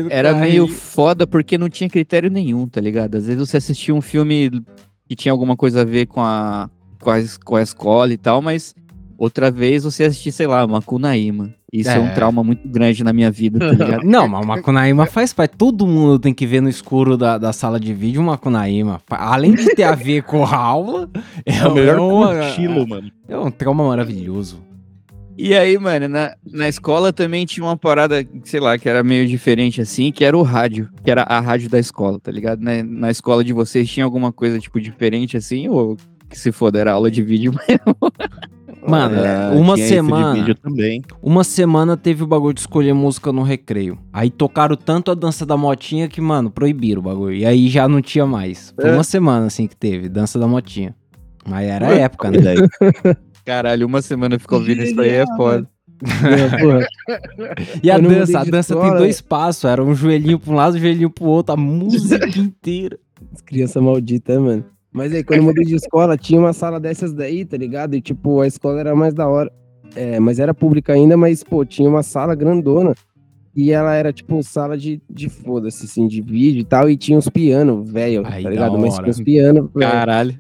Era 0.10 0.34
meio 0.34 0.68
foda 0.68 1.28
porque 1.28 1.58
não 1.58 1.70
tinha 1.70 1.90
critério 1.90 2.30
nenhum, 2.30 2.68
tá 2.68 2.80
ligado? 2.80 3.16
Às 3.16 3.26
vezes 3.28 3.40
você 3.50 3.58
assistia 3.58 3.94
um 3.94 4.02
filme 4.02 4.50
que 5.08 5.16
tinha 5.16 5.32
alguma 5.32 5.56
coisa 5.56 5.82
a 5.82 5.86
ver 5.86 6.06
com 6.08 6.22
a, 6.22 6.70
com 7.02 7.10
a, 7.12 7.18
com 7.44 7.56
a 7.56 7.62
escola 7.62 8.12
e 8.14 8.18
tal, 8.18 8.42
mas 8.42 8.74
outra 9.18 9.52
vez 9.52 9.84
você 9.84 10.06
assistia, 10.06 10.32
sei 10.32 10.48
lá, 10.48 10.66
Macunaíma. 10.66 11.54
Isso 11.72 11.90
é. 11.90 12.00
um 12.00 12.08
É. 12.08 12.14
trauma 12.14 12.42
muito 12.44 12.66
grande 12.68 13.04
na 13.04 13.12
minha 13.12 13.30
vida, 13.30 13.60
tá 13.60 13.72
ligado? 13.86 14.04
Não, 14.08 14.26
mas 14.28 14.44
o 14.46 14.48
Macunaíma 14.48 15.06
faz 15.06 15.34
parte. 15.34 15.56
Todo 15.58 15.86
mundo 15.86 16.18
tem 16.18 16.34
que 16.34 16.46
ver 16.48 16.62
no 16.62 16.70
escuro 16.70 17.18
da, 17.18 17.38
da 17.38 17.52
sala 17.52 17.78
de 17.78 17.94
vídeo 17.94 18.22
o 18.22 18.26
Macunaíma. 18.26 19.02
Além 19.10 19.54
de 19.54 19.76
ter 19.76 19.84
a 19.84 19.94
ver 19.94 20.24
com 20.24 20.46
a 20.46 20.56
aula, 20.56 21.10
é, 21.46 21.58
É 21.58 21.68
o 21.68 21.74
melhor 21.74 22.00
uma- 22.00 22.48
estilo, 22.48 22.88
mano. 22.88 23.12
É 23.28 23.38
um 23.38 23.52
trauma 23.52 23.86
maravilhoso. 23.86 24.66
E 25.38 25.54
aí, 25.56 25.78
mano, 25.78 26.08
na, 26.08 26.36
na 26.52 26.68
escola 26.68 27.14
também 27.14 27.46
tinha 27.46 27.64
uma 27.64 27.78
parada, 27.78 28.26
sei 28.44 28.60
lá, 28.60 28.78
que 28.78 28.90
era 28.90 29.04
meio 29.04 29.28
diferente 29.28 29.80
assim, 29.80 30.12
que 30.12 30.26
era 30.26 30.36
o 30.38 30.42
rádio, 30.42 30.90
que 31.04 31.12
era 31.12 31.22
a 31.24 31.40
rádio 31.40 31.70
da 31.70 31.78
escola, 31.80 32.20
tá 32.20 32.32
ligado? 32.32 32.60
Na, 32.62 32.82
na 32.84 33.12
escola 33.12 33.44
de 33.44 33.54
vocês 33.54 33.88
tinha 33.90 34.04
alguma 34.04 34.32
coisa, 34.32 34.60
tipo, 34.60 34.82
diferente 34.82 35.38
assim, 35.38 35.68
ou 35.70 35.96
que 36.30 36.38
se 36.40 36.52
foda, 36.52 36.80
era 36.80 36.92
aula 36.94 37.12
de 37.12 37.22
vídeo 37.22 37.54
mesmo? 37.70 37.96
Mano, 38.88 39.16
Ah, 39.22 39.52
uma 39.54 39.76
semana. 39.78 40.34
vídeo 40.34 40.56
também. 40.56 41.02
Uma 41.22 41.44
semana 41.44 41.96
teve 41.98 42.24
o 42.24 42.28
bagulho 42.28 42.54
de 42.54 42.62
escolher 42.62 42.94
música 42.94 43.32
no 43.34 43.44
recreio. 43.44 44.00
Aí 44.14 44.30
tocaram 44.30 44.76
tanto 44.76 45.12
a 45.12 45.14
dança 45.14 45.46
da 45.46 45.58
motinha 45.58 46.08
que, 46.08 46.22
mano, 46.22 46.50
proibiram 46.50 47.02
o 47.02 47.04
bagulho. 47.04 47.36
E 47.36 47.46
aí 47.46 47.68
já 47.68 47.88
não 47.88 48.02
tinha 48.02 48.26
mais. 48.26 48.74
Foi 48.80 48.90
É. 48.90 48.94
uma 48.94 49.04
semana 49.04 49.46
assim 49.48 49.68
que 49.68 49.76
teve, 49.76 50.08
dança 50.10 50.40
da 50.40 50.48
motinha. 50.48 50.96
Mas 51.46 51.68
era 51.68 51.88
a 51.88 51.92
época, 51.96 52.30
né? 52.32 52.40
Caralho, 53.48 53.88
uma 53.88 54.02
semana 54.02 54.38
ficou 54.38 54.60
ouvindo 54.60 54.84
isso 54.84 55.00
aí 55.00 55.10
é 55.10 55.26
foda. 55.38 55.66
É, 56.04 56.60
porra. 56.60 56.88
E 57.82 57.90
a 57.90 57.98
dança, 57.98 58.40
a 58.42 58.44
dança 58.44 58.76
tem 58.76 58.98
dois 58.98 59.22
passos. 59.22 59.64
Era 59.64 59.82
um 59.82 59.96
joelhinho 59.96 60.38
pra 60.38 60.52
um 60.52 60.56
lado, 60.56 60.76
um 60.76 60.80
joelhinho 60.80 61.10
pro 61.10 61.28
outro, 61.28 61.54
a 61.54 61.58
música 61.58 62.28
inteira. 62.38 63.00
As 63.34 63.40
crianças 63.40 63.82
malditas, 63.82 64.38
mano. 64.38 64.66
Mas 64.92 65.14
aí, 65.14 65.24
quando 65.24 65.40
eu 65.40 65.44
mudei 65.46 65.64
de 65.64 65.76
escola, 65.76 66.18
tinha 66.18 66.38
uma 66.38 66.52
sala 66.52 66.78
dessas 66.78 67.14
daí, 67.14 67.46
tá 67.46 67.56
ligado? 67.56 67.96
E, 67.96 68.02
tipo, 68.02 68.42
a 68.42 68.48
escola 68.48 68.82
era 68.82 68.94
mais 68.94 69.14
da 69.14 69.26
hora. 69.30 69.50
É, 69.96 70.20
mas 70.20 70.40
era 70.40 70.54
pública 70.54 70.92
ainda, 70.92 71.16
mas, 71.16 71.42
pô, 71.42 71.64
tinha 71.64 71.88
uma 71.88 72.04
sala 72.04 72.36
grandona. 72.36 72.94
E 73.56 73.72
ela 73.72 73.96
era, 73.96 74.12
tipo, 74.12 74.44
sala 74.44 74.78
de, 74.78 75.02
de 75.10 75.30
foda-se, 75.30 75.86
assim, 75.86 76.06
de 76.06 76.22
vídeo 76.22 76.60
e 76.60 76.66
tal. 76.66 76.90
E 76.90 76.98
tinha 76.98 77.18
uns 77.18 77.30
pianos, 77.30 77.90
velho, 77.90 78.24
tá 78.24 78.40
ligado? 78.40 78.78
Mas 78.78 78.96
tinha 78.96 79.08
uns 79.08 79.22
pianos, 79.22 79.70
velho. 79.74 79.90
Caralho. 79.90 80.38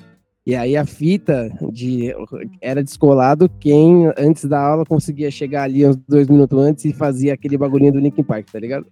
E 0.47 0.55
aí 0.55 0.77
a 0.77 0.86
fita 0.86 1.51
de 1.73 2.15
era 2.62 2.81
descolado 2.81 3.49
quem 3.60 4.10
antes 4.17 4.45
da 4.45 4.57
aula 4.57 4.86
conseguia 4.86 5.29
chegar 5.29 5.63
ali 5.63 5.86
uns 5.86 5.97
dois 6.07 6.29
minutos 6.29 6.57
antes 6.57 6.86
e 6.86 6.93
fazia 6.93 7.33
aquele 7.33 7.57
bagulhinho 7.57 7.91
do 7.91 7.99
Linkin 7.99 8.23
Park, 8.23 8.49
tá 8.49 8.57
ligado? 8.57 8.88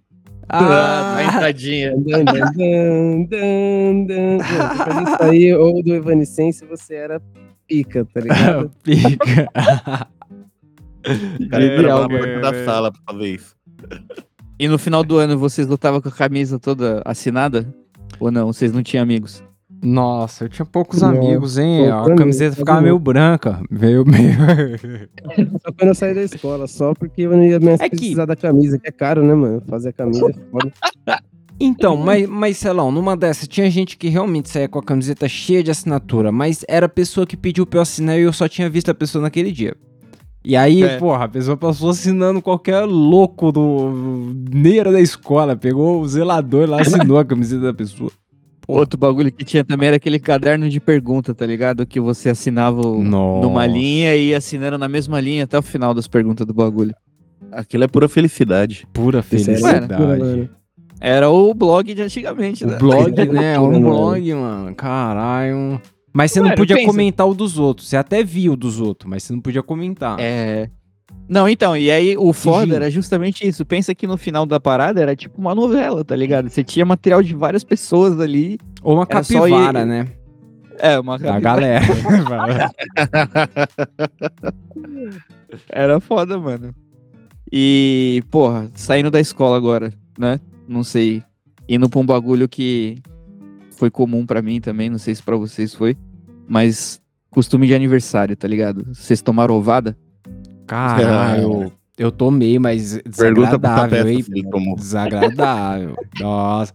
Ah, 0.49 1.15
tadinha. 1.39 1.95
Dan, 1.95 2.25
dan, 2.25 4.05
dan, 4.05 4.39
fazia 4.43 5.03
isso 5.03 5.23
aí, 5.23 5.53
ou 5.53 5.81
do 5.81 5.95
Evanescence, 5.95 6.65
você 6.65 6.95
era 6.95 7.21
pica, 7.65 8.05
tá 8.13 8.19
ligado? 8.19 8.69
Pica. 8.83 9.49
o 11.39 11.49
cara 11.49 11.65
entrava 11.65 12.01
na 12.01 12.09
porta 12.09 12.39
da 12.41 12.65
sala 12.65 12.91
pra 12.91 13.01
fazer 13.13 13.29
isso. 13.29 13.55
E 14.59 14.67
no 14.67 14.77
final 14.77 15.05
do 15.05 15.17
ano 15.17 15.39
vocês 15.39 15.69
lutavam 15.69 16.01
com 16.01 16.09
a 16.09 16.11
camisa 16.11 16.59
toda 16.59 17.01
assinada? 17.05 17.73
Ou 18.19 18.29
não? 18.29 18.47
Vocês 18.47 18.73
não 18.73 18.83
tinham 18.83 19.03
amigos? 19.03 19.41
Nossa, 19.85 20.45
eu 20.45 20.49
tinha 20.49 20.65
poucos 20.65 21.01
Não, 21.01 21.09
amigos, 21.09 21.57
hein? 21.57 21.85
poucos 21.89 22.11
A 22.11 22.15
camiseta 22.15 22.55
ficava 22.55 22.77
não. 22.79 22.83
meio 22.83 22.99
branca. 22.99 23.61
Meio, 23.69 24.03
meio. 24.05 24.35
Só 25.63 25.71
quando 25.77 25.89
eu 25.89 25.95
saí 25.95 26.13
da 26.15 26.23
escola, 26.23 26.67
só 26.67 26.93
porque 26.93 27.21
eu 27.21 27.31
não 27.31 27.43
ia 27.43 27.59
mais 27.59 27.79
É 27.79 27.89
que- 27.89 27.95
precisar 27.95 28.25
da 28.25 28.35
camisa, 28.35 28.79
que 28.79 28.87
é 28.87 28.91
caro, 28.91 29.23
né, 29.23 29.33
mano? 29.33 29.61
Fazer 29.67 29.89
a 29.89 29.93
camisa 29.93 30.27
é 30.29 30.33
foda. 30.51 30.71
Então, 31.57 31.95
mas, 31.95 32.27
mas 32.27 32.57
sei 32.57 32.73
lá, 32.73 32.83
numa 32.91 33.15
dessas, 33.15 33.47
tinha 33.47 33.71
gente 33.71 33.95
que 33.95 34.09
realmente 34.09 34.49
saía 34.49 34.67
com 34.67 34.77
a 34.77 34.83
camiseta 34.83 35.25
cheia 35.29 35.63
de 35.63 35.71
assinatura, 35.71 36.29
mas 36.29 36.65
era 36.67 36.85
a 36.85 36.89
pessoa 36.89 37.25
que 37.25 37.37
pediu 37.37 37.65
pra 37.65 37.77
eu 37.77 37.81
assinar 37.81 38.19
e 38.19 38.23
eu 38.23 38.33
só 38.33 38.45
tinha 38.49 38.69
visto 38.69 38.91
a 38.91 38.93
pessoa 38.93 39.21
naquele 39.21 39.53
dia. 39.53 39.73
E 40.43 40.53
aí, 40.57 40.83
É. 40.83 40.97
porra, 40.97 41.23
a 41.23 41.29
pessoa 41.29 41.55
passou 41.55 41.89
assinando 41.91 42.41
qualquer 42.41 42.81
louco 42.81 43.53
do. 43.53 44.33
Neira 44.53 44.91
da 44.91 44.99
escola, 44.99 45.55
pegou 45.55 46.01
o 46.01 46.07
zelador 46.09 46.69
lá, 46.69 46.81
assinou 46.81 47.17
a 47.17 47.23
camiseta 47.23 47.61
da 47.61 47.73
pessoa. 47.73 48.11
Outro 48.67 48.97
bagulho 48.99 49.31
que 49.31 49.45
tinha 49.45 49.63
também 49.63 49.87
era 49.87 49.97
aquele 49.97 50.19
caderno 50.19 50.67
de 50.69 50.79
pergunta, 50.79 51.33
tá 51.33 51.45
ligado? 51.45 51.85
Que 51.85 51.99
você 51.99 52.29
assinava 52.29 52.81
o- 52.87 53.03
Nossa. 53.03 53.47
numa 53.47 53.65
linha 53.65 54.15
e 54.15 54.29
ia 54.29 54.37
assinando 54.37 54.77
na 54.77 54.87
mesma 54.87 55.19
linha 55.19 55.43
até 55.43 55.57
o 55.57 55.61
final 55.61 55.93
das 55.93 56.07
perguntas 56.07 56.45
do 56.47 56.53
bagulho. 56.53 56.93
Aquilo 57.51 57.83
é 57.83 57.87
pura 57.87 58.09
felicidade. 58.09 58.87
Pura 58.91 59.19
é 59.19 59.21
felicidade. 59.21 60.49
Era 60.99 61.29
o 61.29 61.53
blog 61.53 61.93
de 61.93 62.01
antigamente, 62.01 62.65
né? 62.65 62.75
O 62.77 62.79
blog, 62.79 63.11
né? 63.31 63.57
loucura, 63.57 63.77
Um 63.77 63.81
mano. 63.81 63.95
blog, 63.95 64.33
mano. 64.33 64.75
Caralho. 64.75 65.81
Mas 66.13 66.31
você 66.31 66.39
não 66.39 66.45
Mano, 66.47 66.57
podia 66.57 66.77
pensa. 66.77 66.87
comentar 66.87 67.27
o 67.27 67.33
dos 67.33 67.59
outros. 67.59 67.89
Você 67.89 67.97
até 67.97 68.23
via 68.23 68.51
o 68.51 68.55
dos 68.55 68.79
outros, 68.79 69.09
mas 69.09 69.23
você 69.23 69.33
não 69.33 69.41
podia 69.41 69.61
comentar. 69.61 70.15
É. 70.19 70.69
Não, 71.27 71.49
então, 71.49 71.75
e 71.75 71.89
aí 71.89 72.15
o 72.17 72.31
foda 72.33 72.59
Fingindo. 72.61 72.75
era 72.75 72.91
justamente 72.91 73.47
isso. 73.47 73.65
Pensa 73.65 73.95
que 73.95 74.05
no 74.05 74.15
final 74.17 74.45
da 74.45 74.59
parada 74.59 75.01
era 75.01 75.15
tipo 75.15 75.39
uma 75.41 75.55
novela, 75.55 76.03
tá 76.05 76.15
ligado? 76.15 76.49
Você 76.49 76.63
tinha 76.63 76.85
material 76.85 77.23
de 77.23 77.33
várias 77.33 77.63
pessoas 77.63 78.19
ali. 78.19 78.59
Ou 78.83 78.95
uma 78.95 79.07
capivara, 79.07 79.81
ir- 79.81 79.85
né? 79.85 80.07
É, 80.77 80.99
uma 80.99 81.17
Da 81.17 81.39
galera. 81.39 81.85
Era 85.69 85.99
foda, 85.99 86.37
mano. 86.37 86.73
E, 87.51 88.23
porra, 88.29 88.69
saindo 88.73 89.09
da 89.11 89.19
escola 89.19 89.55
agora, 89.57 89.93
né? 90.17 90.39
Não 90.67 90.83
sei. 90.83 91.23
Indo 91.67 91.89
pra 91.89 91.99
um 91.99 92.05
bagulho 92.05 92.47
que 92.49 92.97
foi 93.71 93.89
comum 93.89 94.25
pra 94.25 94.41
mim 94.41 94.59
também, 94.59 94.89
não 94.89 94.97
sei 94.97 95.15
se 95.15 95.23
pra 95.23 95.35
vocês 95.37 95.73
foi. 95.73 95.95
Mas 96.47 97.01
costume 97.29 97.67
de 97.67 97.73
aniversário, 97.75 98.35
tá 98.35 98.47
ligado? 98.47 98.85
Vocês 98.93 99.21
tomaram 99.21 99.55
ovada? 99.55 99.97
Caralho. 100.65 101.71
Eu 101.97 102.11
tomei, 102.11 102.59
mas 102.59 102.99
desagradável, 103.05 104.09
hein? 104.09 104.25
Desagradável. 104.75 105.95
Nossa. 106.19 106.73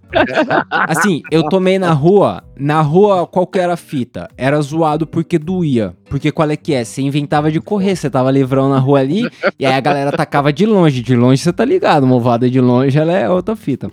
Assim, 0.70 1.20
eu 1.30 1.46
tomei 1.46 1.78
na 1.78 1.92
rua. 1.92 2.42
Na 2.58 2.80
rua, 2.80 3.26
qual 3.26 3.46
que 3.46 3.58
era 3.58 3.74
a 3.74 3.76
fita? 3.76 4.30
Era 4.34 4.58
zoado 4.62 5.06
porque 5.06 5.38
doía. 5.38 5.94
Porque 6.08 6.32
qual 6.32 6.50
é 6.50 6.56
que 6.56 6.72
é? 6.72 6.84
Você 6.84 7.02
inventava 7.02 7.52
de 7.52 7.60
correr. 7.60 7.96
Você 7.96 8.08
tava 8.08 8.30
livrão 8.30 8.70
na 8.70 8.78
rua 8.78 9.00
ali. 9.00 9.28
e 9.58 9.66
aí 9.66 9.74
a 9.74 9.80
galera 9.80 10.08
atacava 10.08 10.50
de 10.54 10.64
longe. 10.64 11.02
De 11.02 11.14
longe 11.14 11.42
você 11.42 11.52
tá 11.52 11.66
ligado. 11.66 12.04
Uma 12.04 12.16
ovada 12.16 12.48
de 12.48 12.60
longe, 12.60 12.98
ela 12.98 13.12
é 13.12 13.28
outra 13.28 13.54
fita. 13.54 13.90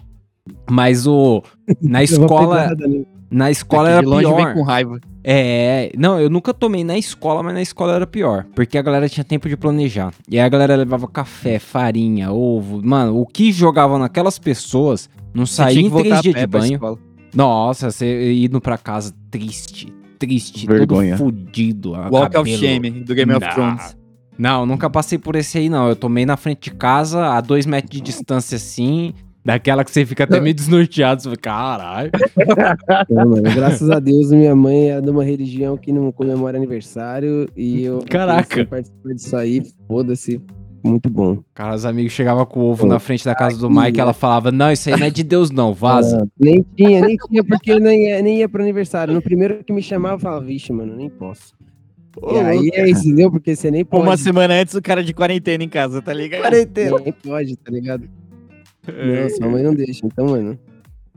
Mas 0.70 1.06
o. 1.06 1.44
Na 1.82 2.02
escola. 2.04 2.70
Na 3.30 3.52
escola 3.52 3.90
era 3.90 4.02
pior. 4.02 4.56
É, 5.30 5.92
não, 5.98 6.18
eu 6.22 6.30
nunca 6.30 6.54
tomei 6.54 6.86
na 6.86 6.98
escola, 6.98 7.44
mas 7.44 7.54
na 7.54 7.62
escola 7.62 7.94
era 7.96 8.08
pior. 8.08 8.46
Porque 8.56 8.78
a 8.78 8.82
galera 8.82 9.10
tinha 9.10 9.26
tempo 9.26 9.50
de 9.50 9.58
planejar. 9.58 10.14
E 10.30 10.40
aí 10.40 10.46
a 10.46 10.48
galera 10.48 10.74
levava 10.78 11.06
café, 11.06 11.60
farinha, 11.60 12.32
ovo. 12.32 12.82
Mano, 12.82 13.20
o 13.20 13.26
que 13.26 13.52
jogavam 13.52 14.00
naquelas 14.00 14.40
pessoas 14.40 15.10
não 15.34 15.46
saía 15.46 15.82
em 15.82 15.90
três 15.90 16.22
dias 16.22 16.34
de 16.34 16.48
banho. 16.48 16.80
Nossa, 17.36 17.92
você 17.92 18.34
indo 18.36 18.62
pra 18.62 18.78
casa 18.78 19.14
triste, 19.30 19.94
triste, 20.18 20.66
Vergonha. 20.66 21.18
todo 21.18 21.26
fudido. 21.26 21.92
Walk 21.92 22.16
of 22.16 22.30
cabelo- 22.32 22.58
Shame 22.58 22.90
do 22.92 23.14
Game 23.14 23.34
of 23.34 23.46
Não. 23.46 23.54
Thrones. 23.54 23.98
Não, 24.40 24.66
nunca 24.66 24.90
passei 24.90 25.18
por 25.18 25.36
esse 25.36 25.58
aí, 25.58 25.68
não. 25.68 25.90
Eu 25.90 25.96
tomei 25.98 26.26
na 26.26 26.38
frente 26.38 26.70
de 26.70 26.72
casa, 26.78 27.34
a 27.34 27.42
dois 27.42 27.66
metros 27.66 27.92
de 27.92 28.00
distância 28.00 28.56
assim, 28.56 29.14
daquela 29.48 29.86
que 29.86 29.92
você 29.92 30.06
fica 30.06 30.26
até 30.26 30.42
meio 30.42 30.54
desnorteado. 30.54 31.22
Você 31.22 31.30
fica, 31.30 31.44
caralho. 31.44 32.12
Não, 33.10 33.42
graças 33.42 33.90
a 33.90 33.98
Deus, 33.98 34.30
minha 34.32 34.54
mãe 34.54 34.92
é 34.92 35.00
de 35.00 35.10
uma 35.10 35.24
religião 35.24 35.78
que 35.78 35.94
não 35.94 36.12
comemora 36.12 36.58
aniversário 36.58 37.48
e 37.56 37.84
eu 37.84 38.04
Caraca. 38.10 38.66
participar 38.66 39.14
disso 39.14 39.36
aí, 39.38 39.64
foda-se, 39.88 40.42
muito 40.84 41.10
bom. 41.10 41.40
Cara, 41.54 41.76
os 41.76 41.86
amigos 41.86 42.12
chegavam 42.12 42.46
com 42.46 42.60
o 42.60 42.64
ovo 42.72 42.84
Pô, 42.84 42.88
na 42.88 43.00
frente 43.00 43.24
da 43.24 43.34
casa 43.34 43.58
do 43.58 43.70
Mike 43.70 43.98
e 43.98 44.02
ela 44.02 44.14
falava, 44.14 44.52
não, 44.52 44.72
isso 44.72 44.90
aí 44.90 44.98
não 44.98 45.08
é 45.08 45.10
de 45.10 45.24
Deus 45.24 45.50
não, 45.50 45.74
vaza. 45.74 46.24
Ah, 46.24 46.28
nem 46.40 46.66
tinha, 46.76 47.02
nem 47.02 47.18
tinha, 47.18 47.44
porque 47.44 47.72
eu 47.72 47.80
nem 47.80 48.10
ia, 48.10 48.22
nem 48.22 48.38
ia 48.40 48.50
pro 48.50 48.62
aniversário. 48.62 49.14
No 49.14 49.22
primeiro 49.22 49.64
que 49.64 49.74
me 49.74 49.82
chamava, 49.82 50.16
eu 50.16 50.20
falava, 50.20 50.46
vixe, 50.46 50.72
mano, 50.72 50.96
nem 50.96 51.10
posso. 51.10 51.54
Ô, 52.22 52.36
e 52.36 52.40
aí 52.40 52.70
é 52.74 52.90
isso, 52.90 53.08
entendeu? 53.08 53.32
Porque 53.32 53.56
você 53.56 53.72
nem 53.72 53.84
pode. 53.84 54.04
Uma 54.04 54.18
semana 54.18 54.54
antes 54.54 54.76
o 54.76 54.82
cara 54.82 55.04
de 55.04 55.14
quarentena 55.14 55.64
em 55.64 55.70
casa, 55.70 56.02
tá 56.02 56.14
ligado? 56.14 56.52
Nem 56.52 57.14
pode, 57.14 57.56
tá 57.58 57.72
ligado? 57.72 58.08
Não, 58.88 59.30
sua 59.30 59.50
mãe 59.50 59.64
não 59.64 59.74
deixa, 59.74 60.06
então, 60.06 60.28
mano. 60.28 60.58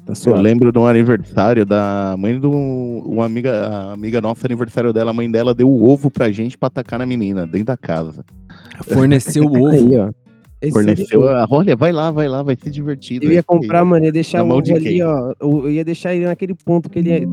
Tá 0.07 0.15
Eu 0.27 0.37
lembro 0.37 0.73
de 0.73 0.79
um 0.79 0.87
aniversário 0.87 1.65
da 1.67 2.15
mãe 2.19 2.39
do. 2.39 2.51
Uma 2.51 3.27
amiga, 3.27 3.67
a 3.67 3.93
amiga 3.93 4.21
nossa, 4.21 4.47
aniversário 4.47 4.93
dela, 4.93 5.11
a 5.11 5.15
mãe 5.15 5.31
dela 5.31 5.55
deu 5.55 5.69
o 5.69 5.89
ovo 5.89 6.11
pra 6.11 6.31
gente 6.33 6.57
pra 6.57 6.69
atacar 6.69 6.99
na 6.99 7.07
menina, 7.07 7.47
dentro 7.47 7.67
da 7.67 7.77
casa. 7.77 8.25
Forneceu 8.89 9.45
o 9.45 9.57
ovo. 9.57 9.67
Aí, 9.69 9.97
ó. 9.99 10.11
Esse 10.61 10.73
Forneceu. 10.73 11.27
a- 11.29 11.47
Olha, 11.51 11.75
vai 11.75 11.91
lá, 11.91 12.11
vai 12.11 12.29
lá, 12.29 12.43
vai 12.43 12.55
ser 12.55 12.71
divertido. 12.71 13.25
Eu 13.25 13.33
ia 13.33 13.43
comprar, 13.43 13.83
mano, 13.85 14.05
ia 14.05 14.13
deixar 14.13 14.43
o 14.45 14.61
de 14.61 14.75
ali, 14.75 15.03
ó. 15.03 15.33
Eu 15.41 15.71
ia 15.71 15.85
deixar 15.85 16.15
ele 16.15 16.27
naquele 16.27 16.55
ponto 16.55 16.91
que 16.91 16.99
ele 16.99 17.09
ia 17.11 17.29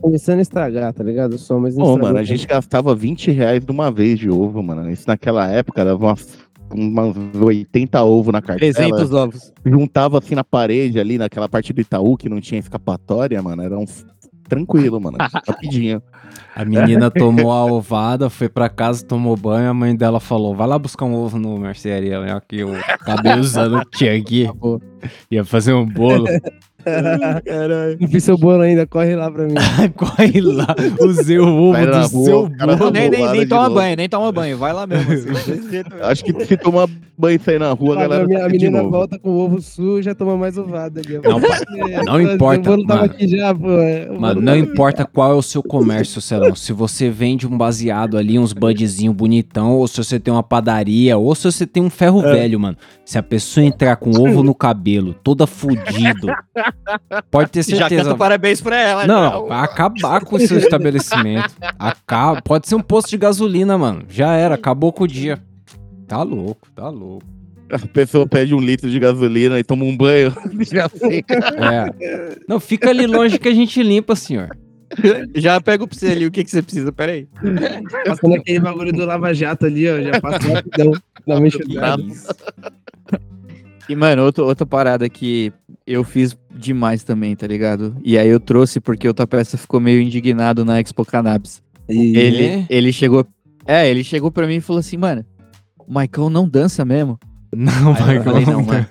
começando 0.00 0.38
a 0.38 0.42
estragar, 0.42 0.92
tá 0.92 1.02
ligado? 1.02 1.36
Só, 1.38 1.58
mas 1.58 1.74
Pô, 1.74 1.96
mano, 1.96 2.18
a 2.18 2.22
gente 2.22 2.46
gastava 2.46 2.94
20 2.94 3.32
reais 3.32 3.64
de 3.64 3.70
uma 3.70 3.90
vez 3.90 4.18
de 4.18 4.30
ovo, 4.30 4.62
mano. 4.62 4.88
Isso 4.90 5.04
naquela 5.08 5.48
época 5.50 5.84
dava 5.84 6.06
umas, 6.06 6.38
umas 6.74 7.14
80 7.34 8.02
ovos 8.02 8.32
na 8.32 8.42
cartela. 8.42 8.72
300 8.72 9.12
ovos. 9.12 9.52
Juntava 9.64 10.18
assim 10.18 10.34
na 10.34 10.44
parede 10.44 10.98
ali, 10.98 11.18
naquela 11.18 11.48
parte 11.48 11.72
do 11.72 11.80
Itaú 11.80 12.16
que 12.16 12.28
não 12.28 12.40
tinha 12.40 12.58
escapatória, 12.58 13.40
mano. 13.42 13.62
Era 13.62 13.78
um. 13.78 13.84
Tranquilo, 14.48 15.00
mano. 15.00 15.16
Rapidinho. 15.46 16.02
A 16.54 16.64
menina 16.64 17.10
tomou 17.10 17.50
a 17.50 17.64
ovada, 17.64 18.28
foi 18.28 18.48
pra 18.48 18.68
casa, 18.68 19.04
tomou 19.04 19.36
banho, 19.36 19.70
a 19.70 19.74
mãe 19.74 19.96
dela 19.96 20.20
falou, 20.20 20.54
vai 20.54 20.66
lá 20.66 20.78
buscar 20.78 21.06
um 21.06 21.14
ovo 21.14 21.38
no 21.38 21.58
mercearia, 21.58 22.20
né? 22.20 22.32
Aqui 22.34 22.62
o 22.62 22.72
cabelo 23.00 23.40
usando 23.40 23.76
aqui. 23.76 24.44
Acabou. 24.44 24.80
Ia 25.30 25.44
fazer 25.44 25.72
um 25.72 25.86
bolo. 25.86 26.26
Caralho. 27.44 27.96
Não 28.00 28.08
fiz 28.08 28.24
seu 28.24 28.36
bolo 28.38 28.60
ainda, 28.62 28.86
corre 28.86 29.14
lá 29.16 29.30
pra 29.30 29.44
mim. 29.44 29.54
Corre 29.96 30.40
lá, 30.40 30.66
usei 31.00 31.38
o 31.38 31.46
ovo 31.46 31.72
Vai 31.72 31.86
do 31.86 32.08
seu 32.08 32.48
bolo. 32.48 32.90
Nem, 32.92 33.10
nem, 33.10 33.30
nem 33.32 33.46
toma 33.46 33.62
novo. 33.64 33.74
banho, 33.74 33.96
nem 33.96 34.08
toma 34.08 34.32
banho. 34.32 34.58
Vai 34.58 34.72
lá 34.72 34.86
mesmo. 34.86 35.12
assim. 35.32 35.52
Acho 36.02 36.24
que 36.24 36.44
se 36.46 36.56
tomar 36.56 36.88
banho 37.16 37.36
e 37.36 37.38
sair 37.44 37.58
na 37.58 37.72
rua, 37.72 37.94
a 37.94 37.98
a, 37.98 38.02
galera. 38.02 38.26
minha- 38.26 38.44
a 38.44 38.48
de 38.48 38.52
menina 38.54 38.78
novo. 38.78 38.90
volta 38.90 39.18
com 39.18 39.30
o 39.30 39.38
ovo 39.44 39.60
sujo, 39.60 40.02
já 40.02 40.14
toma 40.14 40.36
mais 40.36 40.56
ovada 40.58 41.00
ali. 41.00 41.20
Não, 41.22 41.40
pai, 41.40 41.60
não 42.04 42.20
importa, 42.20 42.70
O 42.72 42.76
bolo 42.76 42.86
tava 42.86 43.00
mano. 43.02 43.12
aqui 43.12 43.28
já, 43.28 43.54
pô. 43.54 43.70
é, 43.78 44.08
Mano, 44.18 44.40
não 44.40 44.56
importa 44.56 45.04
qual 45.04 45.32
é 45.32 45.34
o 45.34 45.42
seu 45.42 45.62
comércio, 45.62 46.20
Celão. 46.20 46.54
Se 46.54 46.72
você 46.72 47.10
vende 47.10 47.46
um 47.46 47.56
baseado 47.56 48.16
ali, 48.16 48.38
uns 48.38 48.52
budzinho 48.52 49.12
bonitão, 49.12 49.72
ou 49.72 49.86
se 49.86 49.96
você 50.02 50.18
tem 50.18 50.32
uma 50.32 50.42
padaria, 50.42 51.16
ou 51.18 51.34
se 51.34 51.44
você 51.44 51.66
tem 51.66 51.82
um 51.82 51.90
ferro 51.90 52.20
velho, 52.22 52.58
mano. 52.58 52.76
Se 53.04 53.18
a 53.18 53.22
pessoa 53.22 53.64
entrar 53.64 53.96
com 53.96 54.10
ovo 54.10 54.42
no 54.42 54.54
cabelo, 54.54 55.14
toda 55.22 55.46
fudido, 55.46 56.28
pode 57.30 57.50
ter 57.50 57.62
Já 57.62 57.88
certeza. 57.88 58.04
canta 58.04 58.16
parabéns 58.16 58.60
pra 58.60 58.78
ela. 58.78 59.06
Não, 59.06 59.30
já. 59.30 59.38
vai 59.40 59.64
acabar 59.64 60.24
com 60.24 60.36
o 60.36 60.40
seu 60.40 60.58
estabelecimento. 60.58 61.54
Acaba, 61.78 62.42
pode 62.42 62.68
ser 62.68 62.74
um 62.74 62.82
posto 62.82 63.10
de 63.10 63.18
gasolina, 63.18 63.76
mano. 63.78 64.04
Já 64.08 64.34
era, 64.34 64.54
acabou 64.54 64.92
com 64.92 65.04
o 65.04 65.08
dia. 65.08 65.38
Tá 66.06 66.22
louco, 66.22 66.68
tá 66.74 66.88
louco. 66.88 67.26
A 67.70 67.78
pessoa 67.78 68.26
pede 68.26 68.54
um 68.54 68.60
litro 68.60 68.90
de 68.90 69.00
gasolina 69.00 69.58
e 69.58 69.64
toma 69.64 69.84
um 69.84 69.96
banho. 69.96 70.34
Já 70.70 70.88
sei. 70.90 71.24
É. 71.30 72.36
Não, 72.46 72.60
fica 72.60 72.90
ali 72.90 73.06
longe 73.06 73.38
que 73.38 73.48
a 73.48 73.54
gente 73.54 73.82
limpa, 73.82 74.14
senhor. 74.14 74.50
Já 75.34 75.58
pego 75.58 75.88
pra 75.88 75.98
você 75.98 76.08
ali 76.08 76.26
o 76.26 76.30
que, 76.30 76.44
que 76.44 76.50
você 76.50 76.60
precisa, 76.60 76.92
peraí. 76.92 77.26
Passando 78.04 78.34
aquele 78.34 78.60
bagulho 78.60 78.92
do 78.92 79.06
Lava 79.06 79.32
Jato 79.32 79.64
ali, 79.64 79.88
ó. 79.88 80.00
Já 80.02 80.20
passa 80.20 80.52
rapidão. 80.52 80.92
Dá 81.26 81.36
uma 81.36 81.46
enxugada. 81.46 82.02
E, 83.88 83.96
mano, 83.96 84.24
outra, 84.24 84.44
outra 84.44 84.66
parada 84.66 85.08
que 85.08 85.52
eu 85.86 86.04
fiz 86.04 86.36
demais 86.62 87.02
também, 87.04 87.34
tá 87.36 87.46
ligado? 87.46 87.96
E 88.04 88.16
aí 88.16 88.28
eu 88.28 88.40
trouxe 88.40 88.80
porque 88.80 89.08
o 89.08 89.14
Tapeça 89.14 89.58
ficou 89.58 89.80
meio 89.80 90.00
indignado 90.00 90.64
na 90.64 90.80
Expo 90.80 91.04
Cannabis. 91.04 91.60
E- 91.88 92.16
Ele, 92.16 92.66
ele 92.70 92.92
chegou. 92.92 93.26
É, 93.66 93.88
ele 93.88 94.02
chegou 94.02 94.30
pra 94.30 94.46
mim 94.46 94.56
e 94.56 94.60
falou 94.60 94.80
assim, 94.80 94.96
mano, 94.96 95.24
o 95.86 95.92
Maicon 95.92 96.30
não 96.30 96.48
dança 96.48 96.84
mesmo. 96.84 97.18
Não, 97.54 97.94
Aí 98.06 98.16
eu 98.16 98.22
falei, 98.24 98.46
não, 98.46 98.62
mano. 98.62 98.86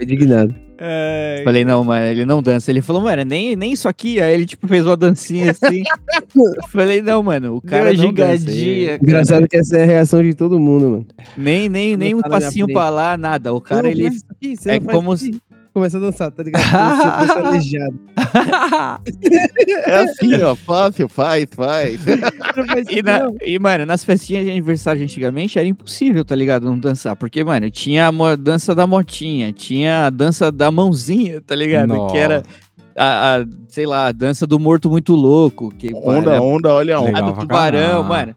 Indignado. 0.00 0.52
É, 0.80 1.42
Falei, 1.44 1.64
não, 1.64 1.84
mano, 1.84 2.06
ele 2.06 2.24
não 2.24 2.42
dança. 2.42 2.70
Ele 2.72 2.82
falou, 2.82 3.02
mano, 3.02 3.22
nem, 3.24 3.54
nem 3.54 3.72
isso 3.72 3.88
aqui. 3.88 4.20
Aí 4.20 4.34
ele, 4.34 4.46
tipo, 4.46 4.66
fez 4.66 4.84
uma 4.84 4.96
dancinha 4.96 5.52
assim. 5.52 5.84
Falei, 6.70 7.00
não, 7.02 7.22
mano, 7.22 7.54
o 7.56 7.60
cara 7.62 7.94
Deu 7.94 8.12
dança. 8.12 8.36
gigadinha. 8.38 8.94
Engraçado 9.00 9.46
que 9.48 9.56
essa 9.56 9.76
é 9.76 9.82
a 9.84 9.86
reação 9.86 10.22
de 10.22 10.34
todo 10.34 10.58
mundo, 10.58 10.88
mano. 10.90 11.06
Nem, 11.36 11.68
nem, 11.68 11.96
nem 11.96 12.14
um 12.16 12.20
passinho 12.20 12.66
pra 12.66 12.90
lá, 12.90 13.16
nada. 13.16 13.52
O 13.54 13.60
cara, 13.60 13.82
Não, 13.84 13.90
ele... 13.90 14.06
aqui, 14.06 14.54
é 14.66 14.80
como 14.80 15.12
aqui. 15.12 15.40
Começa 15.72 15.98
a 15.98 16.00
dançar, 16.00 16.32
tá 16.32 16.42
ligado? 16.42 16.64
É 19.86 19.94
assim, 20.00 20.34
ó. 20.42 20.54
Fácil, 20.54 21.08
faz, 21.08 21.46
faz. 21.54 22.00
E, 22.90 23.02
na- 23.02 23.30
e, 23.44 23.58
mano, 23.58 23.86
nas 23.86 24.04
festinhas 24.04 24.44
de 24.44 24.50
aniversário 24.50 25.02
antigamente 25.02 25.58
era 25.58 25.68
impossível, 25.68 26.24
tá 26.24 26.34
ligado? 26.34 26.64
Não 26.64 26.78
dançar. 26.78 27.16
Porque, 27.16 27.42
mano, 27.44 27.70
tinha 27.70 28.08
a 28.08 28.36
dança 28.36 28.74
da 28.74 28.86
motinha, 28.86 29.52
tinha 29.52 30.06
a 30.06 30.10
dança 30.10 30.50
da 30.50 30.70
mãozinha, 30.70 31.40
tá 31.40 31.54
ligado? 31.54 32.06
Que 32.08 32.18
era, 32.18 32.42
a, 32.96 33.36
a, 33.36 33.46
sei 33.68 33.86
lá, 33.86 34.06
a 34.08 34.12
dança 34.12 34.46
do 34.46 34.58
morto 34.58 34.90
muito 34.90 35.14
louco. 35.14 35.70
Que, 35.76 35.92
Onda, 35.94 36.32
mano, 36.32 36.42
onda, 36.44 36.74
olha 36.74 36.96
a 36.96 37.00
onda. 37.00 37.18
a 37.18 37.22
do 37.22 37.40
tubarão, 37.40 38.02
mano. 38.04 38.34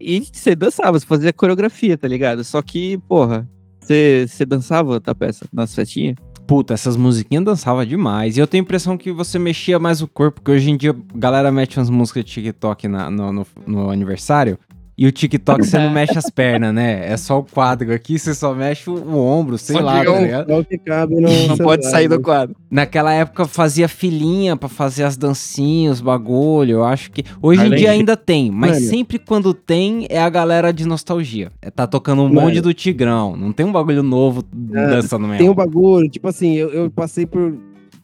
E 0.00 0.20
você 0.30 0.54
dançava, 0.54 0.98
você 0.98 1.06
fazia 1.06 1.32
coreografia, 1.32 1.96
tá 1.96 2.06
ligado? 2.06 2.44
Só 2.44 2.60
que, 2.60 2.98
porra, 3.08 3.48
você 3.80 4.26
você 4.28 4.44
dançava, 4.44 5.00
tá 5.00 5.14
peça, 5.14 5.46
nas 5.52 5.74
festinhas? 5.74 6.16
Puta, 6.46 6.74
essas 6.74 6.96
musiquinhas 6.96 7.42
dançava 7.44 7.86
demais. 7.86 8.36
E 8.36 8.40
eu 8.40 8.46
tenho 8.46 8.62
a 8.62 8.64
impressão 8.64 8.98
que 8.98 9.10
você 9.10 9.38
mexia 9.38 9.78
mais 9.78 10.02
o 10.02 10.08
corpo, 10.08 10.40
porque 10.40 10.50
hoje 10.52 10.70
em 10.70 10.76
dia 10.76 10.90
a 10.90 11.18
galera 11.18 11.50
mete 11.50 11.78
umas 11.78 11.88
músicas 11.88 12.24
de 12.24 12.30
TikTok 12.32 12.86
na- 12.86 13.10
no, 13.10 13.32
no- 13.32 13.46
no 13.66 13.90
aniversário. 13.90 14.58
E 14.96 15.06
o 15.06 15.12
TikTok 15.12 15.64
você 15.66 15.76
não 15.78 15.90
mexe 15.92 16.16
as 16.16 16.30
pernas, 16.30 16.72
né? 16.72 17.10
É 17.12 17.16
só 17.16 17.40
o 17.40 17.44
quadro 17.44 17.92
aqui, 17.92 18.18
você 18.18 18.32
só 18.32 18.54
mexe 18.54 18.88
o, 18.88 18.94
o 18.94 19.16
ombro, 19.18 19.58
sei 19.58 19.76
Só 19.76 19.82
lá, 19.82 20.04
tá 20.04 20.18
ligado? 20.20 20.64
Que 20.66 20.78
cabe 20.78 21.16
no 21.16 21.28
Não 21.48 21.56
pode 21.56 21.84
sair 21.90 22.06
do 22.08 22.16
né? 22.18 22.22
quadro. 22.22 22.54
Naquela 22.70 23.12
época 23.12 23.44
fazia 23.46 23.88
filinha 23.88 24.56
pra 24.56 24.68
fazer 24.68 25.02
as 25.04 25.16
dancinhas, 25.16 26.00
bagulho. 26.00 26.72
Eu 26.78 26.84
acho 26.84 27.10
que. 27.10 27.24
Hoje 27.42 27.60
em 27.62 27.66
Além 27.66 27.78
dia 27.78 27.88
de- 27.90 27.94
ainda 27.96 28.16
tem, 28.16 28.50
mas 28.50 28.72
Mano. 28.78 28.86
sempre 28.90 29.18
quando 29.18 29.52
tem 29.52 30.06
é 30.08 30.20
a 30.20 30.28
galera 30.30 30.72
de 30.72 30.86
nostalgia. 30.86 31.50
É, 31.60 31.70
tá 31.70 31.86
tocando 31.86 32.22
um 32.22 32.28
Mano. 32.28 32.42
monte 32.42 32.60
do 32.60 32.72
Tigrão. 32.72 33.36
Não 33.36 33.52
tem 33.52 33.66
um 33.66 33.72
bagulho 33.72 34.02
novo 34.02 34.44
Ah, 34.74 34.86
dançando 34.86 35.26
mesmo. 35.26 35.38
Tem 35.38 35.48
um 35.50 35.54
bagulho, 35.54 36.08
tipo 36.08 36.28
assim, 36.28 36.54
eu, 36.54 36.70
eu 36.70 36.90
passei 36.90 37.26
por 37.26 37.56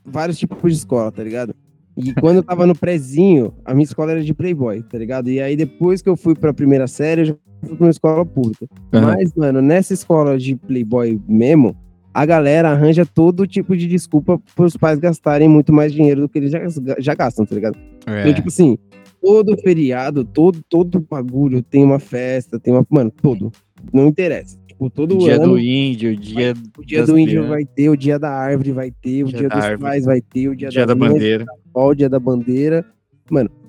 vários 0.05 0.39
tipos 0.39 0.59
de 0.73 0.79
escola, 0.79 1.13
tá 1.13 1.23
ligado? 1.23 1.55
E 1.97 2.15
quando 2.15 2.37
eu 2.37 2.43
tava 2.43 2.67
no 2.67 2.75
prezinho, 2.75 3.53
a 3.65 3.75
minha 3.75 3.85
escola 3.85 4.13
era 4.13 4.23
de 4.23 4.33
playboy, 4.33 4.83
tá 4.83 4.97
ligado? 4.99 5.29
E 5.31 5.41
aí 5.41 5.57
depois 5.57 6.01
que 6.01 6.09
eu 6.09 6.17
fui 6.17 6.35
pra 6.35 6.53
primeira 6.55 6.87
série, 6.87 7.23
eu 7.23 7.25
já 7.27 7.35
fui 7.67 7.77
pra 7.77 7.87
uma 7.87 7.91
escola 7.91 8.25
pública. 8.25 8.67
Mas, 8.93 9.35
mano, 9.35 9.61
nessa 9.61 9.93
escola 9.93 10.39
de 10.39 10.57
playboy 10.57 11.21
mesmo, 11.29 11.77
a 12.15 12.25
galera 12.25 12.71
arranja 12.71 13.05
todo 13.05 13.47
tipo 13.47 13.77
de 13.77 13.87
desculpa 13.87 14.41
pros 14.57 14.77
pais 14.77 14.99
gastarem 14.99 15.49
muito 15.49 15.73
mais 15.73 15.93
dinheiro 15.93 16.23
do 16.23 16.29
que 16.29 16.39
eles 16.39 16.51
já, 16.53 16.61
já 16.99 17.15
gastam, 17.15 17.45
tá 17.45 17.55
ligado? 17.55 17.77
É. 18.07 18.23
Então, 18.23 18.35
tipo 18.35 18.49
assim, 18.49 18.79
todo 19.21 19.57
feriado, 19.59 20.25
todo, 20.25 20.61
todo 20.69 21.01
bagulho 21.01 21.63
tem 21.63 21.85
uma 21.85 21.99
festa, 21.99 22.59
tem 22.59 22.73
uma. 22.73 22.87
Mano, 22.89 23.11
todo. 23.21 23.53
Não 23.93 24.07
interessa. 24.07 24.59
Tipo, 24.67 24.89
todo 24.91 25.19
dia 25.19 25.37
ano. 25.37 25.49
do 25.49 25.59
índio, 25.59 26.17
dia, 26.17 26.55
O 26.79 26.83
dia 26.85 27.05
do 27.05 27.19
índio 27.19 27.43
crianças. 27.43 27.51
vai 27.51 27.65
ter, 27.67 27.89
o 27.91 27.97
dia 27.97 28.19
da 28.19 28.31
árvore 28.31 28.73
vai 28.73 28.91
ter, 28.91 29.25
o 29.25 29.29
Dia 29.29 29.39
dia, 29.41 29.49
da 29.49 29.57
dos 29.57 29.65
árvore. 29.65 29.83
pais 29.91 30.05
vai 30.07 30.21
ter, 30.23 30.49
o 30.49 30.57
dia, 30.57 30.69
dia 30.71 30.87
da 30.87 30.95
mães, 30.95 31.13
bandeira. 31.13 31.45
O 31.75 31.95
dia 31.95 32.09
da 32.09 32.19
bandeira. 32.19 32.85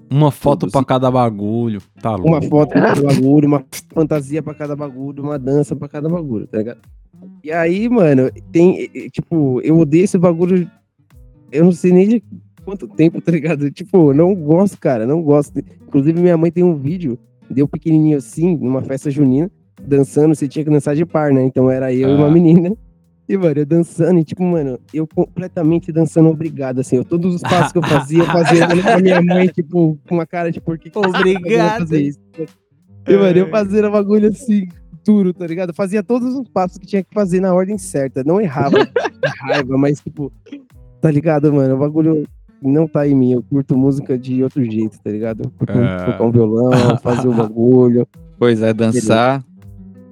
Uma 0.09 0.29
foto 0.31 0.69
sim. 0.69 0.83
cada 0.83 1.09
bagulho. 1.09 1.81
Tá 2.01 2.11
louco. 2.15 2.27
Uma 2.27 2.41
foto 2.41 2.69
pra 2.71 2.81
cada 2.95 3.01
bagulho, 3.07 3.47
uma 3.47 3.63
fantasia 3.93 4.43
pra 4.43 4.53
cada 4.53 4.75
bagulho, 4.75 5.23
uma 5.23 5.39
dança 5.39 5.75
pra 5.75 5.87
cada 5.87 6.09
bagulho, 6.09 6.47
tá 6.47 6.57
ligado? 6.57 6.79
E 7.43 7.51
aí, 7.51 7.87
mano, 7.87 8.29
tem, 8.51 8.87
tipo, 9.11 9.61
eu 9.61 9.77
odeio 9.79 10.03
esse 10.03 10.17
bagulho, 10.17 10.69
eu 11.51 11.63
não 11.63 11.71
sei 11.71 11.91
nem 11.93 12.07
de 12.07 12.23
quanto 12.65 12.87
tempo, 12.87 13.21
tá 13.21 13.31
ligado? 13.31 13.69
Tipo, 13.71 14.13
não 14.13 14.33
gosto, 14.35 14.79
cara, 14.79 15.05
não 15.05 15.21
gosto. 15.21 15.59
Inclusive, 15.87 16.19
minha 16.19 16.37
mãe 16.37 16.51
tem 16.51 16.63
um 16.63 16.75
vídeo, 16.75 17.17
deu 17.49 17.67
pequenininho 17.67 18.17
assim, 18.17 18.57
numa 18.57 18.81
festa 18.81 19.09
junina, 19.11 19.49
dançando, 19.81 20.33
você 20.35 20.47
tinha 20.47 20.65
que 20.65 20.71
dançar 20.71 20.95
de 20.95 21.05
par, 21.05 21.31
né? 21.31 21.43
Então 21.43 21.69
era 21.69 21.93
eu 21.93 22.09
e 22.09 22.13
uma 22.15 22.27
Ah. 22.27 22.31
menina. 22.31 22.75
E, 23.31 23.37
mano, 23.37 23.59
eu 23.59 23.65
dançando, 23.65 24.19
e 24.19 24.23
tipo, 24.23 24.43
mano, 24.43 24.77
eu 24.93 25.07
completamente 25.07 25.91
dançando 25.91 26.29
obrigado, 26.29 26.79
assim. 26.79 26.97
Eu, 26.97 27.05
todos 27.05 27.35
os 27.35 27.41
passos 27.41 27.71
que 27.71 27.77
eu 27.77 27.83
fazia, 27.83 28.19
eu 28.19 28.25
fazia 28.25 28.65
olhando 28.67 28.81
pra 28.83 28.99
minha 28.99 29.21
mãe, 29.21 29.47
tipo, 29.47 29.97
com 30.07 30.15
uma 30.15 30.25
cara 30.25 30.51
de 30.51 30.59
por 30.59 30.77
que 30.77 30.89
que 30.89 30.99
tá 30.99 31.09
fazendo 31.09 31.37
Obrigado. 31.37 31.79
fazer 31.79 32.01
isso? 32.01 32.19
E, 33.07 33.17
mano, 33.17 33.37
eu 33.37 33.49
fazia 33.49 33.87
um 33.87 33.91
bagulho 33.91 34.29
assim, 34.29 34.67
duro, 35.05 35.33
tá 35.33 35.47
ligado? 35.47 35.69
Eu 35.69 35.73
fazia 35.75 36.03
todos 36.03 36.35
os 36.35 36.47
passos 36.49 36.77
que 36.77 36.85
tinha 36.85 37.03
que 37.03 37.13
fazer 37.13 37.39
na 37.39 37.53
ordem 37.53 37.77
certa. 37.77 38.23
Não 38.23 38.39
errava, 38.41 38.77
de 38.85 39.29
raiva, 39.39 39.77
mas, 39.77 39.99
tipo, 40.01 40.31
tá 40.99 41.09
ligado, 41.09 41.51
mano? 41.53 41.75
O 41.75 41.79
bagulho 41.79 42.27
não 42.61 42.87
tá 42.87 43.07
em 43.07 43.15
mim. 43.15 43.31
Eu 43.33 43.41
curto 43.43 43.77
música 43.77 44.17
de 44.17 44.43
outro 44.43 44.63
jeito, 44.63 44.99
tá 45.01 45.09
ligado? 45.09 45.43
Eu 45.45 45.51
curto 45.51 45.73
Ah. 45.79 46.05
tocar 46.11 46.23
um 46.25 46.31
violão, 46.31 46.97
fazer 46.97 47.27
o 47.27 47.33
bagulho. 47.33 48.07
Pois 48.37 48.61
é, 48.61 48.73
dançar. 48.73 49.43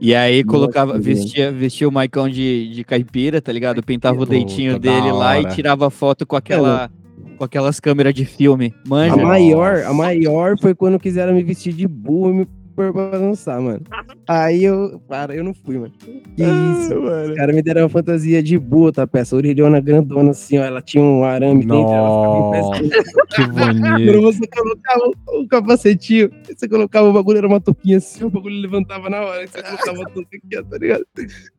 E 0.02 0.16
aí 0.16 0.44
colocava, 0.44 0.98
vestia, 0.98 1.52
vestia 1.52 1.88
o 1.88 1.92
Maicon 1.92 2.30
de, 2.30 2.70
de 2.70 2.84
caipira, 2.84 3.42
tá 3.42 3.52
ligado? 3.52 3.84
Pintava 3.84 4.22
o 4.22 4.26
da 4.26 4.36
dele 4.80 5.12
lá 5.12 5.40
e 5.40 5.46
tirava 5.48 5.90
foto 5.90 6.26
com 6.26 6.36
aquela. 6.36 6.90
Com 7.38 7.46
aquelas 7.46 7.80
câmeras 7.80 8.14
de 8.14 8.26
filme. 8.26 8.74
A 8.86 8.90
Manja. 8.90 9.16
Nossa. 9.16 9.28
maior, 9.28 9.84
a 9.84 9.94
maior 9.94 10.60
foi 10.60 10.76
quando 10.76 11.00
quiseram 11.00 11.34
me 11.34 11.42
vestir 11.42 11.72
de 11.72 11.88
burro 11.88 12.32
e 12.32 12.34
me 12.34 12.48
pôr 12.80 12.94
pra 12.94 13.20
dançar, 13.20 13.60
mano. 13.60 13.82
Aí 14.26 14.64
eu, 14.64 15.02
para, 15.08 15.36
eu 15.36 15.44
não 15.44 15.54
fui, 15.54 15.78
mano. 15.78 15.92
Que 16.00 16.44
isso, 16.44 17.02
mano. 17.02 17.32
Os 17.32 17.36
caras 17.36 17.54
me 17.54 17.62
deram 17.62 17.82
uma 17.82 17.90
fantasia 17.90 18.42
de 18.42 18.58
burro, 18.58 18.94
tá, 18.94 19.06
peça? 19.06 19.36
Orelhona 19.36 19.82
grandona 19.82 20.32
assim, 20.32 20.58
ó. 20.58 20.64
Ela 20.64 20.82
tinha 20.82 21.04
um 21.04 21.26
arame 21.26 21.66
dentro, 21.66 21.92
ela 21.92 22.56
ficava 22.56 22.78
em 22.78 22.90
pé. 22.90 23.06
Que 23.36 23.48
bonito. 23.52 24.22
você 24.22 24.48
colocava 24.48 25.12
o 25.28 25.48
capacetinho, 25.48 26.30
você 26.48 26.70
colocava 26.70 27.10
o 27.10 27.14
bagulho, 27.14 27.40
era 27.40 27.48
uma 27.48 27.60
touquinha 27.60 27.98
assim, 27.98 28.24
o 28.24 28.30
bagulho 28.30 28.62
levantava 28.62 29.10
na 29.10 29.22
hora. 29.22 29.46
Você 29.46 29.62
colocava 29.62 30.02
a 30.04 30.06
touca 30.06 30.38
aqui, 30.38 30.70
tá 30.70 30.78
ligado? 30.78 31.06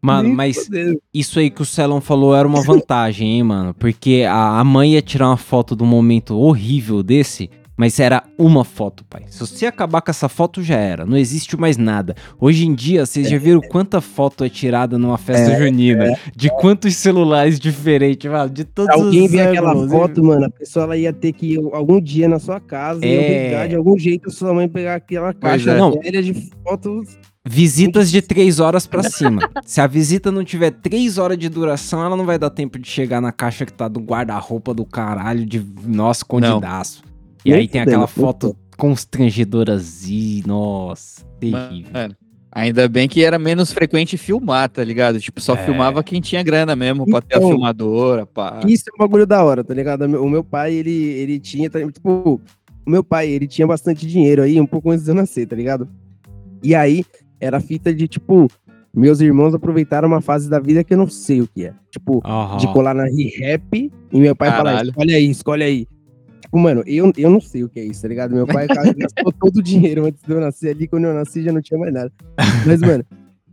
Mano, 0.00 0.28
Nem 0.28 0.34
mas 0.34 0.70
isso 1.12 1.38
aí 1.38 1.50
que 1.50 1.60
o 1.60 1.66
Celon 1.66 2.00
falou 2.00 2.34
era 2.34 2.48
uma 2.48 2.62
vantagem, 2.62 3.36
hein, 3.36 3.42
mano? 3.42 3.74
Porque 3.74 4.24
a, 4.26 4.58
a 4.58 4.64
mãe 4.64 4.94
ia 4.94 5.02
tirar 5.02 5.28
uma 5.28 5.36
foto 5.36 5.76
de 5.76 5.82
um 5.82 5.86
momento 5.86 6.38
horrível 6.38 7.02
desse, 7.02 7.50
mas 7.80 7.98
era 7.98 8.22
uma 8.36 8.62
foto, 8.62 9.02
pai. 9.08 9.22
Se 9.30 9.40
você 9.40 9.64
acabar 9.64 10.02
com 10.02 10.10
essa 10.10 10.28
foto, 10.28 10.62
já 10.62 10.76
era. 10.76 11.06
Não 11.06 11.16
existe 11.16 11.56
mais 11.56 11.78
nada. 11.78 12.14
Hoje 12.38 12.66
em 12.66 12.74
dia, 12.74 13.06
vocês 13.06 13.26
já 13.26 13.38
viram 13.38 13.58
quanta 13.62 14.02
foto 14.02 14.44
é 14.44 14.50
tirada 14.50 14.98
numa 14.98 15.16
festa 15.16 15.56
junina? 15.58 16.14
De 16.36 16.50
quantos 16.50 16.94
celulares 16.96 17.58
diferentes, 17.58 18.30
mano? 18.30 18.50
De 18.50 18.64
todos 18.64 18.94
Se 18.94 19.00
alguém 19.00 19.24
os 19.24 19.32
ver 19.32 19.48
aquela 19.48 19.70
ângulos, 19.72 19.90
foto, 19.92 20.22
mano, 20.22 20.44
a 20.44 20.50
pessoa 20.50 20.84
ela 20.84 20.96
ia 20.98 21.10
ter 21.10 21.32
que 21.32 21.54
ir 21.54 21.60
algum 21.72 21.98
dia 21.98 22.28
na 22.28 22.38
sua 22.38 22.60
casa 22.60 23.00
e 23.02 23.08
É. 23.08 23.18
obrigar 23.18 23.68
de 23.70 23.76
algum 23.76 23.96
jeito 23.98 24.28
a 24.28 24.30
sua 24.30 24.52
mãe 24.52 24.68
pegar 24.68 24.96
aquela 24.96 25.32
caixa 25.32 25.70
é. 25.70 25.78
Não. 25.78 25.92
velha 25.98 26.22
de 26.22 26.34
fotos. 26.62 27.16
Visitas 27.48 28.10
de 28.10 28.20
três 28.20 28.60
horas 28.60 28.86
pra 28.86 29.02
cima. 29.08 29.40
Se 29.64 29.80
a 29.80 29.86
visita 29.86 30.30
não 30.30 30.44
tiver 30.44 30.70
três 30.70 31.16
horas 31.16 31.38
de 31.38 31.48
duração, 31.48 32.04
ela 32.04 32.14
não 32.14 32.26
vai 32.26 32.38
dar 32.38 32.50
tempo 32.50 32.78
de 32.78 32.86
chegar 32.86 33.22
na 33.22 33.32
caixa 33.32 33.64
que 33.64 33.72
tá 33.72 33.88
do 33.88 34.00
guarda-roupa 34.00 34.74
do 34.74 34.84
caralho 34.84 35.46
de 35.46 35.64
nossa, 35.86 36.22
condidaço. 36.26 37.08
E 37.44 37.50
Nem 37.50 37.60
aí 37.60 37.68
tem 37.68 37.80
aquela 37.80 38.06
foto 38.06 38.56
constrangedora 38.76 39.74
assim, 39.74 40.42
nossa, 40.46 41.24
terrível. 41.38 41.90
Mano, 41.92 42.14
ainda 42.52 42.88
bem 42.88 43.08
que 43.08 43.22
era 43.24 43.38
menos 43.38 43.72
frequente 43.72 44.16
filmar, 44.16 44.68
tá 44.68 44.82
ligado? 44.82 45.20
Tipo, 45.20 45.40
só 45.40 45.54
É. 45.54 45.64
filmava 45.64 46.02
quem 46.02 46.20
tinha 46.20 46.42
grana 46.42 46.74
mesmo, 46.74 47.04
pra 47.06 47.20
ter 47.20 47.34
a 47.34 47.38
Então, 47.38 47.50
filmadora, 47.50 48.26
pá. 48.26 48.60
Isso 48.66 48.84
é 48.90 48.94
um 48.94 48.98
bagulho 48.98 49.26
da 49.26 49.42
hora, 49.44 49.62
tá 49.64 49.72
ligado? 49.74 50.04
O 50.04 50.28
meu 50.28 50.42
pai, 50.44 50.74
ele, 50.74 50.90
ele 50.92 51.38
tinha, 51.38 51.68
tipo, 51.70 52.40
o 52.86 52.90
meu 52.90 53.04
pai, 53.04 53.28
ele 53.28 53.46
tinha 53.46 53.66
bastante 53.66 54.06
dinheiro 54.06 54.42
aí, 54.42 54.60
um 54.60 54.66
pouco 54.66 54.90
antes 54.90 55.04
de 55.04 55.10
eu 55.10 55.14
nascer, 55.14 55.46
tá 55.46 55.54
ligado? 55.56 55.88
E 56.62 56.74
aí, 56.74 57.04
era 57.38 57.60
fita 57.60 57.92
de, 57.92 58.06
tipo, 58.08 58.48
meus 58.94 59.20
irmãos 59.20 59.54
aproveitaram 59.54 60.08
uma 60.08 60.20
fase 60.20 60.48
da 60.50 60.58
vida 60.58 60.82
que 60.82 60.92
eu 60.92 60.98
não 60.98 61.08
sei 61.08 61.40
o 61.42 61.46
que 61.46 61.66
é. 61.66 61.74
Tipo, 61.90 62.20
Aham. 62.24 62.56
de 62.56 62.66
colar 62.72 62.94
na 62.94 63.04
ReHap 63.04 63.90
e 64.12 64.20
meu 64.20 64.34
pai 64.34 64.50
falar, 64.50 64.70
Caralho. 64.72 64.88
escolhe 64.90 65.14
aí, 65.14 65.30
escolhe 65.30 65.62
aí. 65.64 65.86
Tipo, 66.50 66.58
mano, 66.58 66.82
eu, 66.84 67.12
eu 67.16 67.30
não 67.30 67.40
sei 67.40 67.62
o 67.62 67.68
que 67.68 67.78
é 67.78 67.84
isso, 67.84 68.02
tá 68.02 68.08
ligado? 68.08 68.34
Meu 68.34 68.44
pai 68.44 68.66
cara, 68.66 68.92
gastou 68.92 69.32
todo 69.32 69.58
o 69.58 69.62
dinheiro 69.62 70.04
antes 70.04 70.20
de 70.20 70.32
eu 70.32 70.40
nascer 70.40 70.70
ali, 70.70 70.88
quando 70.88 71.04
eu 71.04 71.14
nasci 71.14 71.44
já 71.44 71.52
não 71.52 71.62
tinha 71.62 71.78
mais 71.78 71.94
nada. 71.94 72.10
Mas, 72.66 72.80
mano, 72.80 73.04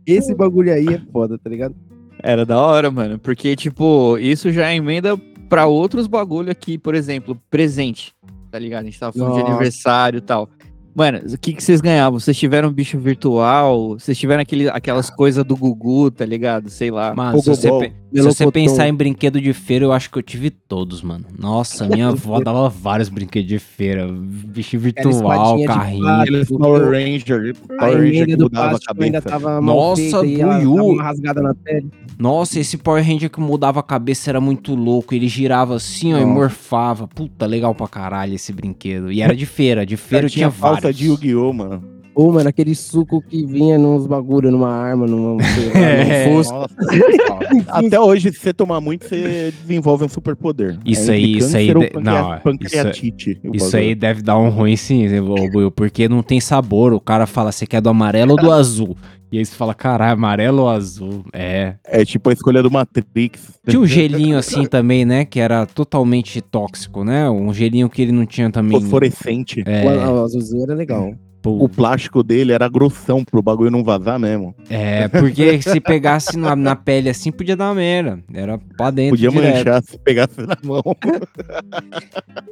esse 0.04 0.34
bagulho 0.34 0.72
aí 0.72 0.88
é 0.88 1.00
foda, 1.12 1.38
tá 1.38 1.48
ligado? 1.48 1.76
Era 2.20 2.44
da 2.44 2.60
hora, 2.60 2.90
mano. 2.90 3.16
Porque, 3.16 3.54
tipo, 3.54 4.18
isso 4.18 4.50
já 4.50 4.74
emenda 4.74 5.16
pra 5.48 5.66
outros 5.66 6.08
bagulho 6.08 6.50
aqui, 6.50 6.76
por 6.76 6.92
exemplo, 6.96 7.40
presente. 7.48 8.12
Tá 8.50 8.58
ligado? 8.58 8.82
A 8.82 8.86
gente 8.86 8.98
tava 8.98 9.12
falando 9.12 9.34
de 9.34 9.40
Nossa. 9.42 9.52
aniversário 9.52 10.18
e 10.18 10.22
tal. 10.22 10.50
Mano, 10.98 11.20
o 11.32 11.38
que, 11.38 11.52
que 11.52 11.62
vocês 11.62 11.80
ganhavam? 11.80 12.18
Vocês 12.18 12.36
tiveram 12.36 12.70
um 12.70 12.72
bicho 12.72 12.98
virtual? 12.98 13.90
Vocês 13.90 14.18
tiveram 14.18 14.42
aquele, 14.42 14.68
aquelas 14.68 15.08
coisas 15.08 15.44
do 15.44 15.56
Gugu, 15.56 16.10
tá 16.10 16.26
ligado? 16.26 16.68
Sei 16.68 16.90
lá. 16.90 17.14
Mano, 17.14 17.40
se 17.40 17.48
você, 17.48 17.92
se 18.12 18.22
você 18.22 18.50
pensar 18.50 18.88
em 18.88 18.94
brinquedo 18.94 19.40
de 19.40 19.52
feira, 19.52 19.84
eu 19.84 19.92
acho 19.92 20.10
que 20.10 20.18
eu 20.18 20.22
tive 20.22 20.50
todos, 20.50 21.02
mano. 21.02 21.24
Nossa, 21.38 21.86
minha 21.86 22.08
avó 22.08 22.40
dava 22.40 22.68
vários 22.68 23.08
brinquedos 23.08 23.48
de 23.48 23.58
feira. 23.58 24.08
Bicho 24.10 24.78
virtual, 24.78 25.62
carrinho. 25.64 26.46
Power 26.58 26.90
Ranger, 26.90 27.54
Power 27.78 27.96
Ranger 27.98 28.26
que 28.26 28.36
do 28.36 28.44
mudava 28.44 28.76
a 28.76 29.02
ainda 29.02 29.20
cabeça. 29.20 29.22
tava 29.22 29.60
Nossa, 29.60 30.20
uma 30.22 31.02
rasgada 31.02 31.42
na 31.42 31.54
pele. 31.54 31.90
Nossa, 32.18 32.58
esse 32.58 32.76
Power 32.76 33.04
Ranger 33.04 33.30
que 33.30 33.40
mudava 33.40 33.80
a 33.80 33.82
cabeça 33.82 34.30
era 34.30 34.40
muito 34.40 34.74
louco. 34.74 35.14
Ele 35.14 35.28
girava 35.28 35.76
assim, 35.76 36.14
ó, 36.14 36.18
e 36.18 36.24
morfava. 36.24 37.06
Puta, 37.06 37.46
legal 37.46 37.74
pra 37.74 37.88
caralho 37.88 38.34
esse 38.34 38.52
brinquedo. 38.52 39.12
E 39.12 39.20
era 39.20 39.36
de 39.36 39.46
feira, 39.46 39.84
de 39.84 39.96
feira 39.96 40.26
eu 40.26 40.30
tinha, 40.30 40.50
falsa 40.50 40.82
vários. 40.82 40.96
de 40.96 41.06
Yu-Gi-Oh, 41.06 41.52
mano. 41.52 41.97
Ô, 42.20 42.32
mano, 42.32 42.48
aquele 42.48 42.74
suco 42.74 43.22
que 43.22 43.46
vinha 43.46 43.78
nos 43.78 44.04
bagulho, 44.04 44.50
numa 44.50 44.68
arma, 44.70 45.06
numa. 45.06 45.40
lá, 45.40 45.48
É. 45.78 46.28
num. 46.28 46.42
Até 47.68 48.00
hoje, 48.00 48.32
se 48.32 48.40
você 48.40 48.52
tomar 48.52 48.80
muito, 48.80 49.06
você 49.08 49.52
desenvolve 49.62 50.04
um 50.04 50.08
superpoder. 50.08 50.76
Isso 50.84 51.12
É 51.12 51.14
aí, 51.14 51.36
isso 51.36 51.56
aí 51.56 51.72
ou 51.72 51.78
de- 51.80 51.92
não, 52.02 52.34
isso- 52.34 52.42
pancreatite. 52.42 53.40
Isso 53.54 53.66
bagulho. 53.66 53.78
aí 53.88 53.94
deve 53.94 54.22
dar 54.22 54.36
um 54.36 54.48
ruim 54.48 54.74
sim, 54.76 55.06
Will, 55.20 55.70
porque 55.70 56.08
não 56.08 56.20
tem 56.20 56.40
sabor. 56.40 56.92
O 56.92 57.00
cara 57.00 57.24
fala, 57.24 57.52
você 57.52 57.64
quer 57.68 57.80
do 57.80 57.88
amarelo 57.88 58.32
ou 58.32 58.36
do 58.36 58.50
azul? 58.50 58.96
E 59.30 59.38
aí 59.38 59.44
você 59.46 59.54
fala, 59.54 59.72
caralho, 59.72 60.14
amarelo 60.14 60.62
ou 60.62 60.68
azul? 60.68 61.24
É. 61.32 61.74
É 61.86 62.04
tipo 62.04 62.30
a 62.30 62.32
escolha 62.32 62.64
do 62.64 62.70
Matrix. 62.70 63.60
Tinha 63.68 63.78
um 63.80 63.86
gelinho 63.86 64.36
assim 64.38 64.64
também, 64.66 65.04
né? 65.04 65.24
Que 65.24 65.38
era 65.38 65.66
totalmente 65.66 66.40
tóxico, 66.40 67.04
né? 67.04 67.30
Um 67.30 67.54
gelinho 67.54 67.88
que 67.88 68.02
ele 68.02 68.10
não 68.10 68.26
tinha 68.26 68.50
também. 68.50 68.80
Fosforescente. 68.80 69.62
É, 69.66 69.84
O, 69.86 70.14
o 70.20 70.24
azulzinho 70.24 70.64
era 70.64 70.74
legal. 70.74 71.12
Pô, 71.42 71.64
O 71.64 71.68
plástico 71.68 72.22
dele 72.22 72.52
era 72.52 72.68
grossão 72.68 73.24
pro 73.24 73.42
bagulho 73.42 73.70
não 73.70 73.82
vazar 73.84 74.18
mesmo. 74.18 74.54
é, 74.68 75.08
porque 75.08 75.60
se 75.62 75.80
pegasse 75.80 76.36
na, 76.36 76.54
na 76.56 76.74
pele 76.76 77.08
assim, 77.08 77.30
podia 77.32 77.56
dar 77.56 77.74
merda. 77.74 78.20
Era 78.32 78.58
pra 78.76 78.90
dentro. 78.90 79.10
Podia 79.10 79.30
direto. 79.30 79.56
manchar 79.56 79.82
se 79.82 79.98
pegasse 79.98 80.40
na 80.40 80.56
mão. 80.62 80.82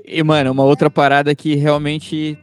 E, 0.08 0.22
mano, 0.22 0.52
uma 0.52 0.62
outra 0.62 0.88
parada 0.88 1.34
que 1.34 1.56
realmente 1.56 2.38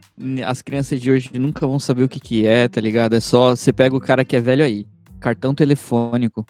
as 0.46 0.60
crianças 0.60 1.00
de 1.00 1.10
hoje 1.10 1.30
nunca 1.34 1.66
vão 1.66 1.78
saber 1.78 2.02
o 2.02 2.08
que 2.08 2.20
que 2.20 2.46
é, 2.46 2.68
tá 2.68 2.78
ligado? 2.78 3.14
É 3.16 3.20
só, 3.20 3.56
você 3.56 3.72
pega 3.72 3.96
o 3.96 4.00
cara 4.00 4.22
que 4.22 4.36
é 4.36 4.40
velho 4.40 4.62
aí. 4.62 4.86
Cartão 5.18 5.54
telefônico. 5.54 6.44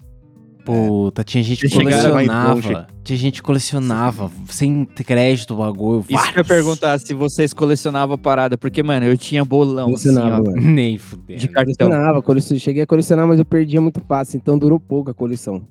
Puta, 0.64 1.22
tinha 1.22 1.44
gente 1.44 1.61
que 1.61 1.68
Vocês 1.68 1.83
chegaram 1.83 2.14
mais 2.14 2.27
colecionava. 2.27 2.87
Tinha 3.03 3.18
gente 3.18 3.35
que 3.35 3.42
colecionava, 3.42 4.31
sem 4.48 4.87
crédito 4.87 5.53
o 5.53 5.59
bagulho. 5.59 6.05
Isso 6.09 6.33
que 6.33 6.38
eu 6.38 6.40
ia 6.40 6.44
perguntar 6.44 6.98
se 6.98 7.12
vocês 7.12 7.53
colecionavam 7.53 8.14
a 8.14 8.18
parada, 8.18 8.57
porque, 8.57 8.83
mano, 8.83 9.05
eu 9.05 9.16
tinha 9.18 9.44
bolão 9.44 9.92
assim, 9.92 10.14
Colecionava, 10.14 10.42
ó, 10.42 10.50
mano. 10.50 10.62
Nem 10.72 10.96
fudendo. 10.96 11.38
de 11.38 11.48
cartão. 11.48 11.74
Colecionava, 11.88 12.22
colecion... 12.22 12.59
cheguei 12.59 12.83
a 12.83 12.87
colecionar, 12.87 13.27
mas 13.29 13.38
eu 13.38 13.44
perdia 13.44 13.81
muito 13.81 14.00
fácil, 14.00 14.38
então 14.38 14.59
durou 14.59 14.81
pouco 14.81 15.11
a 15.11 15.14
coleção. 15.14 15.62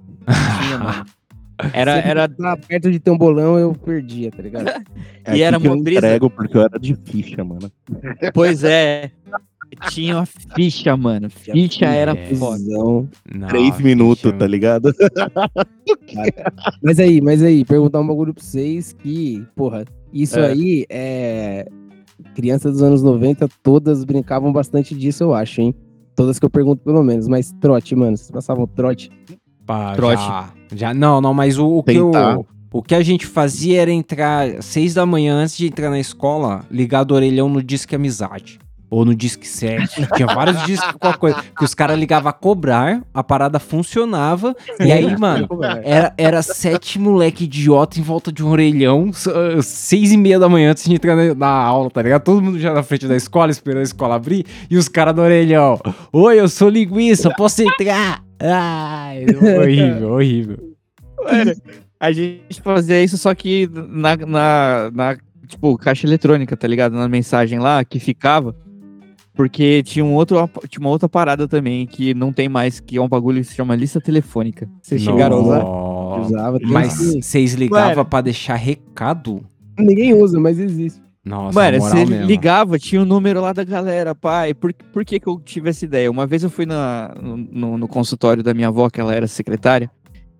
Tinha, 0.62 0.78
mano. 0.78 1.06
Era, 1.72 1.96
Sempre 1.96 2.10
era, 2.10 2.28
que 2.28 2.36
tava 2.36 2.58
perto 2.58 2.92
de 2.92 3.00
ter 3.00 3.12
um 3.12 3.18
bolão, 3.18 3.60
eu 3.60 3.74
perdia, 3.76 4.32
tá 4.32 4.42
ligado? 4.42 4.66
E 5.34 5.42
era 5.42 5.56
aqui 5.56 5.68
que 5.68 5.72
eu 5.72 5.82
brisa. 5.82 6.00
entrego 6.00 6.30
porque 6.30 6.58
eu 6.58 6.62
era 6.62 6.78
de 6.78 6.96
ficha, 7.06 7.44
mano. 7.44 7.72
pois 8.34 8.64
é, 8.64 9.12
tinha 9.90 10.16
uma 10.18 10.26
ficha, 10.26 10.96
mano. 10.98 11.30
Ficha 11.30 11.86
era 11.86 12.12
É. 12.18 12.36
foda. 12.36 12.58
Visão. 12.58 13.10
Não, 13.34 13.48
Três 13.48 13.80
minutos, 13.80 14.32
tá 14.38 14.48
ligado? 14.48 14.94
Mas 16.82 17.00
aí, 17.00 17.22
mas 17.22 17.42
aí, 17.44 17.64
perguntar 17.66 18.00
um 18.02 18.08
bagulho 18.08 18.34
pra 18.34 18.44
vocês 18.44 18.94
que, 18.94 19.46
porra, 19.56 19.86
isso 20.12 20.40
É. 20.40 20.48
aí 20.52 20.86
é. 20.90 21.68
Crianças 22.36 22.74
dos 22.74 22.84
anos 22.84 23.04
90, 23.04 23.48
todas 23.62 24.04
brincavam 24.04 24.52
bastante 24.52 24.96
disso, 24.96 25.24
eu 25.24 25.34
acho, 25.34 25.62
hein? 25.62 25.76
Todas 26.16 26.40
que 26.40 26.46
eu 26.46 26.50
pergunto, 26.50 26.84
pelo 26.84 27.04
menos. 27.04 27.28
Mas 27.28 27.52
trote, 27.60 27.96
mano, 27.96 28.16
vocês 28.16 28.32
passavam 28.32 28.66
trote. 28.68 29.12
Pá, 29.66 29.94
Trote. 29.94 30.22
Já, 30.22 30.54
já, 30.74 30.94
não, 30.94 31.20
não, 31.22 31.34
mas 31.34 31.58
o, 31.58 31.78
o 31.80 31.84
que 31.84 31.94
eu, 31.96 32.12
o 32.72 32.82
que 32.82 32.94
a 32.96 33.02
gente 33.02 33.26
fazia 33.26 33.82
era 33.82 33.92
entrar 33.92 34.62
seis 34.62 34.94
da 34.94 35.06
manhã 35.06 35.36
antes 35.36 35.58
de 35.58 35.68
entrar 35.68 35.90
na 35.90 36.00
escola, 36.00 36.66
ligar 36.70 37.04
do 37.04 37.14
orelhão 37.16 37.48
no 37.50 37.64
Disque 37.64 37.96
Amizade. 37.96 38.60
Ou 38.94 39.04
no 39.04 39.16
Disque 39.16 39.48
7. 39.48 40.08
Tinha 40.16 40.28
vários 40.28 40.64
discos 40.68 40.94
com 41.00 41.08
a 41.08 41.14
coisa. 41.16 41.44
Que 41.58 41.66
os 41.66 41.74
caras 41.74 41.98
ligavam 41.98 42.30
a 42.30 42.34
cobrar, 42.34 43.02
a 43.12 43.24
parada 43.24 43.58
funcionava. 43.58 44.56
E 44.80 44.92
aí, 44.92 45.18
mano, 45.18 45.48
era, 45.84 46.14
era 46.16 46.44
sete 46.44 47.00
moleque 47.00 47.46
idiota 47.46 48.00
em 48.00 48.04
volta 48.04 48.32
de 48.32 48.44
um 48.44 48.50
orelhão, 48.50 49.10
ah, 49.10 49.62
seis 49.64 50.12
e 50.12 50.18
meia 50.18 50.38
da 50.38 50.48
manhã 50.48 50.70
antes 50.70 50.84
de 50.84 50.94
entrar 50.94 51.16
na, 51.16 51.34
na 51.34 51.48
aula, 51.48 51.90
tá 51.90 52.04
ligado? 52.04 52.22
Todo 52.22 52.40
mundo 52.40 52.60
já 52.60 52.72
na 52.72 52.84
frente 52.84 53.08
da 53.08 53.16
escola, 53.16 53.50
esperando 53.50 53.80
a 53.80 53.84
escola 53.84 54.14
abrir, 54.14 54.46
e 54.70 54.78
os 54.78 54.88
caras 54.88 55.16
do 55.16 55.22
orelhão. 55.22 55.80
Oi, 56.12 56.40
eu 56.40 56.48
sou 56.48 56.70
linguiça, 56.70 57.34
posso 57.36 57.64
entrar? 57.64 58.24
Ai, 58.40 59.26
horrível, 59.42 60.12
horrível. 60.12 60.58
Mano, 61.20 61.54
a 62.00 62.12
gente 62.12 62.62
fazia 62.62 63.04
isso 63.04 63.18
só 63.18 63.34
que 63.34 63.68
na, 63.74 64.16
na, 64.18 64.92
na, 64.94 65.18
tipo, 65.48 65.76
caixa 65.80 66.06
eletrônica, 66.06 66.56
tá 66.56 66.68
ligado? 66.68 66.94
Na 66.94 67.10
mensagem 67.10 67.58
lá 67.58 67.84
que 67.84 68.00
ficava. 68.00 68.56
Porque 69.36 69.82
tinha, 69.84 70.06
um 70.06 70.14
outro, 70.14 70.38
tinha 70.70 70.80
uma 70.80 70.90
outra 70.92 71.10
parada 71.10 71.48
também 71.48 71.88
que 71.88 72.14
não 72.14 72.32
tem 72.32 72.48
mais, 72.48 72.80
que 72.80 72.98
é 72.98 73.02
um 73.02 73.08
bagulho 73.10 73.40
que 73.42 73.46
se 73.48 73.56
chama 73.56 73.76
lista 73.76 74.00
telefônica. 74.00 74.70
Vocês 74.82 75.02
chegaram 75.02 75.38
a 75.38 75.42
usar? 75.42 75.64
Usava. 76.28 76.60
Mas 76.64 76.98
vocês 77.16 77.54
ligavam 77.54 78.06
pra 78.06 78.22
deixar 78.22 78.56
recado? 78.56 79.44
Ninguém 79.80 80.14
usa, 80.14 80.40
mas 80.40 80.60
existe. 80.60 81.02
Nossa, 81.26 81.58
Mano, 81.58 81.80
você 81.80 82.06
mesmo. 82.06 82.26
ligava, 82.28 82.78
tinha 82.78 83.02
o 83.02 83.06
número 83.06 83.40
lá 83.42 83.54
da 83.54 83.64
galera, 83.64 84.14
pai. 84.14 84.54
Por, 84.54 84.74
por 84.74 85.04
que, 85.06 85.20
que 85.20 85.28
eu 85.28 85.40
tive 85.40 85.70
essa 85.70 85.84
ideia? 85.86 86.12
Uma 86.12 86.28
vez 86.28 86.44
eu 86.44 86.50
fui 86.50 86.66
na, 86.66 87.16
no, 87.20 87.38
no- 87.38 87.78
no 87.78 87.88
consultório 87.88 88.44
da 88.44 88.54
minha 88.54 88.68
avó, 88.68 88.90
que 88.90 89.00
ela 89.00 89.16
era 89.16 89.26
secretária, 89.26 89.90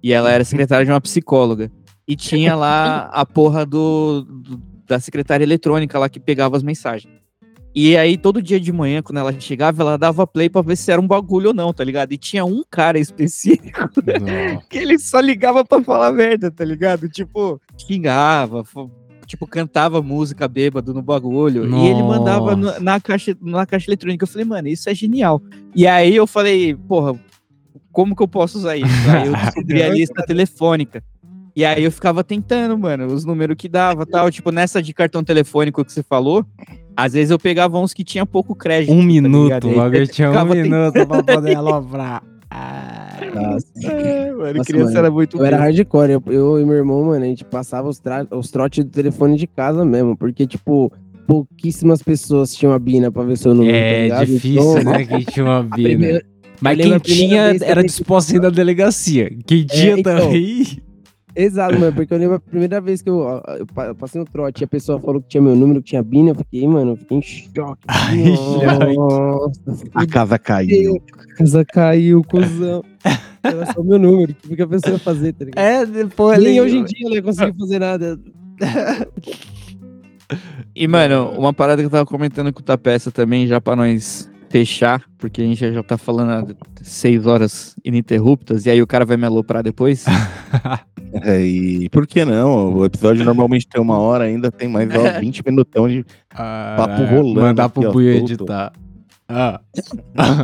e 0.04 0.12
ela 0.14 0.30
era 0.30 0.44
secretária 0.44 0.86
de 0.86 0.92
uma 0.92 1.00
psicóloga. 1.02 1.72
E 2.06 2.16
tinha 2.18 2.54
lá 2.54 3.10
a 3.14 3.26
porra 3.26 3.66
do, 3.66 4.22
do- 4.24 4.62
da 4.86 5.00
secretária 5.00 5.44
eletrônica 5.46 5.98
lá 5.98 6.10
que 6.10 6.20
pegava 6.20 6.58
as 6.58 6.64
mensagens. 6.64 7.14
E 7.76 7.98
aí, 7.98 8.18
todo 8.18 8.42
dia 8.42 8.60
de 8.60 8.72
manhã, 8.72 9.02
quando 9.02 9.18
ela 9.18 9.34
chegava, 9.40 9.82
ela 9.82 9.98
dava 9.98 10.28
play 10.28 10.48
pra 10.48 10.62
ver 10.62 10.76
se 10.76 10.92
era 10.92 11.02
um 11.02 11.08
bagulho 11.08 11.48
ou 11.48 11.54
não, 11.56 11.74
tá 11.74 11.84
ligado? 11.84 12.12
E 12.12 12.18
tinha 12.18 12.46
um 12.46 12.64
cara 12.70 13.00
específico 13.00 13.90
Nossa. 13.98 14.66
que 14.70 14.78
ele 14.78 15.00
só 15.00 15.20
ligava 15.20 15.66
pra 15.66 15.82
falar 15.82 16.12
merda, 16.12 16.52
tá 16.52 16.64
ligado? 16.64 17.10
Tipo, 17.10 17.60
xingava, 17.76 18.64
tipo, 19.26 19.48
cantava 19.48 20.04
música 20.04 20.48
bêbado 20.48 20.94
no 20.94 21.02
bagulho. 21.02 21.66
E 21.66 21.88
ele 21.88 22.04
mandava 22.04 22.56
Nossa. 22.56 22.80
na, 22.80 23.00
caixa, 23.00 23.36
na 23.42 23.66
caixa 23.66 23.90
eletrônica. 23.90 24.24
Eu 24.24 24.28
falei, 24.28 24.46
mano, 24.46 24.68
isso 24.68 24.88
é 24.88 24.94
genial. 24.94 25.42
E 25.76 25.88
aí 25.88 26.16
eu 26.16 26.28
falei, 26.28 26.76
porra, 26.76 27.20
como 27.92 28.16
que 28.16 28.22
eu 28.22 28.28
posso 28.28 28.60
usar 28.60 28.78
isso? 28.78 29.10
Aí 29.10 29.28
eu 29.28 29.34
descobri 29.36 29.82
a 29.82 29.90
lista 29.94 30.24
telefônica. 30.28 31.04
E 31.56 31.64
aí 31.64 31.84
eu 31.84 31.92
ficava 31.92 32.24
tentando, 32.24 32.76
mano, 32.78 33.06
os 33.06 33.24
números 33.26 33.56
que 33.58 33.70
dava 33.70 34.06
tal. 34.06 34.32
Tipo, 34.32 34.52
nessa 34.52 34.82
de 34.82 34.94
cartão 34.94 35.24
telefônico 35.24 35.86
que 35.86 35.92
você 35.92 36.02
falou, 36.02 36.46
às 36.96 37.14
vezes 37.14 37.32
eu 37.32 37.40
pegava 37.40 37.80
uns 37.80 37.94
que 37.94 38.04
tinha 38.04 38.26
pouco 38.26 38.56
crédito. 38.56 38.92
Um 38.94 39.00
tá 39.00 39.06
minuto, 39.06 39.44
ligado? 39.44 39.68
Aí 39.68 39.74
o 39.74 39.78
bagulho 39.78 40.08
tinha 40.08 40.32
um 40.32 40.46
minuto 40.46 41.08
pra 41.08 41.24
poder 41.36 41.56
aloprar. 41.56 42.24
Ah. 42.50 43.18
Nossa. 43.34 43.66
É, 43.84 44.32
mano, 44.32 44.54
Nossa, 44.54 44.64
criança 44.72 44.86
mano, 44.86 44.98
era 45.00 45.12
muito 45.12 45.38
Eu 45.38 45.46
era 45.46 45.58
hardcore. 45.58 46.12
Eu, 46.12 46.24
eu 46.28 46.60
e 46.60 46.66
meu 46.66 46.76
irmão, 46.76 47.04
mano, 47.06 47.24
a 47.24 47.28
gente 47.28 47.44
passava 47.44 47.90
os, 47.90 47.98
tra- 48.00 48.28
os 48.32 48.52
trotes 48.52 48.84
do 48.86 48.92
telefone 48.92 49.38
de 49.38 49.48
casa 49.48 49.84
mesmo. 49.84 50.16
Porque, 50.16 50.46
tipo, 50.46 50.92
pouquíssimas 51.26 52.04
pessoas 52.04 52.54
tinham 52.54 52.74
a 52.74 52.78
Bina 52.80 53.12
pra 53.12 53.24
ver 53.24 53.38
seu 53.38 53.54
número. 53.56 53.72
tá 53.74 53.78
É 53.78 54.04
ligado? 54.04 54.26
difícil, 54.28 54.78
Então, 54.80 54.92
né? 54.92 55.06
Que 55.06 55.26
tinha 55.26 55.46
uma 55.46 55.60
a 55.60 55.64
bina. 55.64 55.90
primeira- 55.90 56.26
Mas 56.62 56.80
eu 56.80 57.00
quem 57.00 57.16
tinha 57.16 57.42
era 57.62 57.82
eu 57.82 57.86
disposto 57.86 58.32
a 58.34 58.36
ir 58.36 58.40
na 58.42 58.50
delegacia. 58.50 59.32
Quem 59.48 59.66
tinha 59.66 59.98
então. 59.98 60.18
também. 60.20 60.64
Exato, 61.36 61.80
mano, 61.80 61.94
porque 61.94 62.14
eu 62.14 62.18
lembro 62.18 62.36
a 62.36 62.40
primeira 62.40 62.80
vez 62.80 63.02
que 63.02 63.10
eu, 63.10 63.22
eu 63.58 63.66
pa- 63.66 63.88
eu 63.88 63.96
passei 63.96 64.20
no 64.20 64.26
trote 64.26 64.62
e 64.62 64.66
a 64.66 64.68
pessoa 64.68 65.00
falou 65.00 65.20
que 65.22 65.30
tinha 65.30 65.42
meu 65.42 65.56
número, 65.56 65.82
que 65.82 65.90
tinha 65.90 66.04
Bina, 66.04 66.30
eu 66.32 66.36
fiquei, 66.36 66.68
mano, 66.68 66.92
eu 66.92 66.96
fiquei 66.98 67.18
em 67.18 67.22
choque. 67.22 67.82
Ai, 67.88 68.94
Nossa, 68.96 69.60
A 69.96 70.06
casa 70.06 70.38
caiu. 70.38 71.02
a 71.32 71.36
casa 71.38 71.66
caiu, 71.66 72.24
cuzão. 72.24 72.84
Era 73.42 73.66
só 73.74 73.84
meu 73.84 73.98
número, 74.00 74.36
o 74.50 74.56
que 74.56 74.62
a 74.62 74.68
pessoa 74.68 74.94
ia 74.94 75.00
fazer, 75.00 75.34
tá 75.34 75.46
ligado? 75.46 75.64
É, 75.64 75.86
depois 75.86 76.42
Nem 76.42 76.62
hoje 76.62 76.78
em 76.78 76.84
dia 76.86 77.06
eu 77.06 77.10
não 77.10 77.16
ia 77.16 77.24
conseguir 77.24 77.58
fazer 77.58 77.80
nada. 77.80 78.20
E, 80.76 80.88
mano, 80.88 81.30
uma 81.38 81.54
parada 81.54 81.82
que 81.82 81.86
eu 81.86 81.90
tava 81.92 82.06
comentando 82.06 82.52
com 82.52 82.60
o 82.60 82.64
Tapeça 82.64 83.12
também, 83.12 83.46
já 83.46 83.62
pra 83.62 83.76
nós 83.76 84.28
fechar, 84.54 85.04
porque 85.18 85.42
a 85.42 85.46
gente 85.46 85.74
já 85.74 85.82
tá 85.82 85.98
falando 85.98 86.30
há 86.30 86.46
seis 86.84 87.26
horas 87.26 87.76
ininterruptas, 87.84 88.68
e 88.68 88.70
aí 88.70 88.80
o 88.84 88.86
cara 88.86 89.04
vai 89.04 89.18
me 89.18 89.26
aloprar 89.26 89.64
depois. 89.64 90.06
É, 91.22 91.40
e 91.40 91.90
por 91.90 92.08
que 92.08 92.26
não? 92.26 92.74
O 92.74 92.86
episódio 92.86 93.24
normalmente 93.24 93.68
tem 93.68 93.80
uma 93.80 94.00
hora, 94.00 94.24
ainda 94.24 94.52
tem 94.52 94.68
mais 94.68 94.90
ó, 94.96 95.12
20 95.22 95.44
minutão 95.46 95.88
de. 95.88 96.04
Papo 96.36 97.04
rolando 97.04 97.40
Mandar 97.40 97.70
pro 97.70 97.92
Buio 97.92 98.16
editar. 98.16 98.74
Ah. 99.30 99.62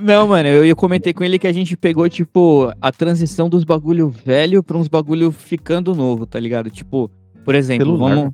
Não, 0.00 0.26
mano, 0.26 0.48
eu, 0.48 0.64
eu 0.64 0.74
comentei 0.74 1.12
com 1.12 1.22
ele 1.22 1.38
que 1.38 1.46
a 1.46 1.52
gente 1.52 1.76
pegou, 1.76 2.08
tipo, 2.08 2.72
a 2.80 2.90
transição 2.90 3.48
dos 3.48 3.62
bagulho 3.62 4.08
velho 4.08 4.60
pra 4.60 4.76
uns 4.76 4.88
bagulho 4.88 5.30
ficando 5.30 5.94
novo, 5.94 6.26
tá 6.26 6.40
ligado? 6.40 6.68
Tipo, 6.68 7.08
por 7.44 7.54
exemplo, 7.54 7.86
Celular. 7.86 8.16
vamos. 8.16 8.32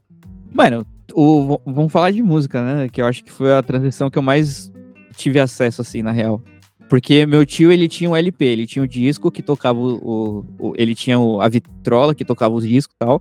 Mano, 0.54 0.86
o, 1.14 1.60
vamos 1.66 1.92
falar 1.92 2.10
de 2.10 2.22
música, 2.22 2.62
né? 2.62 2.88
Que 2.88 3.00
eu 3.00 3.06
acho 3.06 3.24
que 3.24 3.30
foi 3.32 3.52
a 3.52 3.62
transição 3.62 4.10
que 4.10 4.18
eu 4.18 4.22
mais 4.22 4.70
tive 5.16 5.38
acesso, 5.40 5.80
assim, 5.82 6.02
na 6.02 6.12
real. 6.12 6.42
Porque 6.88 7.26
meu 7.26 7.44
tio, 7.44 7.72
ele 7.72 7.88
tinha 7.88 8.08
um 8.08 8.14
LP, 8.16 8.44
ele 8.44 8.66
tinha 8.66 8.82
o 8.84 8.88
disco 8.88 9.30
que 9.30 9.42
tocava 9.42 9.78
o. 9.78 9.96
o- 9.96 10.44
o- 10.68 10.72
ele 10.76 10.94
tinha 10.94 11.18
o- 11.18 11.40
a 11.40 11.48
vitrola 11.48 12.14
que 12.14 12.24
tocava 12.24 12.54
os 12.54 12.66
discos 12.66 12.94
e 12.94 12.98
tal. 12.98 13.20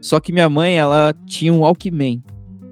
Só 0.00 0.18
que 0.18 0.32
minha 0.32 0.48
mãe, 0.48 0.76
ela 0.76 1.14
tinha 1.26 1.52
um 1.52 1.60
Walkman, 1.60 2.22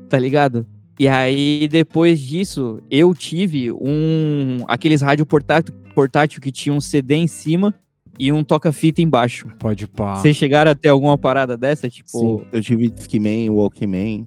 tá 0.08 0.18
ligado? 0.18 0.66
E 0.98 1.06
aí, 1.08 1.68
depois 1.70 2.20
disso, 2.20 2.80
eu 2.90 3.14
tive 3.14 3.70
um. 3.72 4.64
aqueles 4.66 5.00
rádio 5.02 5.24
portátil, 5.26 5.74
portátil 5.94 6.40
que 6.40 6.50
tinha 6.52 6.74
um 6.74 6.80
CD 6.80 7.14
em 7.16 7.26
cima 7.26 7.74
e 8.18 8.32
um 8.32 8.42
toca-fita 8.42 9.00
embaixo. 9.02 9.46
Pode 9.58 9.86
pá. 9.86 10.16
Vocês 10.16 10.36
chegaram 10.36 10.70
a 10.70 10.74
ter 10.74 10.88
alguma 10.88 11.16
parada 11.16 11.56
dessa? 11.56 11.88
Tipo, 11.88 12.08
Sim. 12.10 12.40
Eu 12.52 12.60
tive 12.62 12.88
Discman, 12.90 13.48
Walkman. 13.50 14.26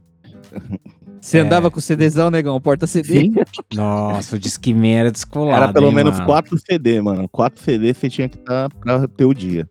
Você 1.20 1.38
É. 1.38 1.42
andava 1.42 1.72
com 1.72 1.80
o 1.80 1.82
CDzão, 1.82 2.30
negão, 2.30 2.60
porta-CD? 2.60 3.32
Nossa, 3.74 4.36
o 4.36 4.40
Discman 4.40 4.96
era 4.96 5.12
descolado. 5.12 5.64
Era 5.64 5.74
pelo 5.74 5.88
hein, 5.88 5.96
menos 5.96 6.14
mano? 6.16 6.26
4 6.26 6.58
CD, 6.58 7.02
mano. 7.02 7.28
4 7.30 7.62
CD 7.64 7.94
você 7.94 8.10
tinha 8.10 8.30
que 8.30 8.38
estar 8.38 8.70
pra 8.70 9.08
ter 9.08 9.26
o 9.26 9.34
dia. 9.34 9.68